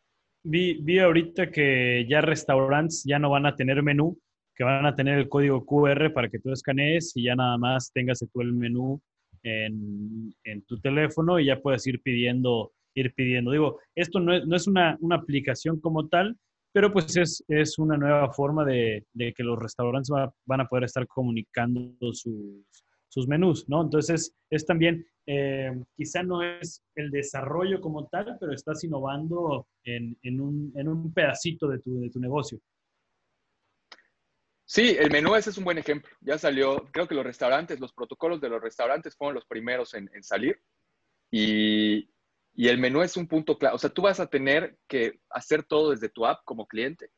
Vi, 0.43 0.79
vi 0.81 0.99
ahorita 0.99 1.49
que 1.49 2.05
ya 2.07 2.21
restaurantes 2.21 3.03
ya 3.05 3.17
no 3.17 3.29
van 3.29 3.45
a 3.45 3.55
tener 3.55 3.81
menú, 3.81 4.19
que 4.55 4.63
van 4.63 4.85
a 4.85 4.95
tener 4.95 5.17
el 5.17 5.29
código 5.29 5.65
QR 5.65 6.11
para 6.13 6.29
que 6.29 6.39
tú 6.39 6.51
escanees 6.51 7.15
y 7.15 7.23
ya 7.23 7.35
nada 7.35 7.57
más 7.57 7.91
tengas 7.93 8.19
tú 8.31 8.41
el 8.41 8.53
menú 8.53 9.01
en, 9.43 10.33
en, 10.43 10.61
tu 10.63 10.79
teléfono 10.79 11.39
y 11.39 11.45
ya 11.45 11.61
puedes 11.61 11.85
ir 11.87 12.01
pidiendo, 12.01 12.73
ir 12.93 13.13
pidiendo. 13.13 13.51
Digo, 13.51 13.79
esto 13.95 14.19
no 14.19 14.33
es, 14.33 14.45
no 14.45 14.55
es 14.55 14.67
una, 14.67 14.97
una, 14.99 15.15
aplicación 15.15 15.79
como 15.79 16.07
tal, 16.07 16.37
pero 16.73 16.91
pues 16.91 17.15
es, 17.17 17.43
es 17.47 17.79
una 17.79 17.97
nueva 17.97 18.31
forma 18.33 18.65
de, 18.65 19.05
de 19.13 19.33
que 19.33 19.43
los 19.43 19.57
restaurantes 19.57 20.09
van 20.45 20.61
a 20.61 20.67
poder 20.67 20.85
estar 20.85 21.07
comunicando 21.07 21.95
sus, 22.13 22.85
sus 23.13 23.27
menús, 23.27 23.69
¿no? 23.69 23.83
Entonces, 23.83 24.33
es 24.49 24.65
también, 24.65 25.05
eh, 25.27 25.71
quizá 25.95 26.23
no 26.23 26.41
es 26.41 26.83
el 26.95 27.11
desarrollo 27.11 27.79
como 27.79 28.07
tal, 28.07 28.37
pero 28.39 28.51
estás 28.51 28.83
innovando 28.83 29.67
en, 29.83 30.17
un, 30.41 30.73
en 30.75 31.13
pedacito 31.13 31.67
de 31.67 31.77
tu, 31.77 32.19
negocio. 32.19 32.59
Sí, 34.65 34.95
el 34.97 35.11
menú 35.11 35.35
ese 35.35 35.51
es 35.51 35.59
un 35.59 35.63
buen 35.63 35.77
ejemplo. 35.77 36.09
Ya 36.21 36.39
salió, 36.39 36.87
creo 36.91 37.07
que 37.07 37.13
los 37.13 37.23
restaurantes, 37.23 37.79
los 37.79 37.93
protocolos 37.93 38.41
de 38.41 38.49
los 38.49 38.59
restaurantes 38.59 39.15
fueron 39.15 39.35
los 39.35 39.45
primeros 39.45 39.93
en, 39.93 40.09
salir. 40.23 40.59
Y, 41.29 42.09
Y 42.55 42.67
el 42.67 42.79
menú 42.79 43.03
es 43.03 43.15
un 43.15 43.27
punto 43.27 43.59
clave. 43.59 43.75
O 43.75 43.77
sea, 43.79 43.91
tú 43.91 44.01
vas 44.01 44.19
a 44.19 44.27
tener 44.27 44.75
que 44.87 45.19
hacer 45.29 45.61
todo 45.61 45.91
desde 45.91 46.09
tu 46.09 46.25
app 46.25 46.43
como 46.45 46.65
cliente. 46.65 47.11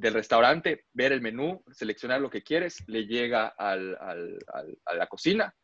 Del 0.00 0.14
restaurante, 0.14 0.84
ver 0.92 1.12
el 1.12 1.20
menú, 1.20 1.62
seleccionar 1.72 2.20
lo 2.20 2.30
que 2.30 2.42
quieres, 2.42 2.82
le 2.86 3.06
llega 3.06 3.48
al, 3.48 3.96
al, 4.00 4.38
a 4.84 4.94
la 4.94 5.06
cocina, 5.06 5.54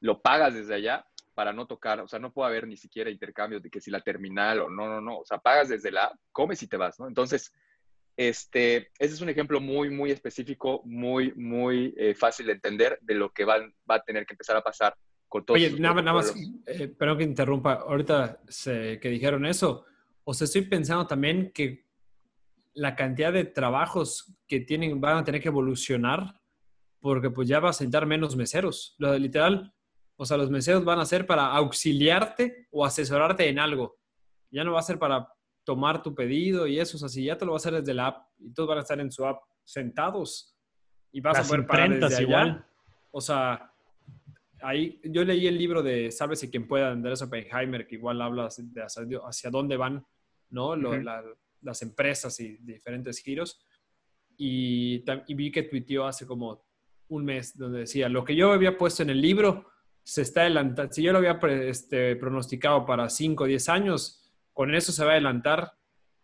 lo 0.00 0.20
pagas 0.20 0.54
desde 0.54 0.74
allá 0.74 1.04
para 1.34 1.52
no 1.52 1.66
tocar, 1.66 2.00
o 2.00 2.08
sea, 2.08 2.18
no 2.18 2.32
puede 2.32 2.48
haber 2.48 2.66
ni 2.66 2.76
siquiera 2.76 3.10
intercambios 3.10 3.62
de 3.62 3.70
que 3.70 3.80
si 3.80 3.92
la 3.92 4.00
terminal 4.00 4.60
o 4.60 4.68
no, 4.68 4.88
no, 4.88 5.00
no, 5.00 5.18
o 5.18 5.24
sea, 5.24 5.38
pagas 5.38 5.68
desde 5.68 5.92
la 5.92 6.12
comes 6.32 6.60
y 6.64 6.66
te 6.66 6.76
vas, 6.76 6.98
¿no? 6.98 7.06
Entonces, 7.06 7.52
este, 8.16 8.90
ese 8.98 9.14
es 9.14 9.20
un 9.20 9.28
ejemplo 9.28 9.60
muy, 9.60 9.88
muy 9.88 10.10
específico, 10.10 10.82
muy, 10.84 11.32
muy 11.34 11.94
eh, 11.96 12.16
fácil 12.16 12.46
de 12.46 12.54
entender 12.54 12.98
de 13.02 13.14
lo 13.14 13.30
que 13.30 13.44
va, 13.44 13.58
va 13.88 13.94
a 13.94 14.02
tener 14.02 14.26
que 14.26 14.34
empezar 14.34 14.56
a 14.56 14.62
pasar 14.62 14.96
con 15.28 15.44
todos 15.44 15.60
Oye, 15.60 15.78
nada, 15.78 16.02
nada, 16.02 16.14
más, 16.14 16.34
eh, 16.66 16.88
perdón 16.88 17.18
que 17.18 17.24
interrumpa, 17.24 17.74
ahorita 17.74 18.40
que 19.00 19.08
dijeron 19.08 19.46
eso, 19.46 19.84
o 20.24 20.34
sea, 20.34 20.46
estoy 20.46 20.62
pensando 20.62 21.06
también 21.06 21.52
que 21.54 21.87
la 22.74 22.94
cantidad 22.96 23.32
de 23.32 23.44
trabajos 23.44 24.36
que 24.46 24.60
tienen 24.60 25.00
van 25.00 25.18
a 25.18 25.24
tener 25.24 25.40
que 25.40 25.48
evolucionar 25.48 26.34
porque 27.00 27.30
pues 27.30 27.48
ya 27.48 27.60
va 27.60 27.70
a 27.70 27.74
sentar 27.74 28.06
menos 28.06 28.36
meseros. 28.36 28.94
Lo 28.98 29.12
de 29.12 29.20
literal, 29.20 29.72
o 30.16 30.24
sea, 30.24 30.36
los 30.36 30.50
meseros 30.50 30.84
van 30.84 30.98
a 30.98 31.06
ser 31.06 31.26
para 31.26 31.46
auxiliarte 31.46 32.68
o 32.70 32.84
asesorarte 32.84 33.48
en 33.48 33.58
algo. 33.58 33.98
Ya 34.50 34.64
no 34.64 34.72
va 34.72 34.80
a 34.80 34.82
ser 34.82 34.98
para 34.98 35.28
tomar 35.64 36.02
tu 36.02 36.14
pedido 36.14 36.66
y 36.66 36.80
eso, 36.80 36.96
o 36.96 37.00
sea, 37.00 37.08
si 37.08 37.24
ya 37.24 37.36
te 37.36 37.44
lo 37.44 37.52
va 37.52 37.56
a 37.56 37.58
hacer 37.58 37.74
desde 37.74 37.94
la 37.94 38.06
app 38.08 38.26
y 38.38 38.52
todos 38.52 38.68
van 38.68 38.78
a 38.78 38.82
estar 38.82 38.98
en 39.00 39.12
su 39.12 39.24
app 39.26 39.42
sentados 39.62 40.56
y 41.12 41.20
vas 41.20 41.38
a 41.38 41.42
poder 41.42 41.66
parar 41.66 41.90
desde 41.90 42.06
allá. 42.06 42.22
Igual. 42.22 42.66
O 43.10 43.20
sea, 43.20 43.72
ahí 44.62 45.00
yo 45.04 45.24
leí 45.24 45.46
el 45.46 45.58
libro 45.58 45.82
de 45.82 46.10
Sálvese 46.10 46.50
quien 46.50 46.66
pueda, 46.66 46.86
de 46.86 46.92
Andrés 46.92 47.22
Oppenheimer, 47.22 47.86
que 47.86 47.96
igual 47.96 48.20
habla 48.22 48.48
de 48.56 48.82
hacia, 48.82 49.50
dónde 49.50 49.76
van, 49.76 50.06
¿no? 50.50 50.74
Las 51.62 51.82
empresas 51.82 52.38
y 52.40 52.56
diferentes 52.58 53.18
giros. 53.20 53.60
Y, 54.36 55.04
y, 55.26 55.34
vi 55.34 55.50
que 55.50 55.64
tuiteó 55.64 56.06
hace 56.06 56.26
como 56.26 56.64
un 57.08 57.24
mes 57.24 57.56
donde 57.56 57.80
decía, 57.80 58.08
lo 58.08 58.24
que 58.24 58.36
yo 58.36 58.52
había 58.52 58.78
puesto 58.78 59.02
en 59.02 59.10
el 59.10 59.20
libro 59.20 59.66
se 60.04 60.22
está 60.22 60.42
adelantando, 60.42 60.92
si 60.92 61.02
yo 61.02 61.12
lo 61.12 61.18
había 61.18 61.38
este, 61.62 62.16
pronosticado 62.16 62.86
para 62.86 63.08
5 63.10 63.44
o 63.44 63.46
10 63.46 63.68
años, 63.68 64.32
con 64.52 64.74
eso 64.74 64.92
se 64.92 65.04
va 65.04 65.10
a 65.10 65.14
adelantar 65.14 65.72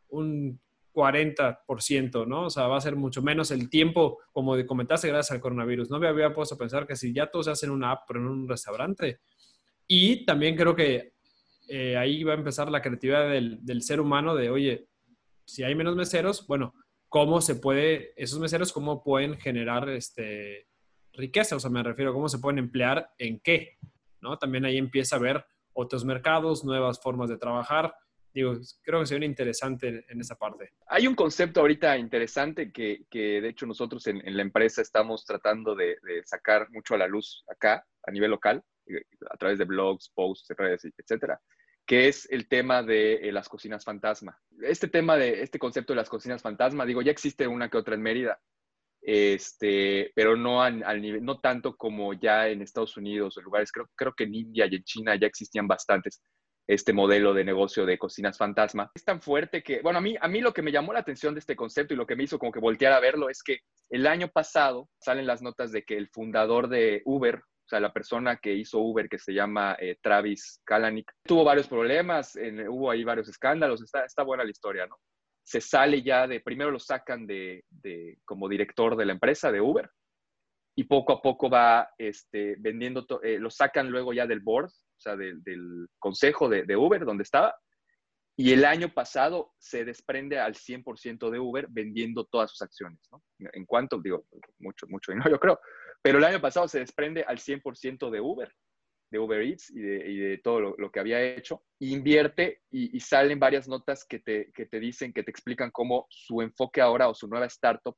un 0.09 0.61
40%, 0.95 2.27
¿no? 2.27 2.47
O 2.47 2.51
sea, 2.51 2.69
va 2.69 2.79
a 2.79 2.81
ser 2.81 2.97
mucho 2.97 3.21
menos 3.21 3.51
el 3.51 3.69
tiempo, 3.69 4.21
como 4.33 4.57
comentaste, 4.65 5.09
gracias 5.09 5.33
al 5.33 5.41
coronavirus. 5.41 5.91
No 5.91 5.99
me 5.99 6.09
había 6.09 6.33
puesto 6.33 6.55
a 6.55 6.59
pensar 6.59 6.87
que 6.87 6.97
si 6.97 7.13
ya 7.13 7.27
todos 7.27 7.49
hacen 7.49 7.71
una 7.71 7.91
app, 7.91 8.05
pero 8.07 8.21
en 8.21 8.27
un 8.29 8.49
restaurante. 8.49 9.21
Y 9.87 10.25
también 10.25 10.57
creo 10.57 10.75
que 10.75 11.15
eh, 11.69 11.97
ahí 11.97 12.23
va 12.23 12.33
a 12.33 12.37
empezar 12.37 12.71
la 12.71 12.81
creatividad 12.81 13.29
del, 13.29 13.83
ser 13.83 14.01
humano 14.01 14.35
de, 14.35 14.51
oye, 14.51 14.89
si 15.45 15.63
hay 15.63 15.75
menos 15.75 15.97
meseros, 15.97 16.47
bueno, 16.47 16.75
¿cómo 17.09 17.41
se 17.41 17.57
puede, 17.57 18.13
esos 18.17 18.39
meseros, 18.39 18.73
cómo 18.73 19.03
pueden 19.03 19.39
generar 19.39 19.89
este, 19.89 20.69
riqueza? 21.13 21.57
O 21.57 21.61
sea, 21.61 21.71
me 21.71 21.83
refiero, 21.83 22.13
¿cómo 22.13 22.29
se 22.29 22.39
pueden 22.39 22.59
emplear 22.59 23.11
en 23.19 23.41
qué? 23.41 23.79
¿No? 24.21 24.39
También 24.39 24.65
ahí 24.65 24.79
empieza 24.79 25.17
a 25.17 25.21
ver 25.21 25.45
otros 25.73 26.05
mercados, 26.05 26.65
nuevas 26.65 27.01
formas 27.01 27.29
de 27.29 27.39
trabajar 27.39 27.95
digo, 28.35 28.55
creo 28.83 29.01
que 29.01 29.07
sería 29.07 29.29
interesante 29.29 30.05
en 30.09 30.21
esa 30.21 30.35
parte. 30.35 30.73
Hay 30.89 31.07
un 31.07 31.15
concepto 31.15 31.61
ahorita 31.61 31.97
interesante 31.97 32.73
que, 32.73 33.07
que 33.09 33.41
de 33.41 33.49
hecho 33.49 33.65
nosotros 33.65 34.05
en, 34.09 34.23
la 34.37 34.43
empresa 34.43 34.83
estamos 34.83 35.25
tratando 35.25 35.75
de, 35.77 35.97
sacar 36.25 36.69
mucho 36.71 36.95
a 36.95 36.99
la 36.99 37.07
luz 37.07 37.45
acá, 37.49 37.87
a 38.03 38.11
nivel 38.11 38.33
local, 38.33 38.63
eh, 38.87 39.05
a 39.31 39.37
través 39.37 39.59
de 39.59 39.65
blogs, 39.65 40.11
posts, 40.11 40.53
redes, 40.59 40.85
etcétera, 40.99 41.41
que 41.87 42.09
es 42.09 42.27
el 42.31 42.49
tema 42.49 42.83
de 42.83 43.15
eh, 43.15 43.33
las 43.33 43.49
cocinas 43.49 43.85
fantasma. 43.85 44.39
Este 44.63 44.89
tema 44.89 45.17
de 45.17 45.43
este 45.43 45.59
concepto 45.59 45.93
de 45.93 45.99
las 45.99 46.09
cocinas 46.09 46.43
fantasma, 46.43 46.87
digo, 46.87 47.03
ya 47.03 47.11
existe 47.11 47.47
una 47.47 47.69
que 47.69 47.77
otra 47.77 47.95
en 47.95 48.03
Mérida, 48.03 48.41
este, 49.03 50.11
pero 50.15 50.35
no 50.37 50.63
al, 50.63 50.81
nivel, 51.01 51.23
no 51.23 51.41
tanto 51.41 51.77
como 51.77 52.15
ya 52.15 52.49
en 52.49 52.63
Estados 52.63 52.97
Unidos 52.97 53.37
o 53.37 53.43
lugares, 53.43 53.71
creo, 53.71 53.91
creo 53.95 54.15
que 54.15 54.25
en 54.25 54.35
India 54.35 54.67
y 54.67 54.77
en 54.77 54.85
China 54.85 55.15
ya 55.17 55.27
existían 55.27 55.69
bastantes 55.69 56.23
este 56.67 56.95
modelo 56.95 57.35
de 57.35 57.45
negocio 57.45 57.85
de 57.85 57.99
cocinas 57.99 58.39
fantasma. 58.39 58.91
Es 58.95 59.05
tan 59.05 59.21
fuerte 59.21 59.63
que, 59.63 59.83
bueno, 59.83 59.99
a 59.99 60.03
mí, 60.03 60.17
a 60.19 60.29
mí 60.29 60.41
lo 60.41 60.55
que 60.55 60.63
me 60.63 60.73
llamó 60.73 60.95
la 60.95 61.01
atención 61.01 61.35
de 61.35 61.41
este 61.41 61.57
concepto 61.57 61.93
y 61.93 61.97
lo 61.99 62.07
que 62.07 62.17
me 62.17 62.25
hizo 62.25 62.39
como 62.39 62.53
que 62.53 62.61
voltear 62.61 62.95
a 62.95 63.01
verlo 63.01 63.29
es 63.29 63.43
que 63.43 63.59
el 63.91 64.07
año 64.07 64.29
pasado 64.29 64.89
salen 64.99 65.27
las 65.27 65.43
notas 65.43 65.73
de 65.73 65.83
que 65.85 65.99
el 65.99 66.09
fundador 66.09 66.69
de 66.69 67.03
Uber, 67.05 67.43
sea, 67.75 67.81
la 67.81 67.93
persona 67.93 68.37
que 68.37 68.55
hizo 68.55 68.79
Uber, 68.79 69.09
que 69.09 69.19
se 69.19 69.33
llama 69.33 69.77
eh, 69.79 69.97
Travis 70.01 70.61
Kalanick, 70.65 71.13
tuvo 71.25 71.45
varios 71.45 71.69
problemas, 71.69 72.37
hubo 72.69 72.91
ahí 72.91 73.05
varios 73.05 73.29
escándalos, 73.29 73.83
está, 73.83 74.05
está 74.05 74.23
buena 74.23 74.45
la 74.45 74.51
historia, 74.51 74.87
¿no? 74.87 74.97
Se 75.47 75.61
sale 75.61 76.03
ya 76.03 76.27
de, 76.27 76.41
primero 76.41 76.71
lo 76.71 76.79
sacan 76.79 77.27
de, 77.27 77.65
de 77.69 78.19
como 78.25 78.49
director 78.49 78.97
de 78.97 79.05
la 79.05 79.13
empresa, 79.13 79.53
de 79.53 79.61
Uber, 79.61 79.91
y 80.77 80.85
poco 80.85 81.13
a 81.13 81.23
poco 81.23 81.49
va 81.49 81.89
este, 81.99 82.57
vendiendo, 82.59 83.07
eh, 83.23 83.39
lo 83.39 83.51
sacan 83.51 83.91
luego 83.91 84.13
ya 84.13 84.27
del 84.27 84.41
board, 84.41 84.67
o 84.67 85.01
sea, 85.01 85.17
del 85.17 85.89
consejo 85.99 86.49
de, 86.49 86.77
Uber, 86.77 87.05
donde 87.05 87.23
estaba, 87.23 87.55
y 88.37 88.53
el 88.53 88.65
año 88.65 88.89
pasado 88.93 89.53
se 89.59 89.85
desprende 89.85 90.41
al 90.41 90.55
100% 90.55 91.31
de 91.31 91.39
Uber 91.39 91.69
vendiendo 91.71 92.25
todas 92.25 92.51
sus 92.51 92.63
acciones, 92.63 92.99
¿no? 93.13 93.23
En 93.53 93.65
cuanto, 93.65 94.01
digo, 94.01 94.27
mucho, 94.59 94.87
mucho 94.89 95.13
dinero 95.13 95.31
yo 95.31 95.39
creo, 95.39 95.61
pero 96.05 96.19
el 96.19 96.25
año 96.25 96.39
pasado 96.39 96.69
se 96.69 96.81
desprende 96.81 97.25
al 97.27 97.39
100% 97.39 98.11
de 98.11 98.21
Uber, 98.21 98.55
de 99.11 99.19
Uber 99.19 99.41
Eats 99.41 99.71
y 99.71 99.81
de, 99.81 100.39
todo 100.45 100.61
lo, 100.77 100.93
que 100.93 101.01
había 101.01 101.23
hecho, 101.23 101.65
invierte 101.79 102.61
y, 102.71 103.01
salen 103.01 103.41
varias 103.41 103.67
notas 103.69 104.05
que 104.05 104.19
te, 104.19 104.53
que 104.53 104.67
te 104.67 104.81
dicen, 104.81 105.15
que 105.15 105.23
te 105.23 105.31
explican 105.31 105.71
cómo 105.71 106.07
su 106.11 106.43
enfoque 106.43 106.83
ahora 106.83 107.09
o 107.09 107.15
su 107.15 107.27
nueva 107.27 107.47
startup 107.47 107.97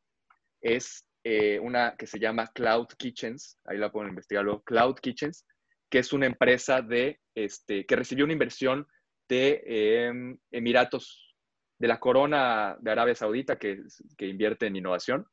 es 0.60 1.04
eh, 1.24 1.58
una 1.58 1.96
que 1.96 2.06
se 2.06 2.20
llama 2.20 2.46
Cloud 2.54 2.86
Kitchens, 2.96 3.58
ahí 3.64 3.76
la 3.76 3.90
pueden 3.90 4.10
investigarlo, 4.10 4.62
Cloud 4.62 5.00
Kitchens, 5.00 5.44
que 5.90 5.98
es 5.98 6.12
una 6.12 6.26
empresa 6.26 6.82
de, 6.82 7.20
este, 7.34 7.86
que 7.86 7.96
recibió 7.96 8.24
una 8.24 8.34
inversión 8.34 8.86
de 9.28 9.64
em, 9.66 10.38
Emiratos, 10.52 11.34
de 11.76 11.88
la 11.88 11.98
corona 11.98 12.76
de 12.78 12.90
Arabia 12.92 13.16
Saudita, 13.16 13.58
que, 13.58 13.82
que 14.16 14.28
invierte 14.28 14.66
en 14.66 14.76
innovación, 14.76 15.26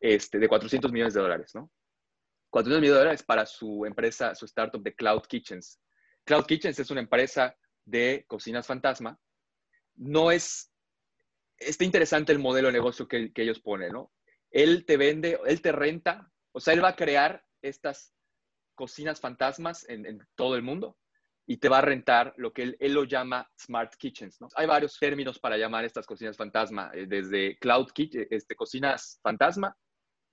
este, 0.00 0.38
de 0.38 0.48
400 0.48 0.90
millones 0.90 1.12
de 1.12 1.20
dólares, 1.20 1.50
¿no? 1.54 1.70
400 2.54 2.80
millones 2.80 2.94
de 2.94 2.98
dólares 3.00 3.22
para 3.24 3.46
su 3.46 3.84
empresa, 3.84 4.32
su 4.36 4.44
startup 4.44 4.80
de 4.80 4.94
Cloud 4.94 5.22
Kitchens. 5.22 5.80
Cloud 6.22 6.44
Kitchens 6.44 6.78
es 6.78 6.88
una 6.88 7.00
empresa 7.00 7.56
de 7.84 8.24
cocinas 8.28 8.64
fantasma. 8.64 9.18
No 9.96 10.30
es, 10.30 10.72
está 11.58 11.84
interesante 11.84 12.30
el 12.30 12.38
modelo 12.38 12.68
de 12.68 12.74
negocio 12.74 13.08
que, 13.08 13.32
ellos 13.34 13.58
ponen, 13.58 13.92
¿no? 13.92 14.12
él 14.52 14.84
te 14.86 14.96
vende, 14.96 15.36
él 15.46 15.60
te 15.62 15.72
renta, 15.72 16.30
o 16.52 16.60
sea, 16.60 16.74
él 16.74 16.84
va 16.84 16.90
a 16.90 16.96
crear 16.96 17.44
estas 17.60 18.14
cocinas 18.76 19.20
fantasmas 19.20 19.84
en, 19.88 20.24
todo 20.36 20.54
el 20.54 20.62
mundo 20.62 20.96
y 21.46 21.56
te 21.56 21.68
va 21.68 21.78
a 21.78 21.82
rentar 21.82 22.34
lo 22.36 22.52
que 22.52 22.76
él, 22.78 22.92
lo 22.94 23.02
llama 23.02 23.50
smart 23.58 23.96
kitchens. 23.96 24.38
Hay 24.54 24.68
varios 24.68 24.96
términos 25.00 25.40
para 25.40 25.56
llamar 25.56 25.84
estas 25.84 26.06
cocinas 26.06 26.36
fantasma, 26.36 26.92
eh, 26.94 27.06
desde 27.08 27.58
cloud 27.58 27.88
kitchen, 27.92 28.28
este, 28.30 28.54
cocinas 28.54 29.18
fantasma, 29.24 29.76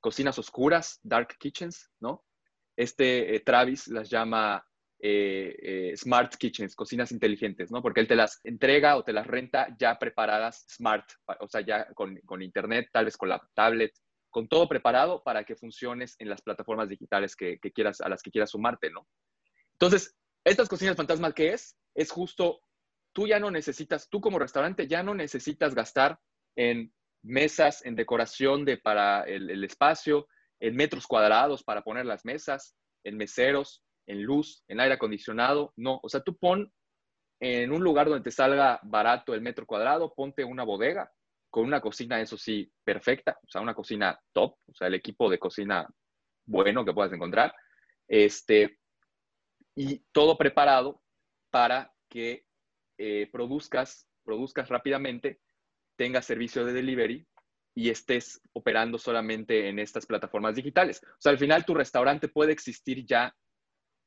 cocinas 0.01 0.37
oscuras, 0.37 0.99
dark 1.03 1.37
kitchens, 1.39 1.89
¿no? 1.99 2.25
Este 2.75 3.35
eh, 3.35 3.39
Travis 3.39 3.87
las 3.87 4.09
llama 4.09 4.65
eh, 4.99 5.93
smart 5.95 6.35
kitchens, 6.35 6.75
cocinas 6.75 7.11
inteligentes, 7.11 7.71
¿no? 7.71 7.81
Porque 7.81 8.01
él 8.01 8.07
te 8.07 8.15
las 8.15 8.39
entrega 8.43 8.97
o 8.97 9.03
te 9.03 9.13
las 9.13 9.27
renta 9.27 9.75
ya 9.79 9.97
preparadas 9.97 10.65
smart, 10.69 11.09
o 11.39 11.47
sea, 11.47 11.61
ya 11.61 11.85
con, 11.93 12.17
con 12.25 12.41
internet, 12.41 12.89
tal 12.91 13.05
vez 13.05 13.17
con 13.17 13.29
la 13.29 13.41
tablet, 13.53 13.93
con 14.31 14.47
todo 14.47 14.67
preparado 14.67 15.21
para 15.23 15.43
que 15.43 15.55
funciones 15.55 16.15
en 16.17 16.29
las 16.29 16.41
plataformas 16.41 16.89
digitales 16.89 17.35
que, 17.35 17.59
quieras, 17.59 18.01
a 18.01 18.09
las 18.09 18.23
que 18.23 18.31
quieras 18.31 18.49
sumarte, 18.49 18.89
¿no? 18.89 19.07
Entonces, 19.73 20.15
estas 20.43 20.69
cocinas 20.69 20.95
fantasma, 20.95 21.33
¿qué 21.33 21.53
es? 21.53 21.77
Es 21.93 22.09
justo, 22.09 22.61
tú 23.13 23.27
ya 23.27 23.39
no 23.39 23.51
necesitas, 23.51 24.09
tú 24.09 24.21
como 24.21 24.39
restaurante 24.39 24.87
ya 24.87 25.03
no 25.03 25.13
necesitas 25.13 25.75
gastar 25.75 26.17
en 26.55 26.93
mesas, 27.23 27.85
en 27.85 27.95
decoración 27.95 28.65
de, 28.65 28.77
para 28.77 29.23
el, 29.23 29.63
espacio, 29.63 30.27
en 30.59 30.75
metros 30.75 31.07
cuadrados 31.07 31.63
para 31.63 31.81
poner 31.81 32.05
las 32.05 32.25
mesas, 32.25 32.75
en 33.03 33.17
meseros, 33.17 33.83
en 34.07 34.23
luz, 34.23 34.63
en 34.67 34.79
aire 34.79 34.95
acondicionado. 34.95 35.73
No, 35.75 35.99
o 36.01 36.09
sea, 36.09 36.21
tú 36.21 36.37
pon 36.37 36.71
en 37.39 37.71
un 37.71 37.83
lugar 37.83 38.07
donde 38.07 38.23
te 38.23 38.31
salga 38.31 38.79
barato 38.83 39.33
el 39.33 39.41
metro 39.41 39.65
cuadrado, 39.65 40.13
ponte 40.13 40.43
una 40.43 40.63
bodega 40.63 41.11
con 41.49 41.65
una 41.65 41.81
cocina, 41.81 42.21
eso 42.21 42.37
sí, 42.37 42.71
perfecta, 42.83 43.37
o 43.43 43.49
sea, 43.49 43.61
una 43.61 43.73
cocina 43.73 44.17
top, 44.31 44.55
o 44.67 44.73
sea, 44.73 44.87
el 44.87 44.93
equipo 44.93 45.29
de 45.29 45.37
cocina 45.37 45.87
bueno 46.45 46.85
que 46.85 46.93
puedas 46.93 47.11
encontrar, 47.11 47.53
este, 48.07 48.79
y 49.75 49.99
todo 50.11 50.37
preparado 50.37 51.01
para 51.49 51.93
que 52.09 52.45
eh, 52.97 53.29
produzcas, 53.31 54.07
produzcas 54.23 54.69
rápidamente, 54.69 55.41
tengas 55.95 56.25
servicio 56.25 56.65
de 56.65 56.73
delivery 56.73 57.25
y 57.73 57.89
estés 57.89 58.41
operando 58.53 58.97
solamente 58.97 59.69
en 59.69 59.79
estas 59.79 60.05
plataformas 60.05 60.55
digitales. 60.55 61.01
O 61.03 61.21
sea, 61.21 61.31
al 61.31 61.37
final 61.37 61.65
tu 61.65 61.73
restaurante 61.73 62.27
puede 62.27 62.51
existir 62.51 63.05
ya 63.05 63.35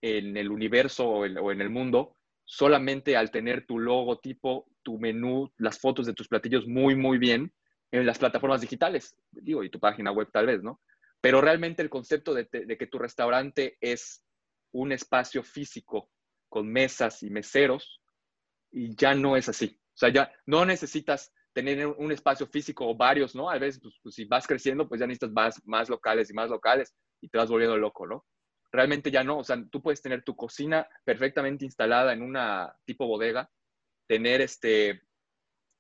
en 0.02 0.36
el 0.36 0.50
universo 0.50 1.08
o 1.08 1.24
en, 1.24 1.60
el 1.60 1.70
mundo 1.70 2.16
solamente 2.44 3.16
al 3.16 3.30
tener 3.30 3.66
tu 3.66 3.78
logotipo, 3.78 4.66
tu 4.82 4.98
menú, 4.98 5.50
las 5.56 5.78
fotos 5.78 6.04
de 6.04 6.12
tus 6.12 6.28
platillos 6.28 6.66
muy, 6.66 6.94
muy 6.94 7.16
bien 7.16 7.54
en 7.90 8.04
las 8.04 8.18
plataformas 8.18 8.60
digitales, 8.60 9.16
digo, 9.30 9.64
y 9.64 9.70
tu 9.70 9.80
página 9.80 10.12
web 10.12 10.28
tal 10.30 10.46
vez, 10.46 10.62
¿no? 10.62 10.82
Pero 11.22 11.40
realmente 11.40 11.80
el 11.80 11.88
concepto 11.88 12.34
de, 12.34 12.46
que 12.46 12.86
tu 12.86 12.98
restaurante 12.98 13.78
es 13.80 14.22
un 14.72 14.92
espacio 14.92 15.42
físico 15.42 16.10
con 16.50 16.70
mesas 16.70 17.22
y 17.22 17.30
meseros, 17.30 18.02
y 18.70 18.94
ya 18.94 19.14
no 19.14 19.38
es 19.38 19.48
así. 19.48 19.80
O 19.94 19.96
sea, 19.96 20.10
ya 20.10 20.30
no 20.44 20.66
necesitas 20.66 21.32
tener 21.54 21.86
un 21.86 22.12
espacio 22.12 22.46
físico 22.46 22.86
o 22.86 22.96
varios, 22.96 23.34
¿no? 23.34 23.48
A 23.48 23.58
veces, 23.58 23.80
pues, 23.80 23.94
pues, 24.02 24.14
si 24.14 24.24
vas 24.24 24.46
creciendo, 24.46 24.88
pues 24.88 25.00
ya 25.00 25.06
necesitas 25.06 25.30
más, 25.30 25.64
más 25.64 25.88
locales 25.88 26.28
y 26.28 26.34
más 26.34 26.50
locales 26.50 26.94
y 27.20 27.28
te 27.28 27.38
vas 27.38 27.48
volviendo 27.48 27.78
loco, 27.78 28.06
¿no? 28.06 28.26
Realmente 28.72 29.10
ya 29.10 29.22
no, 29.22 29.38
o 29.38 29.44
sea, 29.44 29.56
tú 29.70 29.80
puedes 29.80 30.02
tener 30.02 30.24
tu 30.24 30.34
cocina 30.34 30.86
perfectamente 31.04 31.64
instalada 31.64 32.12
en 32.12 32.22
una 32.22 32.76
tipo 32.84 33.06
bodega, 33.06 33.48
tener 34.08 34.40
este, 34.40 35.02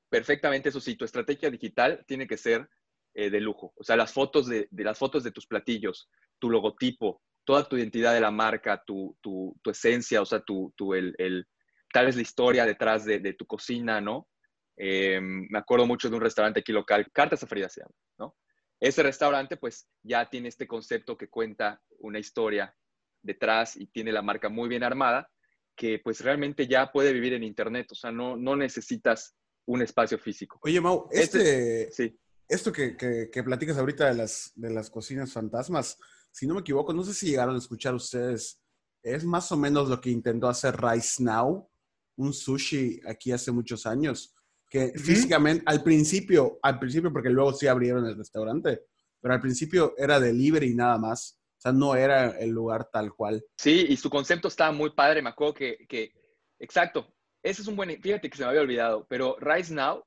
perfectamente 0.08 0.68
eso 0.68 0.80
sí, 0.80 0.94
tu 0.94 1.04
estrategia 1.04 1.50
digital 1.50 2.04
tiene 2.06 2.28
que 2.28 2.36
ser 2.36 2.68
eh, 3.14 3.30
de 3.30 3.40
lujo. 3.40 3.74
O 3.76 3.82
sea, 3.82 3.96
las 3.96 4.12
fotos 4.12 4.46
de, 4.46 4.68
las 4.70 4.96
fotos 4.96 5.24
de 5.24 5.32
tus 5.32 5.46
platillos, 5.48 6.08
tu 6.38 6.50
logotipo, 6.50 7.20
toda 7.44 7.68
tu 7.68 7.76
identidad 7.76 8.14
de 8.14 8.20
la 8.20 8.30
marca, 8.30 8.80
tu, 8.86 9.18
tu, 9.20 9.58
tu 9.60 9.70
esencia, 9.70 10.22
o 10.22 10.24
sea, 10.24 10.40
tu, 10.40 10.72
tu 10.76 10.94
el, 10.94 11.16
el, 11.18 11.48
tal 11.92 12.06
vez 12.06 12.14
la 12.14 12.22
historia 12.22 12.64
detrás 12.64 13.04
de, 13.04 13.18
de 13.18 13.34
tu 13.34 13.44
cocina, 13.44 14.00
¿no? 14.00 14.28
Eh, 14.76 15.20
me 15.20 15.58
acuerdo 15.58 15.86
mucho 15.86 16.08
de 16.08 16.16
un 16.16 16.22
restaurante 16.22 16.60
aquí 16.60 16.72
local, 16.72 17.10
Cartas 17.12 17.42
a 17.42 17.46
Frida 17.46 17.68
se 17.68 17.80
llama, 17.80 17.94
¿no? 18.18 18.36
Ese 18.80 19.02
restaurante 19.02 19.56
pues 19.56 19.88
ya 20.02 20.28
tiene 20.28 20.48
este 20.48 20.66
concepto 20.66 21.16
que 21.16 21.28
cuenta 21.28 21.80
una 22.00 22.18
historia 22.18 22.74
detrás 23.22 23.76
y 23.76 23.86
tiene 23.86 24.12
la 24.12 24.22
marca 24.22 24.48
muy 24.48 24.68
bien 24.68 24.82
armada, 24.82 25.30
que 25.76 26.00
pues 26.02 26.20
realmente 26.20 26.66
ya 26.66 26.90
puede 26.92 27.12
vivir 27.12 27.32
en 27.34 27.42
Internet, 27.42 27.90
o 27.92 27.94
sea, 27.94 28.12
no, 28.12 28.36
no 28.36 28.56
necesitas 28.56 29.36
un 29.66 29.82
espacio 29.82 30.18
físico. 30.18 30.58
Oye, 30.62 30.80
Mau, 30.80 31.08
este, 31.10 31.90
sí. 31.90 32.18
esto 32.48 32.72
que, 32.72 32.96
que, 32.96 33.42
platicas 33.42 33.78
ahorita 33.78 34.06
de 34.06 34.14
las, 34.14 34.52
de 34.54 34.70
las 34.70 34.90
cocinas 34.90 35.32
fantasmas, 35.32 35.98
si 36.30 36.46
no 36.46 36.54
me 36.54 36.60
equivoco, 36.60 36.92
no 36.92 37.02
sé 37.02 37.14
si 37.14 37.26
llegaron 37.26 37.54
a 37.54 37.58
escuchar 37.58 37.94
ustedes, 37.94 38.60
es 39.02 39.24
más 39.24 39.50
o 39.52 39.56
menos 39.56 39.88
lo 39.88 40.00
que 40.00 40.10
intentó 40.10 40.48
hacer 40.48 40.76
Rice 40.80 41.22
Now, 41.22 41.68
un 42.16 42.32
sushi 42.32 43.00
aquí 43.06 43.32
hace 43.32 43.50
muchos 43.50 43.86
años, 43.86 44.33
que 44.74 44.92
físicamente, 44.98 45.62
al 45.66 45.84
principio, 45.84 46.58
al 46.60 46.80
principio, 46.80 47.12
porque 47.12 47.30
luego 47.30 47.52
sí 47.52 47.68
abrieron 47.68 48.06
el 48.06 48.16
restaurante, 48.16 48.80
pero 49.20 49.32
al 49.32 49.40
principio 49.40 49.94
era 49.96 50.18
delivery 50.18 50.74
nada 50.74 50.98
más. 50.98 51.38
O 51.56 51.60
sea, 51.60 51.70
no 51.70 51.94
era 51.94 52.30
el 52.40 52.50
lugar 52.50 52.88
tal 52.92 53.14
cual. 53.14 53.44
Sí, 53.56 53.86
y 53.88 53.96
su 53.96 54.10
concepto 54.10 54.48
estaba 54.48 54.72
muy 54.72 54.90
padre, 54.90 55.22
me 55.22 55.30
acuerdo 55.30 55.54
que, 55.54 55.86
que 55.88 56.12
exacto, 56.58 57.06
ese 57.40 57.62
es 57.62 57.68
un 57.68 57.76
buen, 57.76 58.02
fíjate 58.02 58.28
que 58.28 58.36
se 58.36 58.42
me 58.42 58.48
había 58.48 58.62
olvidado, 58.62 59.06
pero 59.08 59.36
Rise 59.38 59.72
Now 59.72 60.04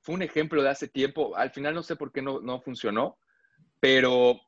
fue 0.00 0.14
un 0.14 0.22
ejemplo 0.22 0.62
de 0.62 0.68
hace 0.68 0.86
tiempo, 0.86 1.36
al 1.36 1.50
final 1.50 1.74
no 1.74 1.82
sé 1.82 1.96
por 1.96 2.12
qué 2.12 2.22
no, 2.22 2.40
no 2.40 2.60
funcionó, 2.60 3.18
pero 3.80 4.40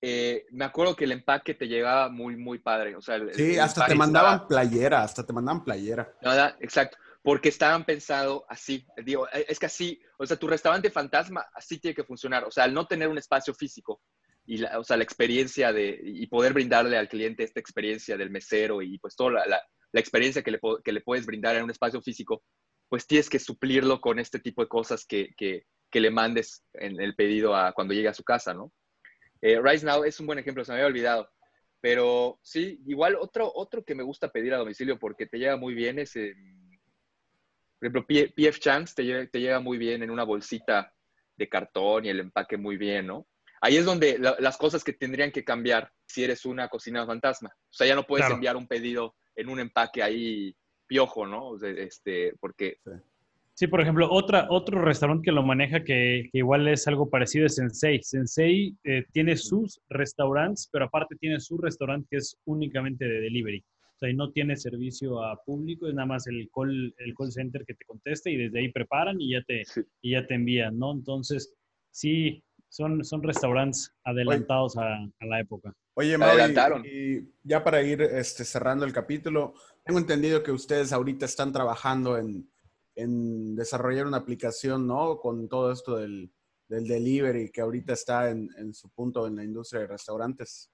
eh, 0.00 0.46
me 0.52 0.64
acuerdo 0.64 0.96
que 0.96 1.04
el 1.04 1.12
empaque 1.12 1.52
te 1.52 1.68
llegaba 1.68 2.08
muy, 2.08 2.36
muy 2.36 2.60
padre. 2.60 2.96
O 2.96 3.02
sea, 3.02 3.20
sí, 3.34 3.58
hasta 3.58 3.84
te 3.84 3.94
mandaban 3.94 4.48
playera, 4.48 5.02
hasta 5.02 5.26
te 5.26 5.34
mandaban 5.34 5.64
playera. 5.64 6.10
Nada, 6.22 6.56
exacto 6.60 6.96
porque 7.28 7.50
estaban 7.50 7.84
pensado 7.84 8.46
así. 8.48 8.86
Digo, 9.04 9.28
e, 9.30 9.44
es 9.50 9.58
que 9.58 9.66
así, 9.66 10.00
o 10.16 10.24
sea, 10.24 10.38
tu 10.38 10.46
restaurante 10.46 10.90
fantasma 10.90 11.44
así 11.52 11.78
tiene 11.78 11.94
que 11.94 12.02
funcionar. 12.02 12.44
O 12.44 12.50
sea, 12.50 12.64
al 12.64 12.72
no 12.72 12.86
tener 12.86 13.06
un 13.06 13.18
espacio 13.18 13.52
físico 13.52 14.00
y 14.46 14.56
la, 14.56 14.78
o 14.78 14.82
sea, 14.82 14.96
la 14.96 15.02
experiencia 15.02 15.70
de, 15.70 16.00
y 16.02 16.26
poder 16.28 16.54
brindarle 16.54 16.96
al 16.96 17.06
cliente 17.06 17.44
esta 17.44 17.60
experiencia 17.60 18.16
del 18.16 18.30
mesero 18.30 18.80
y 18.80 18.98
pues 18.98 19.14
toda 19.14 19.44
la, 19.46 19.62
la, 19.92 20.00
experiencia 20.00 20.42
que 20.42 20.52
le, 20.52 20.60
que 20.82 20.90
le, 20.90 21.02
puedes 21.02 21.26
brindar 21.26 21.54
en 21.56 21.64
un 21.64 21.70
espacio 21.70 22.00
físico, 22.00 22.42
pues 22.88 23.06
tienes 23.06 23.28
que 23.28 23.38
suplirlo 23.38 24.00
con 24.00 24.18
este 24.18 24.38
tipo 24.38 24.62
de 24.62 24.68
cosas 24.68 25.04
que, 25.04 25.34
que, 25.36 25.64
que 25.90 26.00
le 26.00 26.10
mandes 26.10 26.64
en 26.72 26.98
el 26.98 27.14
pedido 27.14 27.54
a 27.54 27.74
cuando 27.74 27.92
llegue 27.92 28.08
a 28.08 28.14
su 28.14 28.24
casa, 28.24 28.54
¿no? 28.54 28.72
Eh, 29.42 29.60
Rise 29.62 29.84
Now 29.84 30.02
es 30.04 30.18
un 30.18 30.28
buen 30.28 30.38
ejemplo, 30.38 30.64
se 30.64 30.72
me 30.72 30.78
había 30.78 30.86
olvidado. 30.86 31.28
Pero 31.82 32.40
sí, 32.42 32.80
igual 32.86 33.16
otro, 33.20 33.52
otro 33.54 33.84
que 33.84 33.94
me 33.94 34.02
gusta 34.02 34.30
pedir 34.30 34.54
a 34.54 34.56
domicilio 34.56 34.98
porque 34.98 35.26
te 35.26 35.36
llega 35.36 35.58
muy 35.58 35.74
bien 35.74 35.98
es... 35.98 36.16
Por 37.78 37.88
ejemplo, 37.88 38.06
PF 38.06 38.58
Chang's 38.58 38.94
te 38.94 39.04
llega, 39.04 39.60
muy 39.60 39.78
bien 39.78 40.02
en 40.02 40.10
una 40.10 40.24
bolsita 40.24 40.92
de 41.36 41.48
cartón 41.48 42.04
y 42.04 42.08
el 42.08 42.20
empaque 42.20 42.56
muy 42.56 42.76
bien, 42.76 43.06
¿no? 43.06 43.26
Ahí 43.60 43.76
es 43.76 43.84
donde 43.84 44.18
las 44.18 44.56
cosas 44.56 44.84
que 44.84 44.92
tendrían 44.92 45.32
que 45.32 45.44
cambiar 45.44 45.90
si 46.06 46.24
eres 46.24 46.44
una 46.44 46.68
cocina 46.68 47.06
fantasma. 47.06 47.50
O 47.54 47.72
sea, 47.72 47.86
ya 47.86 47.94
no 47.94 48.04
puedes 48.04 48.28
enviar 48.30 48.56
un 48.56 48.68
pedido 48.68 49.14
en 49.34 49.48
un 49.48 49.60
empaque 49.60 50.02
ahí 50.02 50.54
piojo, 50.86 51.26
¿no? 51.26 51.56
este, 51.62 52.34
porque... 52.40 52.78
Sí. 53.54 53.66
por 53.66 53.80
ejemplo, 53.80 54.08
otra, 54.10 54.46
otro 54.48 54.80
restaurante 54.80 55.24
que 55.24 55.32
lo 55.32 55.42
maneja 55.42 55.82
que, 55.82 56.30
igual 56.32 56.68
es 56.68 56.86
algo 56.86 57.10
parecido 57.10 57.46
es 57.46 57.56
Sensei. 57.56 58.00
Sensei 58.02 58.76
eh, 58.84 59.04
tiene 59.12 59.36
sus 59.36 59.80
restaurantes, 59.88 60.68
pero 60.72 60.84
aparte 60.84 61.16
tiene 61.16 61.40
su 61.40 61.58
restaurante 61.58 62.06
que 62.10 62.18
es 62.18 62.36
únicamente 62.44 63.04
de 63.04 63.20
delivery. 63.20 63.64
O 63.98 64.00
sea, 64.00 64.10
y 64.10 64.14
no 64.14 64.30
tiene 64.30 64.56
servicio 64.56 65.24
a 65.24 65.42
público, 65.42 65.88
es 65.88 65.94
nada 65.94 66.06
más 66.06 66.28
el 66.28 66.48
call, 66.54 66.94
el 66.98 67.14
call 67.16 67.32
center 67.32 67.64
que 67.66 67.74
te 67.74 67.84
conteste 67.84 68.30
y 68.30 68.36
desde 68.36 68.60
ahí 68.60 68.70
preparan 68.70 69.20
y 69.20 69.32
ya 69.32 69.42
te, 69.42 69.64
y 70.00 70.12
ya 70.12 70.24
te 70.24 70.34
envían, 70.34 70.78
¿no? 70.78 70.92
Entonces, 70.92 71.52
sí, 71.90 72.44
son, 72.68 73.04
son 73.04 73.24
restaurantes 73.24 73.92
adelantados 74.04 74.76
a, 74.76 75.00
la 75.20 75.40
época. 75.40 75.74
Oye, 75.94 76.16
Mauri, 76.16 76.54
y 76.84 77.28
ya 77.42 77.64
para 77.64 77.82
ir 77.82 78.00
este, 78.02 78.44
cerrando 78.44 78.84
el 78.84 78.92
capítulo, 78.92 79.54
tengo 79.84 79.98
entendido 79.98 80.44
que 80.44 80.52
ustedes 80.52 80.92
ahorita 80.92 81.26
están 81.26 81.50
trabajando 81.50 82.18
en, 82.18 82.48
en 82.94 83.56
desarrollar 83.56 84.06
una 84.06 84.18
aplicación, 84.18 84.86
¿no? 84.86 85.18
Con 85.18 85.48
todo 85.48 85.72
esto 85.72 85.96
del, 85.96 86.30
del 86.68 86.86
delivery 86.86 87.50
que 87.50 87.62
ahorita 87.62 87.94
está 87.94 88.30
en, 88.30 88.48
en, 88.58 88.72
su 88.72 88.90
punto 88.90 89.26
en 89.26 89.34
la 89.34 89.42
industria 89.42 89.80
de 89.80 89.88
restaurantes. 89.88 90.70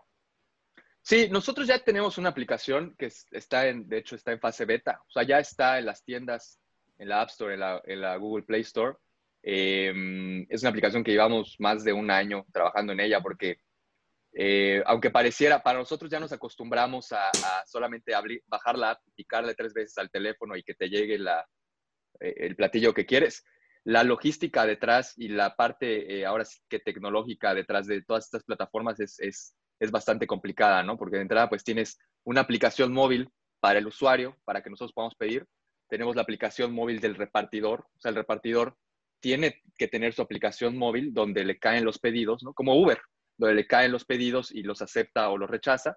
Sí, 1.07 1.29
nosotros 1.29 1.67
ya 1.67 1.79
tenemos 1.85 2.17
una 2.17 2.31
aplicación 2.31 2.95
que 2.97 3.13
está 3.33 3.69
en, 3.69 3.87
de 3.91 3.99
hecho, 3.99 4.17
está 4.17 4.33
en 4.33 4.41
fase 4.41 4.65
beta. 4.65 5.03
O 5.07 5.11
sea, 5.11 5.23
ya 5.23 5.39
está 5.39 5.79
en 5.79 5.85
las 5.85 6.03
tiendas, 6.03 6.59
en 6.97 7.11
la 7.11 7.21
App 7.21 7.29
Store, 7.29 7.53
en 7.53 8.01
la, 8.01 8.17
Google 8.17 8.45
Play 8.45 8.63
Store. 8.63 8.97
Em, 9.43 10.47
es 10.49 10.63
una 10.63 10.71
aplicación 10.71 11.05
que 11.05 11.11
llevamos 11.11 11.57
más 11.59 11.85
de 11.85 11.93
un 11.93 12.11
año 12.11 12.47
trabajando 12.51 12.95
en 12.95 13.01
ella 13.01 13.21
porque, 13.21 13.59
eh, 14.33 14.83
aunque 14.87 15.11
pareciera, 15.11 15.63
para 15.63 15.79
nosotros 15.79 16.11
ya 16.11 16.21
nos 16.21 16.33
acostumbramos 16.33 17.13
a, 17.13 17.31
solamente 17.67 18.13
bajar 18.47 18.79
la 18.79 18.93
app, 18.93 19.03
picarle 19.15 19.55
tres 19.55 19.75
veces 19.75 19.99
al 19.99 20.11
teléfono 20.11 20.57
y 20.57 20.63
que 20.63 20.75
te 20.75 20.89
llegue 20.89 21.19
la, 21.19 21.47
eh, 22.21 22.35
el 22.39 22.57
platillo 22.57 22.95
que 22.95 23.05
quieres. 23.05 23.45
La 23.85 24.05
logística 24.05 24.65
detrás 24.65 25.13
y 25.19 25.29
la 25.29 25.55
parte 25.55 26.21
eh, 26.21 26.25
ahora 26.25 26.47
sí 26.47 26.61
que 26.67 26.79
tecnológica 26.79 27.55
detrás 27.55 27.87
de 27.87 28.03
todas 28.03 28.25
estas 28.25 28.45
plataformas 28.45 28.99
es 29.01 29.55
es 29.79 29.91
bastante 29.91 30.27
complicada, 30.27 30.83
¿no? 30.83 30.97
Porque 30.97 31.17
de 31.17 31.23
entrada, 31.23 31.49
pues 31.49 31.65
tienes 31.65 31.99
una 32.25 32.41
aplicación 32.41 32.93
móvil 32.93 33.31
para 33.61 33.79
el 33.79 33.87
usuario, 33.87 34.37
para 34.45 34.63
que 34.63 34.71
nosotros 34.71 34.93
podamos 34.93 35.15
pedir. 35.15 35.47
Tenemos 35.89 36.17
la 36.17 36.23
aplicación 36.23 36.73
móvil 36.73 37.01
del 37.01 37.15
repartidor. 37.15 37.87
O 37.97 38.01
sea, 38.01 38.11
el 38.11 38.17
repartidor 38.17 38.77
tiene 39.21 39.63
que 39.79 39.89
tener 39.89 40.13
su 40.13 40.23
aplicación 40.23 40.77
móvil 40.77 41.15
donde 41.15 41.45
le 41.45 41.59
caen 41.59 41.85
los 41.85 41.99
pedidos, 41.99 42.43
¿no? 42.43 42.53
Como 42.53 42.75
Uber, 42.81 43.01
donde 43.37 43.55
le 43.55 43.67
caen 43.67 43.93
los 43.93 44.05
pedidos 44.05 44.53
y 44.53 44.63
los 44.63 44.83
acepta 44.83 45.31
o 45.31 45.39
los 45.39 45.51
rechaza, 45.51 45.97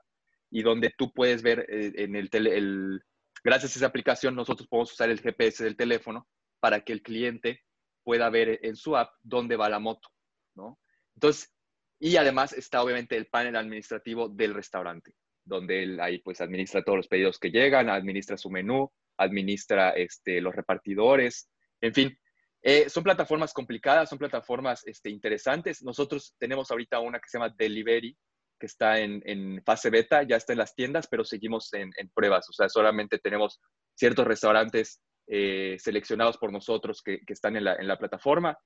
y 0.49 0.63
donde 0.63 0.93
tú 0.97 1.11
puedes 1.11 1.41
ver 1.41 1.65
eh, 1.69 1.91
en 1.97 2.15
el, 2.15 2.29
el, 2.31 3.01
gracias 3.43 3.75
a 3.75 3.79
esa 3.79 3.87
aplicación, 3.87 4.35
nosotros 4.35 4.67
podemos 4.67 4.93
usar 4.93 5.09
el 5.09 5.19
GPS 5.19 5.63
del 5.63 5.75
teléfono 5.75 6.27
para 6.59 6.81
que 6.81 6.93
el 6.93 7.01
cliente 7.01 7.63
pueda 8.03 8.29
ver 8.29 8.59
en 8.63 8.75
su 8.75 8.95
app 8.95 9.11
dónde 9.21 9.57
va 9.57 9.67
la 9.67 9.79
moto, 9.79 10.07
¿no? 10.55 10.79
Entonces, 11.15 11.53
y 11.99 12.17
además 12.17 12.53
está 12.53 12.81
obviamente 12.81 13.17
el 13.17 13.27
panel 13.27 13.55
administrativo 13.55 14.29
del 14.29 14.53
restaurante, 14.53 15.13
donde 15.43 15.83
él 15.83 15.99
ahí 15.99 16.19
pues 16.19 16.41
administra 16.41 16.83
todos 16.83 16.97
los 16.97 17.07
pedidos 17.07 17.39
que 17.39 17.49
llegan, 17.49 17.89
administra 17.89 18.37
su 18.37 18.49
menú, 18.49 18.91
administra 19.17 19.91
este, 19.91 20.41
los 20.41 20.55
repartidores, 20.55 21.49
en 21.81 21.93
fin. 21.93 22.17
Eh, 22.61 22.89
son 22.89 23.03
plataformas 23.03 23.53
complicadas, 23.53 24.09
son 24.09 24.17
plataformas 24.17 24.85
este, 24.85 25.09
interesantes. 25.09 25.83
Nosotros 25.83 26.35
tenemos 26.37 26.69
ahorita 26.69 26.99
una 26.99 27.19
que 27.19 27.29
se 27.29 27.37
llama 27.37 27.53
Delivery, 27.57 28.17
que 28.59 28.65
está 28.65 28.99
en, 28.99 29.61
fase 29.63 29.89
beta, 29.89 30.23
ya 30.23 30.35
está 30.35 30.53
en 30.53 30.59
las 30.59 30.73
tiendas, 30.73 31.07
pero 31.07 31.23
seguimos 31.23 31.71
en, 31.73 31.91
pruebas. 32.13 32.49
O 32.49 32.53
sea, 32.53 32.67
solamente 32.67 33.19
tenemos 33.19 33.61
ciertos 33.95 34.25
restaurantes 34.25 35.01
eh, 35.27 35.77
seleccionados 35.79 36.37
por 36.37 36.51
nosotros 36.51 37.01
que, 37.03 37.19
que 37.25 37.33
están 37.33 37.55
en 37.55 37.65
la, 37.65 37.75
en 37.75 37.87
la, 37.87 37.97
plataforma. 37.97 38.57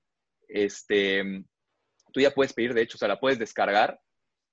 Este, 0.48 1.44
tú 2.12 2.20
ya 2.20 2.32
puedes 2.32 2.54
pedir, 2.54 2.74
de 2.74 2.82
hecho, 2.82 2.98
o 2.98 3.00
sea, 3.00 3.08
la 3.08 3.20
puedes 3.20 3.40
descargar. 3.40 4.00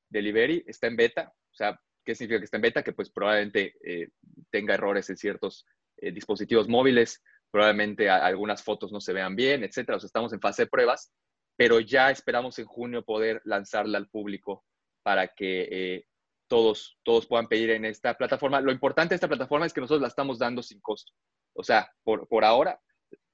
Delivery 0.09 0.65
está 0.67 0.87
en 0.87 0.97
beta. 0.97 1.33
O 1.53 1.55
sea, 1.55 1.81
¿qué 2.05 2.15
significa 2.15 2.41
que 2.41 2.45
está 2.45 2.57
en 2.57 2.63
beta? 2.63 2.83
Que 2.83 2.93
pues 2.93 3.11
probablemente 3.11 3.75
eh, 3.85 4.09
tenga 4.51 4.75
errores 4.75 5.11
en 5.11 5.17
ciertos 5.17 5.67
eh, 5.99 6.13
dispositivos 6.13 6.69
móviles, 6.69 7.23
probablemente 7.51 8.09
algunas 8.09 8.63
fotos 8.63 8.93
no 8.93 9.01
se 9.01 9.13
vean 9.13 9.37
bien, 9.37 9.65
etcétera. 9.65 9.97
O 9.97 10.01
sea, 10.01 10.07
estamos 10.07 10.33
en 10.33 10.41
fase 10.41 10.63
de 10.63 10.69
pruebas, 10.69 11.13
pero 11.57 11.81
ya 11.81 12.11
esperamos 12.11 12.59
en 12.59 12.67
junio 12.67 13.05
poder 13.05 13.41
lanzarla 13.45 13.99
al 13.99 14.09
público 14.09 14.65
para 15.03 15.29
que 15.29 15.69
eh, 15.71 16.05
todos, 16.49 16.99
todos 17.03 17.27
puedan 17.27 17.49
pedir 17.49 17.71
en 17.71 17.85
esta 17.85 18.15
plataforma. 18.15 18.61
Lo 18.61 18.73
importante 18.73 19.11
de 19.11 19.17
esta 19.17 19.29
plataforma 19.29 19.67
es 19.67 19.73
que 19.73 19.81
nosotros 19.81 20.03
la 20.03 20.09
estamos 20.09 20.39
dando 20.39 20.63
sin 20.63 20.81
costo. 20.81 21.13
O 21.55 21.65
sea, 21.65 21.91
por, 22.05 22.29
por 22.29 22.45
ahora 22.45 22.81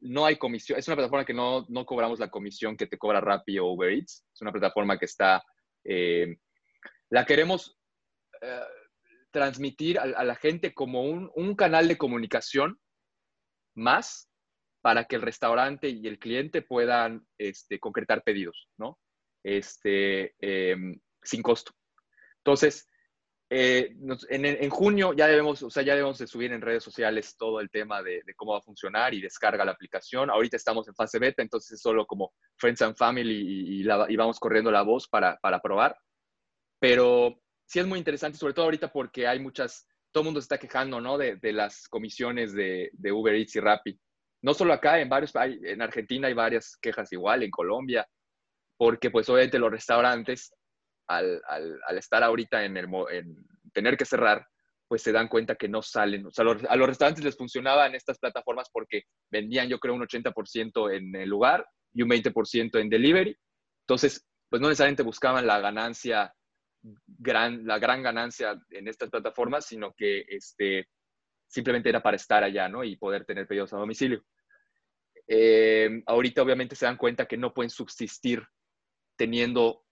no 0.05 0.27
hay 0.27 0.37
comisión. 0.37 0.79
Es 0.79 0.87
una 0.87 0.97
plataforma 0.97 1.25
que 1.25 1.35
no, 1.35 1.65
no 1.69 1.87
cobramos 1.87 2.19
la 2.19 2.31
comisión 2.31 2.77
que 2.77 2.87
te 2.87 2.99
cobra 2.99 3.21
Rappi 3.21 3.59
o 3.59 3.67
Uber 3.67 3.91
Eats. 3.91 4.25
Es 4.33 4.41
una 4.43 4.53
plataforma 4.53 4.99
que 4.99 5.07
está... 5.07 5.43
Eh, 5.83 6.37
la 7.11 7.25
queremos 7.25 7.79
eh, 8.41 8.61
transmitir 9.31 9.99
a, 9.99 10.25
la 10.25 10.35
gente 10.37 10.75
como 10.75 11.03
un, 11.03 11.31
un 11.35 11.55
canal 11.55 11.89
de 11.89 11.99
comunicación 11.99 12.79
más 13.75 14.31
para 14.83 15.05
que 15.05 15.17
el 15.17 15.23
restaurante 15.23 15.89
y 15.89 16.07
el 16.07 16.19
cliente 16.19 16.61
puedan 16.61 17.27
este, 17.39 17.81
concretar 17.81 18.23
pedidos, 18.23 18.69
¿no? 18.77 18.99
Este, 19.43 20.35
em, 20.41 21.01
sin 21.23 21.43
costo. 21.43 21.73
Entonces, 22.39 22.89
eh, 23.51 23.95
en, 24.31 24.71
junio 24.71 25.13
ya 25.13 25.27
debemos, 25.27 25.63
o 25.63 25.71
sea, 25.71 25.83
ya 25.83 25.95
debemos 25.95 26.19
de 26.19 26.27
subir 26.27 26.53
en 26.53 26.63
redes 26.63 26.83
sociales 26.83 27.37
todo 27.37 27.61
el 27.61 27.71
tema 27.71 28.03
de, 28.03 28.23
cómo 28.37 28.53
va 28.53 28.59
a 28.59 28.63
funcionar 28.63 29.13
y 29.13 29.21
descarga 29.21 29.65
la 29.65 29.73
aplicación. 29.73 30.31
Ahorita 30.31 30.57
estamos 30.57 30.89
en 30.89 30.95
fase 30.95 31.19
beta, 31.19 31.43
entonces 31.43 31.73
es 31.73 31.81
solo 31.81 32.07
como 32.07 32.33
Friends 32.57 32.83
and 32.83 32.97
Family 32.97 33.81
y, 33.81 34.17
vamos 34.17 34.41
corriendo 34.41 34.71
la 34.71 34.83
voz 34.83 35.09
para, 35.09 35.39
probar. 35.63 35.97
Pero 36.81 37.41
sí 37.67 37.81
es 37.81 37.87
muy 37.87 37.99
interesante, 37.99 38.39
sobre 38.39 38.55
todo 38.55 38.65
ahorita 38.65 38.91
porque 38.91 39.27
hay 39.27 39.39
muchas, 39.39 39.87
todo 40.11 40.23
el 40.23 40.27
mundo 40.27 40.41
se 40.41 40.47
está 40.47 40.59
quejando, 40.59 41.01
¿no? 41.01 41.19
De, 41.19 41.39
las 41.53 41.87
comisiones 41.89 42.55
de, 42.55 42.91
de, 42.93 43.13
Uber 43.13 43.35
Eats 43.35 43.57
y 43.57 43.61
Rappi. 43.61 44.01
No 44.43 44.53
solo 44.55 44.73
acá, 44.73 45.01
en 45.01 45.09
varios, 45.09 45.33
en 45.37 45.81
Argentina 45.81 46.29
hay 46.29 46.35
varias 46.35 46.77
quejas 46.81 47.13
igual, 47.13 47.43
en 47.43 47.51
Colombia, 47.51 48.07
porque 48.77 49.11
pues 49.11 49.29
obviamente 49.29 49.59
los 49.59 49.71
restaurantes 49.71 50.53
al, 51.09 51.41
estar 51.97 52.23
ahorita 52.23 52.65
en, 52.65 52.77
el, 52.77 52.89
en 53.11 53.47
tener 53.73 53.97
que 53.97 54.05
cerrar, 54.05 54.47
pues 54.89 55.03
se 55.03 55.13
dan 55.13 55.29
cuenta 55.29 55.57
que 55.57 55.69
no 55.69 55.83
salen. 55.83 56.29
A 56.69 56.77
los 56.77 56.87
restaurantes 56.87 57.25
les 57.25 57.37
funcionaban 57.37 57.95
estas 57.95 58.19
plataformas 58.19 58.69
porque 58.73 59.03
vendían, 59.31 59.69
yo 59.69 59.79
creo, 59.79 59.95
un 59.95 60.03
80% 60.03 60.95
en 60.95 61.15
el 61.17 61.29
lugar 61.29 61.67
y 61.93 62.03
un 62.03 62.11
20% 62.11 62.81
en 62.81 62.89
delivery. 62.89 63.37
Entonces, 63.81 64.27
pues 64.49 64.61
no 64.61 64.69
necesariamente 64.69 65.03
buscaban 65.03 65.47
la 65.47 65.61
ganancia, 65.61 66.33
gran, 66.83 67.67
la 67.67 67.79
gran 67.79 68.03
ganancia 68.03 68.59
en 68.71 68.89
estas 68.89 69.11
plataformas, 69.11 69.67
sino 69.67 69.93
que 69.95 70.25
este, 70.29 70.89
simplemente 71.49 71.89
era 71.89 72.03
para 72.03 72.17
estar 72.17 72.45
allá, 72.45 72.69
¿no? 72.69 72.85
Y 72.85 72.97
poder 72.97 73.25
tener 73.25 73.47
pedidos 73.47 73.73
a 73.73 73.79
domicilio. 73.79 74.25
Eh, 75.27 76.03
ahorita 76.07 76.43
obviamente 76.43 76.77
se 76.77 76.85
dan 76.85 76.99
cuenta 76.99 77.27
que 77.27 77.39
no 77.39 77.55
pueden 77.55 77.71
subsistir 77.71 78.47
teniendo 79.17 79.84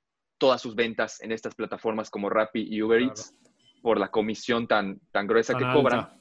todas 0.43 0.61
sus 0.61 0.75
ventas 0.75 1.23
en 1.23 1.31
estas 1.31 1.55
plataformas 1.55 2.11
como 2.11 2.29
Rappi 2.29 2.67
y 2.69 2.83
Uber 2.83 3.01
Eats 3.01 3.33
por 3.81 3.97
la 3.97 4.11
comisión 4.11 4.67
tan, 4.67 4.99
tan 5.13 5.29
gruesa 5.29 5.55
que 5.55 5.63
cobran. 5.73 6.21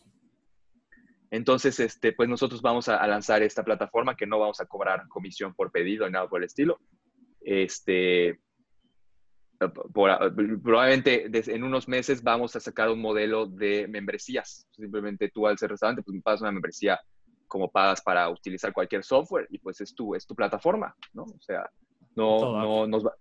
Entonces, 1.31 1.79
este, 1.79 2.13
pues 2.13 2.29
nosotros 2.29 2.61
vamos 2.61 2.87
a, 2.87 3.07
lanzar 3.07 3.41
esta 3.41 3.63
plataforma 3.63 4.15
que 4.15 4.27
no 4.27 4.37
vamos 4.37 4.61
a 4.61 4.67
cobrar 4.67 5.07
comisión 5.07 5.55
por 5.55 5.71
pedido 5.71 6.05
ni 6.05 6.11
nada 6.11 6.27
por 6.27 6.39
el 6.39 6.45
estilo. 6.45 6.79
Este, 7.39 8.39
probablemente 9.91 11.31
en 11.33 11.63
unos 11.63 11.87
meses 11.87 12.21
vamos 12.21 12.55
a 12.55 12.59
sacar 12.59 12.91
un 12.91 13.01
modelo 13.01 13.47
de 13.47 13.87
membresías. 13.87 14.67
Simplemente 14.69 15.31
tú 15.33 15.47
al 15.47 15.57
ser 15.57 15.71
restaurante, 15.71 16.03
pues 16.03 16.13
me 16.13 16.21
pagas 16.21 16.41
una 16.41 16.51
membresía 16.51 16.99
como 17.47 17.71
pagas 17.71 18.03
para 18.03 18.29
utilizar 18.29 18.71
cualquier 18.71 19.03
software 19.03 19.47
y 19.49 19.57
pues 19.57 19.81
es 19.81 19.95
tu, 19.95 20.13
es 20.13 20.27
tu 20.27 20.35
plataforma, 20.35 20.95
¿no? 21.11 21.23
O 21.23 21.41
sea, 21.41 21.67
no, 22.15 22.61
no 22.61 22.85
nos 22.85 23.03
va, 23.03 23.15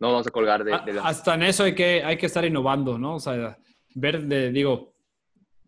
no 0.00 0.12
vamos 0.12 0.26
a 0.26 0.30
colgar 0.30 0.64
de, 0.64 0.92
de 0.92 0.98
Hasta 0.98 1.34
en 1.34 1.42
eso 1.42 1.64
hay 1.64 1.74
que, 1.74 2.02
hay 2.02 2.16
que 2.16 2.26
estar 2.26 2.44
innovando, 2.44 2.98
¿no? 2.98 3.16
O 3.16 3.20
sea, 3.20 3.58
ver, 3.94 4.22
de, 4.26 4.50
digo, 4.50 4.94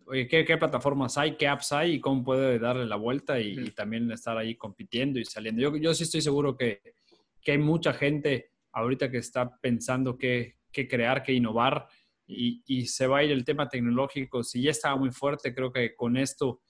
oye, 0.06 0.26
¿qué, 0.26 0.44
¿qué, 0.44 0.56
plataformas 0.56 1.18
hay, 1.18 1.36
qué 1.36 1.46
apps 1.46 1.72
hay 1.72 1.92
y 1.92 2.00
cómo 2.00 2.24
puede 2.24 2.58
darle 2.58 2.86
la 2.86 2.96
vuelta 2.96 3.38
y, 3.38 3.70
también 3.72 4.10
estar 4.10 4.36
ahí 4.38 4.56
compitiendo 4.56 5.20
y 5.20 5.24
saliendo. 5.26 5.60
Yo, 5.60 5.76
yo 5.76 5.92
sí 5.92 6.04
estoy 6.04 6.22
seguro 6.22 6.56
que, 6.56 6.80
que 7.42 7.52
hay 7.52 7.58
mucha 7.58 7.92
gente 7.92 8.50
ahorita 8.72 9.10
que 9.10 9.18
está 9.18 9.54
pensando 9.60 10.16
qué, 10.16 10.56
qué 10.72 10.88
crear, 10.88 11.22
qué 11.22 11.34
innovar 11.34 11.86
y, 12.26 12.62
y, 12.66 12.86
se 12.86 13.06
va 13.06 13.18
a 13.18 13.24
ir 13.24 13.32
el 13.32 13.44
tema 13.44 13.68
tecnológico. 13.68 14.42
Si 14.42 14.62
ya 14.62 14.70
estaba 14.70 14.96
muy 14.96 15.10
fuerte, 15.10 15.54
creo 15.54 15.70
que 15.70 15.94
con 15.94 16.16
esto 16.16 16.60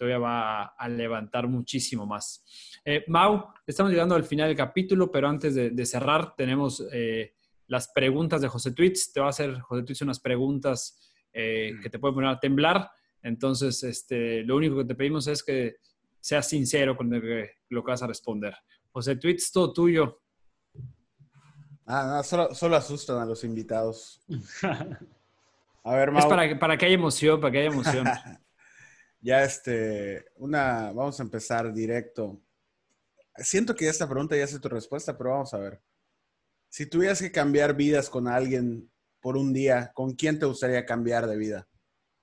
todavía 0.00 0.18
va 0.18 0.62
a, 0.64 0.88
levantar 0.88 1.46
muchísimo 1.46 2.06
más. 2.06 2.42
Eh, 2.86 3.04
Mau, 3.08 3.52
estamos 3.66 3.92
llegando 3.92 4.14
al 4.14 4.24
final 4.24 4.48
del 4.48 4.56
capítulo, 4.56 5.10
pero 5.10 5.28
antes 5.28 5.54
de, 5.54 5.84
cerrar, 5.86 6.34
tenemos 6.34 6.82
eh, 6.90 7.34
las 7.66 7.88
preguntas 7.88 8.40
de 8.40 8.48
José 8.48 8.72
Tweets. 8.72 9.12
Te 9.12 9.20
va 9.20 9.26
a 9.26 9.28
hacer 9.28 9.60
José 9.60 9.82
Tweets 9.82 10.00
unas 10.00 10.18
preguntas 10.18 10.98
eh, 11.34 11.74
que 11.82 11.90
te 11.90 11.98
pueden 11.98 12.14
poner 12.14 12.30
a 12.30 12.40
temblar. 12.40 12.90
Entonces, 13.22 13.82
este, 13.82 14.42
lo 14.42 14.56
único 14.56 14.78
que 14.78 14.86
te 14.86 14.94
pedimos 14.94 15.26
es 15.26 15.42
que 15.42 15.76
seas 16.18 16.48
sincero 16.48 16.96
con 16.96 17.10
lo 17.10 17.20
que, 17.20 17.50
vas 17.82 18.02
a 18.02 18.06
responder. 18.06 18.54
José 18.92 19.16
Tweets, 19.16 19.52
todo 19.52 19.70
tuyo. 19.74 20.22
Ah, 21.84 22.22
no, 22.24 22.54
solo, 22.54 22.74
asustan 22.74 23.18
a 23.18 23.26
los 23.26 23.44
invitados. 23.44 24.24
A 25.84 25.94
ver, 25.94 26.10
Mau. 26.10 26.20
Es 26.20 26.26
para, 26.26 26.58
para 26.58 26.78
que 26.78 26.86
haya 26.86 26.94
emoción, 26.94 27.38
para 27.38 27.52
que 27.52 27.58
haya 27.58 27.68
emoción. 27.68 28.06
Ya 29.20 29.42
este, 29.44 30.24
una, 30.36 30.92
vamos 30.92 31.20
a 31.20 31.22
empezar 31.22 31.72
directo. 31.72 32.40
Siento 33.36 33.74
que 33.74 33.88
esta 33.88 34.08
pregunta 34.08 34.36
ya 34.36 34.46
sé 34.46 34.58
tu 34.58 34.68
respuesta, 34.68 35.16
pero 35.16 35.30
vamos 35.30 35.52
a 35.52 35.58
ver. 35.58 35.82
Si 36.70 36.86
tuvieras 36.86 37.20
que 37.20 37.30
cambiar 37.30 37.74
vidas 37.74 38.08
con 38.08 38.28
alguien 38.28 38.90
por 39.20 39.36
un 39.36 39.52
día, 39.52 39.92
¿con 39.94 40.14
quién 40.14 40.38
te 40.38 40.46
gustaría 40.46 40.86
cambiar 40.86 41.26
de 41.26 41.36
vida? 41.36 41.68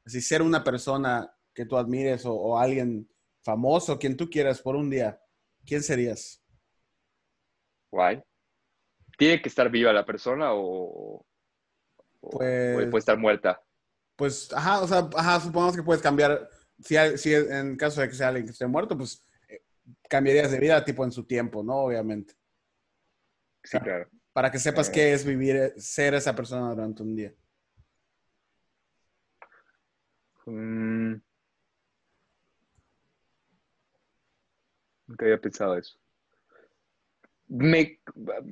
Si 0.05 0.21
ser 0.21 0.41
una 0.41 0.63
persona 0.63 1.31
que 1.53 1.65
tú 1.65 1.77
admires 1.77 2.23
o, 2.25 2.57
alguien 2.57 3.09
famoso, 3.43 3.99
quien 3.99 4.17
tú 4.17 4.29
quieras 4.29 4.61
por 4.61 4.75
un 4.75 4.89
día, 4.89 5.21
¿quién 5.65 5.83
serías? 5.83 6.43
Guay. 7.91 8.23
¿Tiene 9.17 9.41
que 9.41 9.49
estar 9.49 9.69
viva 9.69 9.93
la 9.93 10.05
persona 10.05 10.49
o, 10.53 11.25
puede 12.19 12.87
pues 12.87 13.01
estar 13.01 13.17
muerta? 13.17 13.61
Pues, 14.15 14.51
ajá, 14.53 14.81
o 14.81 14.87
sea, 14.87 15.09
ajá, 15.15 15.39
supongamos 15.39 15.75
que 15.75 15.83
puedes 15.83 16.01
cambiar 16.01 16.49
si, 16.79 17.33
en 17.33 17.75
caso 17.75 18.01
de 18.01 18.09
que 18.09 18.15
sea 18.15 18.29
alguien 18.29 18.45
que 18.45 18.51
esté 18.51 18.67
muerto, 18.67 18.97
pues 18.97 19.25
eh, 19.47 19.61
cambiarías 20.09 20.51
de 20.51 20.59
vida 20.59 20.83
tipo 20.83 21.03
en 21.03 21.11
su 21.11 21.25
tiempo, 21.25 21.63
¿no? 21.63 21.75
Obviamente. 21.75 22.33
Sí, 23.63 23.79
claro. 23.79 24.09
Para 24.33 24.51
que 24.51 24.59
sepas 24.59 24.89
qué 24.89 25.13
es 25.13 25.25
vivir, 25.25 25.55
eh, 25.55 25.73
ser 25.77 26.13
esa 26.13 26.35
persona 26.35 26.69
durante 26.69 27.03
un 27.03 27.15
día. 27.15 27.33
Mm. 30.45 31.15
Nunca 35.07 35.25
había 35.25 35.41
pensado 35.41 35.77
eso. 35.77 35.97
Me, 37.47 37.99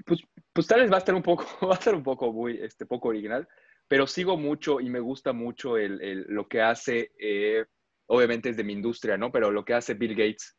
pues, 0.05 0.21
pues, 0.53 0.67
tal 0.67 0.81
vez 0.81 0.91
va 0.91 0.95
a 0.95 0.99
estar 0.99 1.15
un 1.15 1.21
poco, 1.21 1.45
va 1.67 1.75
a 1.75 1.77
estar 1.77 1.93
un 1.93 2.03
poco 2.03 2.31
muy, 2.31 2.57
este, 2.61 2.85
poco 2.85 3.09
original, 3.09 3.47
pero 3.87 4.07
sigo 4.07 4.37
mucho 4.37 4.79
y 4.79 4.89
me 4.89 4.99
gusta 4.99 5.33
mucho 5.33 5.77
el, 5.77 6.25
lo 6.29 6.47
que 6.47 6.61
hace 6.61 7.11
eh, 7.19 7.65
obviamente 8.07 8.49
es 8.49 8.57
de 8.57 8.63
mi 8.63 8.73
industria, 8.73 9.17
¿no? 9.17 9.31
Pero 9.31 9.51
lo 9.51 9.65
que 9.65 9.73
hace 9.73 9.93
Bill 9.93 10.15
Gates 10.15 10.57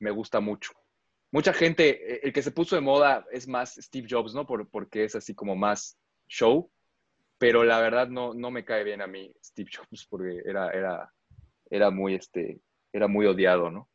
me 0.00 0.10
gusta 0.10 0.40
mucho. 0.40 0.72
Mucha 1.30 1.52
gente, 1.52 2.14
eh, 2.14 2.20
el 2.24 2.32
que 2.32 2.42
se 2.42 2.50
puso 2.50 2.76
de 2.76 2.82
moda 2.82 3.24
es 3.32 3.48
más 3.48 3.74
Steve 3.80 4.06
Jobs, 4.08 4.34
¿no? 4.34 4.46
Por, 4.46 4.68
porque 4.68 5.04
es 5.04 5.14
así 5.14 5.34
como 5.34 5.56
más 5.56 5.98
show, 6.28 6.70
pero 7.38 7.64
la 7.64 7.80
verdad 7.80 8.08
no, 8.08 8.34
no 8.34 8.50
me 8.50 8.64
cae 8.64 8.84
bien 8.84 9.00
a 9.00 9.06
mí 9.06 9.32
Steve 9.42 9.70
Jobs 9.74 10.06
porque 10.08 10.42
era, 10.44 10.70
era, 10.70 11.12
era 11.70 11.90
muy, 11.90 12.14
este, 12.14 12.60
era 12.92 13.08
muy 13.08 13.26
odiado, 13.26 13.70
¿no? 13.70 13.88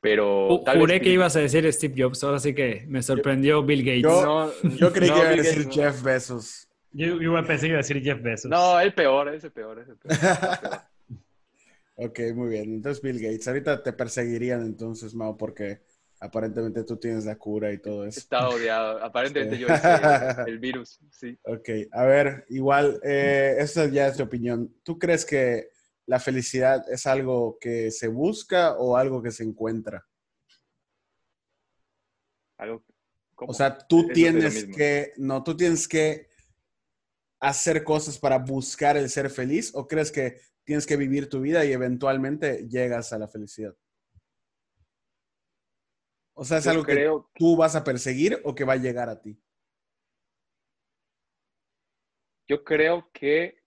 Pero. 0.00 0.62
juré 0.76 1.00
que 1.00 1.10
ibas 1.10 1.36
a 1.36 1.40
decir 1.40 1.70
Steve 1.72 1.94
Jobs, 1.96 2.24
ahora 2.24 2.40
sí 2.40 2.54
que 2.54 2.84
me 2.88 3.02
sorprendió 3.02 3.62
Bill 3.62 3.84
Gates. 3.84 4.02
Yo, 4.02 4.52
yo 4.76 4.92
creí 4.92 5.10
que 5.10 5.16
iba 5.16 5.28
a 5.28 5.36
decir 5.36 5.68
Jeff 5.70 6.02
Bezos. 6.02 6.68
Yo, 6.90 7.20
yo, 7.20 7.32
pensé 7.46 7.66
que 7.66 7.68
iba 7.68 7.76
a 7.76 7.82
decir 7.82 8.02
Jeff 8.02 8.20
Bezos. 8.20 8.50
No, 8.50 8.80
el 8.80 8.92
peor, 8.94 9.28
ese 9.32 9.50
peor, 9.50 9.78
ese 9.78 9.94
peor. 9.94 10.18
Ok, 12.04 12.20
muy 12.34 12.50
bien. 12.50 12.74
Entonces, 12.74 13.02
Bill 13.02 13.20
Gates, 13.20 13.46
ahorita 13.46 13.82
te 13.82 13.92
perseguirían 13.92 14.62
entonces, 14.62 15.14
Mao, 15.14 15.36
porque 15.36 15.82
aparentemente 16.20 16.84
tú 16.84 16.96
tienes 16.96 17.24
la 17.24 17.36
cura 17.36 17.72
y 17.72 17.78
todo 17.78 18.06
eso. 18.06 18.18
Está 18.18 18.48
odiado. 18.48 19.02
Aparentemente 19.02 19.58
yo 19.58 19.68
hice 19.68 19.88
el, 20.46 20.58
virus, 20.58 21.00
sí. 21.10 21.38
Ok, 21.44 21.68
a 21.92 22.04
ver, 22.04 22.44
igual, 22.48 23.00
eh, 23.04 23.56
esa 23.58 23.86
ya 23.86 24.08
es 24.08 24.16
tu 24.16 24.22
opinión. 24.22 24.74
¿Tú 24.82 24.98
crees 24.98 25.24
que 25.24 25.70
la 26.06 26.18
felicidad 26.18 26.84
es 26.90 27.06
algo 27.06 27.58
que 27.60 27.90
se 27.90 28.08
busca 28.08 28.74
o 28.74 28.96
algo 28.96 29.22
que 29.22 29.30
se 29.30 29.44
encuentra? 29.44 30.06
Algo, 32.56 32.84
O 33.36 33.54
sea, 33.54 33.76
tú 33.76 34.08
tienes 34.08 34.66
que, 34.66 35.12
no, 35.16 35.42
tú 35.42 35.56
tienes 35.56 35.86
que 35.86 36.28
hacer 37.40 37.82
cosas 37.82 38.18
para 38.18 38.38
buscar 38.38 38.96
el 38.96 39.10
ser 39.10 39.28
feliz 39.28 39.72
o 39.74 39.88
crees 39.88 40.12
que 40.12 40.40
tienes 40.64 40.86
que 40.86 40.96
vivir 40.96 41.28
tu 41.28 41.40
vida 41.40 41.64
y 41.64 41.72
eventualmente 41.72 42.68
llegas 42.68 43.12
a 43.12 43.18
la 43.18 43.28
felicidad. 43.28 43.74
O 46.34 46.44
sea, 46.44 46.58
¿es 46.58 46.66
algo 46.66 46.84
que 46.84 47.08
tú 47.34 47.56
vas 47.56 47.76
a 47.76 47.84
perseguir 47.84 48.40
o 48.44 48.54
que 48.54 48.64
va 48.64 48.74
a 48.74 48.76
llegar 48.76 49.08
a 49.08 49.20
ti? 49.20 49.38
Yo 52.48 52.64
creo 52.64 53.10
que 53.12 53.62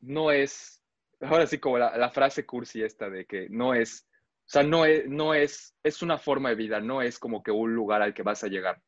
no 0.00 0.30
es, 0.30 0.82
ahora 1.20 1.46
sí 1.46 1.58
como 1.58 1.78
la, 1.78 2.10
frase 2.10 2.44
cursi 2.44 2.82
esta 2.82 3.08
de 3.08 3.26
que 3.26 3.48
no 3.50 3.74
es, 3.74 4.06
o 4.46 4.50
sea, 4.50 4.62
no 4.62 4.84
es, 4.84 5.08
no 5.08 5.34
es, 5.34 5.74
es 5.82 6.02
una 6.02 6.18
forma 6.18 6.50
de 6.50 6.56
vida, 6.56 6.80
no 6.80 7.02
es 7.02 7.18
como 7.18 7.42
que 7.42 7.50
un 7.50 7.74
lugar 7.74 8.02
al 8.02 8.14
que 8.14 8.22
vas 8.22 8.42
a 8.42 8.48
llegar. 8.48 8.82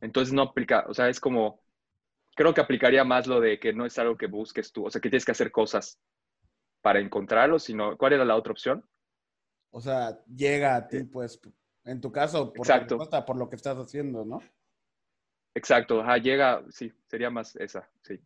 Entonces 0.00 0.32
no 0.32 0.42
aplica, 0.42 0.84
o 0.88 0.94
sea, 0.94 1.08
es 1.08 1.20
como, 1.20 1.60
creo 2.40 2.54
que 2.54 2.62
aplicaría 2.62 3.04
más 3.04 3.26
lo 3.26 3.38
de 3.38 3.60
que 3.60 3.74
no 3.74 3.84
es 3.84 3.98
algo 3.98 4.16
que 4.16 4.26
busques 4.26 4.72
tú, 4.72 4.86
o 4.86 4.90
sea, 4.90 4.98
que 4.98 5.10
tienes 5.10 5.26
que 5.26 5.32
hacer 5.32 5.52
cosas 5.52 6.00
para 6.80 6.98
encontrarlo, 6.98 7.58
sino, 7.58 7.98
¿cuál 7.98 8.14
era 8.14 8.24
la 8.24 8.34
otra 8.34 8.52
opción? 8.52 8.82
O 9.70 9.78
sea, 9.78 10.24
llega 10.24 10.74
a 10.74 10.88
ti, 10.88 10.96
eh, 10.96 11.04
pues, 11.04 11.38
en 11.84 12.00
tu 12.00 12.10
caso, 12.10 12.50
por, 12.50 12.64
Exacto. 12.64 12.96
por 13.26 13.36
lo 13.36 13.50
que 13.50 13.56
estás 13.56 13.76
haciendo, 13.76 14.24
¿no? 14.24 14.40
Exacto, 15.54 16.00
ajá, 16.00 16.16
llega, 16.16 16.64
sí, 16.70 16.90
sería 17.08 17.28
más 17.28 17.56
esa, 17.56 17.86
sí. 18.00 18.18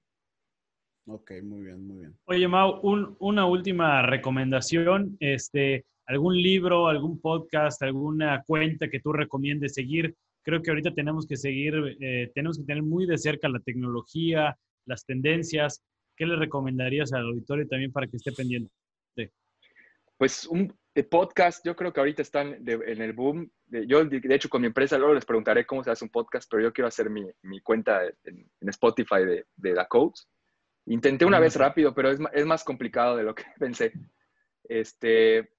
Ok, 1.09 1.33
muy 1.43 1.63
bien, 1.63 1.85
muy 1.85 1.99
bien. 2.03 2.17
Oye, 2.27 2.47
Mau, 2.47 2.81
una 3.19 3.47
última 3.47 4.03
recomendación, 4.03 5.17
este, 5.19 5.87
algún 6.07 6.41
libro, 6.41 6.87
algún 6.87 7.21
podcast, 7.21 7.83
alguna 7.83 8.45
cuenta 8.47 8.89
que 8.89 9.01
tú 9.01 9.13
recomiendes 9.13 9.75
seguir. 9.75 10.15
Creo 10.45 10.63
que 10.63 10.71
ahorita 10.71 10.93
tenemos 10.95 11.27
que 11.27 11.37
seguir, 11.37 11.75
eh, 12.01 12.31
tenemos 12.35 12.59
que 12.59 12.65
tener 12.65 12.83
muy 12.83 13.07
de 13.07 13.19
cerca 13.19 13.49
la 13.49 13.61
tecnología, 13.61 14.57
las 14.87 15.05
tendencias. 15.05 15.83
¿Qué 16.17 16.27
le 16.27 16.37
recomendarías 16.37 17.13
al 17.13 17.27
auditorio 17.27 17.67
también 17.67 17.91
para 17.91 18.07
que 18.07 18.17
esté 18.17 18.31
pendiente? 18.33 18.71
Pues 20.17 20.47
un 20.47 20.73
podcast, 21.11 21.67
yo 21.67 21.75
creo 21.75 21.93
que 21.93 22.01
ahorita 22.01 22.23
están 22.23 22.63
en 22.67 23.03
el 23.03 23.13
boom. 23.15 23.51
yo, 23.87 24.05
de, 24.05 24.35
hecho, 24.35 24.49
con 24.49 24.61
mi 24.61 24.69
empresa, 24.69 24.97
luego 24.97 25.15
les 25.15 25.25
preguntaré 25.25 25.67
cómo 25.67 25.83
se 25.83 25.91
hace 25.91 26.05
un 26.05 26.11
podcast, 26.11 26.49
pero 26.49 26.63
yo 26.63 26.73
quiero 26.73 26.89
hacer 26.89 27.11
mi, 27.11 27.27
mi 27.43 27.61
cuenta 27.61 28.03
en, 28.23 28.49
Spotify 28.69 29.25
de, 29.25 29.47
de 29.57 29.73
la 29.73 29.87
Codes. 29.87 30.29
Intenté 30.87 31.25
una 31.25 31.41
vez 31.41 31.57
rápido, 31.57 31.95
pero 31.95 32.11
es, 32.11 32.21
es, 32.33 32.47
más 32.47 32.63
complicado 32.63 33.17
de 33.17 33.25
lo 33.25 33.35
que 33.35 33.45
pensé. 33.59 33.93
Este, 34.63 35.51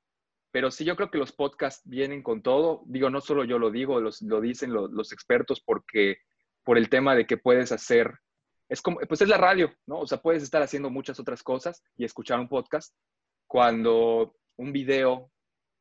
pero 0.55 0.71
sí, 0.71 0.85
yo 0.85 0.95
creo 0.95 1.11
que 1.11 1.17
los 1.17 1.33
podcasts 1.33 1.81
vienen 1.83 2.23
con 2.23 2.41
todo. 2.41 2.83
Digo, 2.85 3.09
no 3.09 3.19
solo 3.19 3.43
yo 3.43 3.59
lo 3.59 3.71
digo, 3.71 3.99
los, 3.99 4.21
lo 4.21 4.39
dicen 4.39 4.71
los, 4.71 5.11
expertos 5.11 5.59
porque 5.59 6.19
por 6.63 6.77
el 6.77 6.87
tema 6.87 7.13
de 7.13 7.27
que 7.27 7.35
puedes 7.35 7.73
hacer, 7.73 8.19
es 8.69 8.81
como, 8.81 9.01
pues 9.01 9.21
es 9.21 9.27
la 9.27 9.35
radio, 9.35 9.73
¿no? 9.85 9.99
O 9.99 10.07
sea, 10.07 10.21
puedes 10.21 10.43
estar 10.43 10.61
haciendo 10.61 10.89
muchas 10.89 11.19
otras 11.19 11.43
cosas 11.43 11.83
y 11.97 12.05
escuchar 12.05 12.39
un 12.39 12.47
podcast 12.47 12.95
cuando 13.45 14.37
un 14.55 14.71
video, 14.71 15.29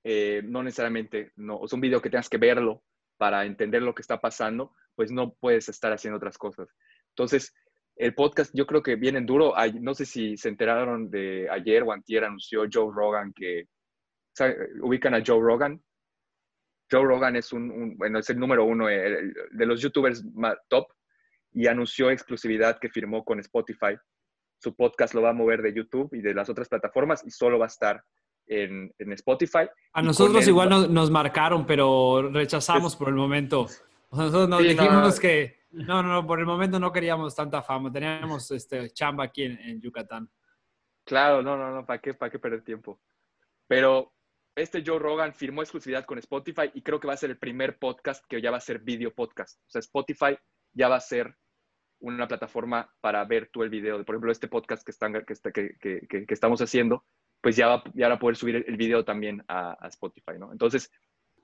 eh, 0.02 0.42
no 0.44 0.64
necesariamente, 0.64 1.30
no, 1.36 1.54
o 1.54 1.66
un 1.72 1.80
video 1.80 2.02
que 2.02 2.10
tengas 2.10 2.28
que 2.28 2.38
verlo 2.38 2.82
para 3.16 3.44
entender 3.44 3.80
lo 3.80 3.94
que 3.94 4.02
está 4.02 4.20
pasando, 4.20 4.72
pues 4.96 5.12
no 5.12 5.34
puedes 5.34 5.68
estar 5.68 5.92
haciendo 5.92 6.16
otras 6.16 6.36
cosas. 6.36 6.68
Entonces, 7.10 7.54
el 7.94 8.12
podcast 8.16 8.50
yo 8.52 8.66
creo 8.66 8.82
que 8.82 8.96
viene 8.96 9.20
duro. 9.20 9.54
No 9.80 9.94
sé 9.94 10.04
si 10.04 10.36
se 10.36 10.48
enteraron 10.48 11.12
de 11.12 11.48
ayer 11.48 11.84
o 11.84 11.92
antier 11.92 12.24
anunció 12.24 12.64
Joe 12.68 12.92
Rogan 12.92 13.32
que, 13.32 13.68
ubican 14.80 15.14
a 15.14 15.22
Joe 15.24 15.40
Rogan. 15.40 15.82
Joe 16.90 17.04
Rogan 17.04 17.36
es 17.36 17.52
un, 17.52 17.96
bueno, 17.96 18.18
es 18.18 18.30
el 18.30 18.38
número 18.38 18.64
uno 18.64 18.86
de 18.86 19.66
los 19.66 19.80
youtubers 19.80 20.24
top 20.68 20.86
y 21.52 21.66
anunció 21.66 22.10
exclusividad 22.10 22.78
que 22.78 22.88
firmó 22.88 23.24
con 23.24 23.40
Spotify. 23.40 23.96
Su 24.58 24.74
podcast 24.74 25.14
lo 25.14 25.22
va 25.22 25.30
a 25.30 25.34
mover 25.34 25.62
de 25.62 25.72
YouTube 25.72 26.12
y 26.14 26.20
de 26.20 26.34
las 26.34 26.48
otras 26.48 26.68
plataformas 26.68 27.24
y 27.24 27.30
solo 27.30 27.58
va 27.58 27.66
a 27.66 27.68
estar 27.68 28.02
en, 28.46 28.92
Spotify. 28.98 29.68
A 29.92 30.02
nosotros 30.02 30.46
igual 30.46 30.92
nos, 30.92 31.10
marcaron, 31.10 31.66
pero 31.66 32.30
rechazamos 32.30 32.96
por 32.96 33.08
el 33.08 33.14
momento. 33.14 33.66
Nosotros 34.10 34.48
nos 34.48 34.62
dijimos 34.62 35.18
que 35.18 35.64
no, 35.70 36.02
no, 36.02 36.26
por 36.26 36.38
el 36.38 36.46
momento 36.46 36.78
no 36.78 36.92
queríamos 36.92 37.34
tanta 37.34 37.62
fama. 37.62 37.90
Teníamos 37.90 38.50
este, 38.50 38.90
chamba 38.90 39.24
aquí 39.24 39.44
en, 39.44 39.80
Yucatán. 39.80 40.30
Claro, 41.04 41.42
no, 41.42 41.56
no, 41.56 41.70
no, 41.70 41.84
¿para 41.84 42.00
qué, 42.00 42.14
¿para 42.14 42.30
qué 42.30 42.38
perder 42.38 42.62
tiempo? 42.62 43.00
Pero 43.66 44.13
este 44.56 44.82
Joe 44.84 44.98
Rogan 44.98 45.34
firmó 45.34 45.62
exclusividad 45.62 46.04
con 46.04 46.18
Spotify 46.18 46.70
y 46.74 46.82
creo 46.82 47.00
que 47.00 47.08
va 47.08 47.14
a 47.14 47.18
ser 47.18 47.30
el 47.30 47.38
primer 47.38 47.78
podcast 47.78 48.24
que 48.28 48.40
ya 48.40 48.50
va 48.50 48.58
a 48.58 48.60
ser 48.60 48.80
video 48.80 49.12
podcast. 49.12 49.58
O 49.66 49.70
sea, 49.70 49.80
Spotify 49.80 50.36
ya 50.72 50.88
va 50.88 50.96
a 50.96 51.00
ser 51.00 51.36
una 52.00 52.28
plataforma 52.28 52.92
para 53.00 53.24
ver 53.24 53.50
tú 53.52 53.62
el 53.62 53.70
video. 53.70 54.04
Por 54.04 54.14
ejemplo, 54.14 54.32
este 54.32 54.48
podcast 54.48 54.84
que, 54.84 54.92
están, 54.92 55.12
que, 55.24 55.78
que, 55.80 56.26
que 56.26 56.34
estamos 56.34 56.60
haciendo 56.60 57.04
pues 57.44 57.56
ya 57.56 57.66
va, 57.66 57.84
ya 57.92 58.10
a 58.10 58.18
poder 58.18 58.36
subir 58.36 58.64
el 58.66 58.76
video 58.78 59.04
también 59.04 59.44
a, 59.48 59.76
Spotify, 59.88 60.38
¿no? 60.38 60.50
Entonces, 60.50 60.90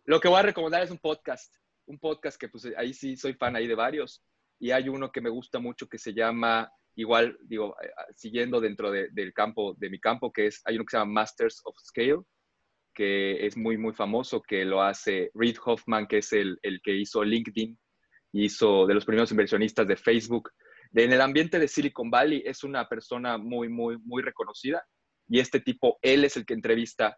lo 0.07 0.19
que 0.19 0.29
voy 0.29 0.39
a 0.39 0.45
recomendar 0.45 0.83
es 0.83 0.91
un 0.91 0.97
podcast, 0.97 1.55
un 1.85 1.99
podcast 1.99 2.41
que 2.41 2.49
pues 2.49 2.67
ahí 2.79 2.95
sí 2.95 3.19
soy 3.19 3.35
fan 3.35 3.55
ahí 3.55 3.67
de 3.67 3.75
varios 3.75 4.25
y 4.59 4.71
hay 4.71 4.89
uno 4.89 5.13
que 5.13 5.21
me 5.21 5.29
gusta 5.29 5.59
mucho 5.59 5.91
que 5.91 5.99
se 5.99 6.15
llama, 6.15 6.73
igual, 6.95 7.37
digo, 7.43 7.77
eh, 7.83 7.91
siguiendo 8.17 8.63
dentro 8.63 8.91
del 8.91 9.35
campo, 9.35 9.75
de 9.77 9.91
mi 9.91 10.01
campo, 10.01 10.33
que 10.33 10.47
es, 10.47 10.63
hay 10.65 10.77
uno 10.77 10.87
que 10.87 10.93
se 10.93 10.97
llama 10.97 11.13
Masters 11.13 11.61
of 11.65 11.77
Scale, 11.79 12.23
que 12.95 13.47
es 13.47 13.57
muy, 13.57 13.77
muy 13.77 13.93
famoso, 13.93 14.43
que 14.43 14.65
lo 14.65 14.83
hace 14.83 15.31
Reid 15.35 15.57
Hoffman, 15.65 16.07
que 16.07 16.19
es 16.19 16.33
el, 16.33 16.59
el 16.63 16.81
que 16.83 16.95
hizo 16.95 17.25
LinkedIn, 17.25 17.79
hizo 18.33 18.87
de 18.87 18.95
los 18.95 19.05
primeros 19.05 19.31
inversionistas 19.31 19.87
de 19.87 19.97
Facebook. 19.97 20.51
En 20.93 21.13
el 21.13 21.21
ambiente 21.21 21.59
de 21.59 21.69
Silicon 21.69 22.11
Valley 22.11 22.43
es 22.45 22.65
una 22.65 22.89
persona 22.89 23.39
muy, 23.39 23.69
muy, 23.69 23.99
muy 23.99 24.23
reconocida 24.23 24.85
y 25.29 25.39
este 25.39 25.61
tipo, 25.61 25.99
él 26.03 26.25
es 26.25 26.37
el 26.37 26.45
que 26.45 26.55
entrevista. 26.55 27.17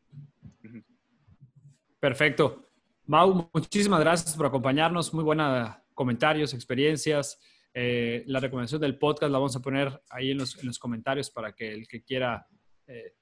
Perfecto. 2.00 2.64
Mau, 3.08 3.50
muchísimas 3.54 4.00
gracias 4.00 4.36
por 4.36 4.46
acompañarnos. 4.46 5.14
Muy 5.14 5.24
buena 5.24 5.84
comentarios, 5.94 6.54
experiencias. 6.54 7.40
Eh, 7.74 8.24
la 8.28 8.40
recomendación 8.40 8.80
del 8.80 8.98
podcast 8.98 9.32
la 9.32 9.38
vamos 9.38 9.56
a 9.56 9.62
poner 9.62 10.02
ahí 10.10 10.32
en 10.32 10.38
los, 10.38 10.80
comentarios 10.80 11.30
para 11.30 11.54
que 11.54 11.74
el 11.74 11.88
que 11.88 12.04
quiera 12.04 12.48
eh, 12.88 13.16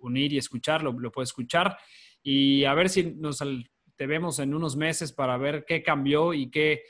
unir 0.00 0.32
y 0.32 0.38
escucharlo 0.38 0.92
lo 0.92 1.10
pueda 1.10 1.24
escuchar. 1.24 1.76
Y 2.22 2.64
a 2.64 2.74
ver 2.74 2.88
si 2.88 3.12
nos 3.14 3.42
te 3.96 4.06
vemos 4.06 4.38
en 4.38 4.54
unos 4.54 4.76
meses 4.76 5.12
para 5.12 5.36
ver 5.36 5.64
qué 5.66 5.82
cambió 5.82 6.32
y 6.32 6.50
qué, 6.50 6.82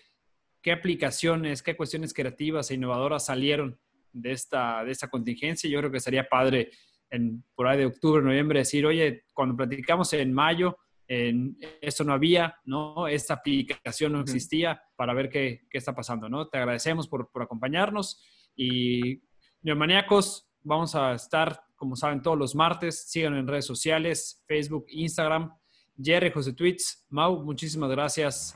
qué 0.63 0.73
aplicaciones, 0.73 1.63
qué 1.63 1.77
cuestiones 1.77 2.13
creativas 2.13 2.71
e 2.71 2.75
innovadoras 2.75 3.27
salieron 3.27 3.79
de 4.13 4.33
esta, 4.33 4.85
de 4.85 4.93
esta 4.93 5.09
contingencia. 5.09 5.71
Yo 5.71 5.79
creo 5.79 5.91
que 5.93 6.01
sería 6.01 6.29
padre 6.29 6.71
en, 7.11 7.45
por 7.55 7.67
ahí 7.67 7.79
de 7.79 7.87
octubre, 7.87 8.23
noviembre 8.23 8.61
decir, 8.61 8.85
oye, 8.87 9.25
cuando 9.33 9.57
platicamos 9.57 10.13
en 10.13 10.33
mayo, 10.33 10.77
esto 11.09 12.05
no 12.05 12.13
había, 12.13 12.59
¿no? 12.65 13.09
Esta 13.09 13.35
aplicación 13.35 14.13
no 14.13 14.21
existía 14.21 14.83
para 14.95 15.15
ver 15.15 15.31
qué, 15.31 15.63
qué 15.71 15.79
está 15.79 15.95
pasando, 15.95 16.29
¿no? 16.29 16.49
Te 16.49 16.59
agradecemos 16.59 17.09
por, 17.09 17.31
por 17.31 17.43
acompañarnos 17.43 18.23
y 18.55 19.23
Neomaníacos, 19.63 20.49
vamos 20.63 20.95
a 20.95 21.15
estar, 21.15 21.63
como 21.77 21.97
saben, 21.97 22.23
todos 22.23 22.39
los 22.39 22.55
martes. 22.55 23.11
Sigan 23.11 23.35
en 23.35 23.47
redes 23.47 23.67
sociales, 23.67 24.45
Facebook, 24.47 24.87
Instagram. 24.89 25.53
Jerry, 26.01 26.31
José 26.31 26.53
Tweets, 26.53 27.07
Mau, 27.11 27.43
muchísimas 27.43 27.91
gracias. 27.91 28.55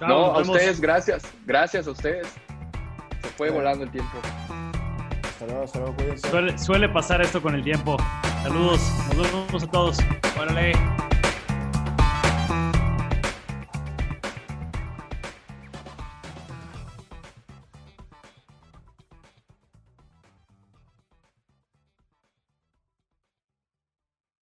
No, 0.00 0.26
a 0.34 0.40
ustedes, 0.40 0.80
gracias. 0.80 1.22
Gracias 1.46 1.86
a 1.86 1.90
ustedes. 1.90 2.28
Se 3.22 3.28
fue 3.30 3.50
volando 3.50 3.84
el 3.84 3.90
tiempo. 3.90 4.18
Hasta 5.22 5.46
luego, 5.46 5.64
hasta 5.64 5.78
luego, 5.78 5.94
cuídense. 5.96 6.30
Suele, 6.30 6.58
suele 6.58 6.88
pasar 6.88 7.22
esto 7.22 7.40
con 7.42 7.54
el 7.54 7.62
tiempo. 7.62 7.96
Saludos, 8.42 8.80
nos 9.16 9.32
vemos 9.32 9.62
a 9.62 9.66
todos. 9.66 9.98
Órale. 10.40 10.72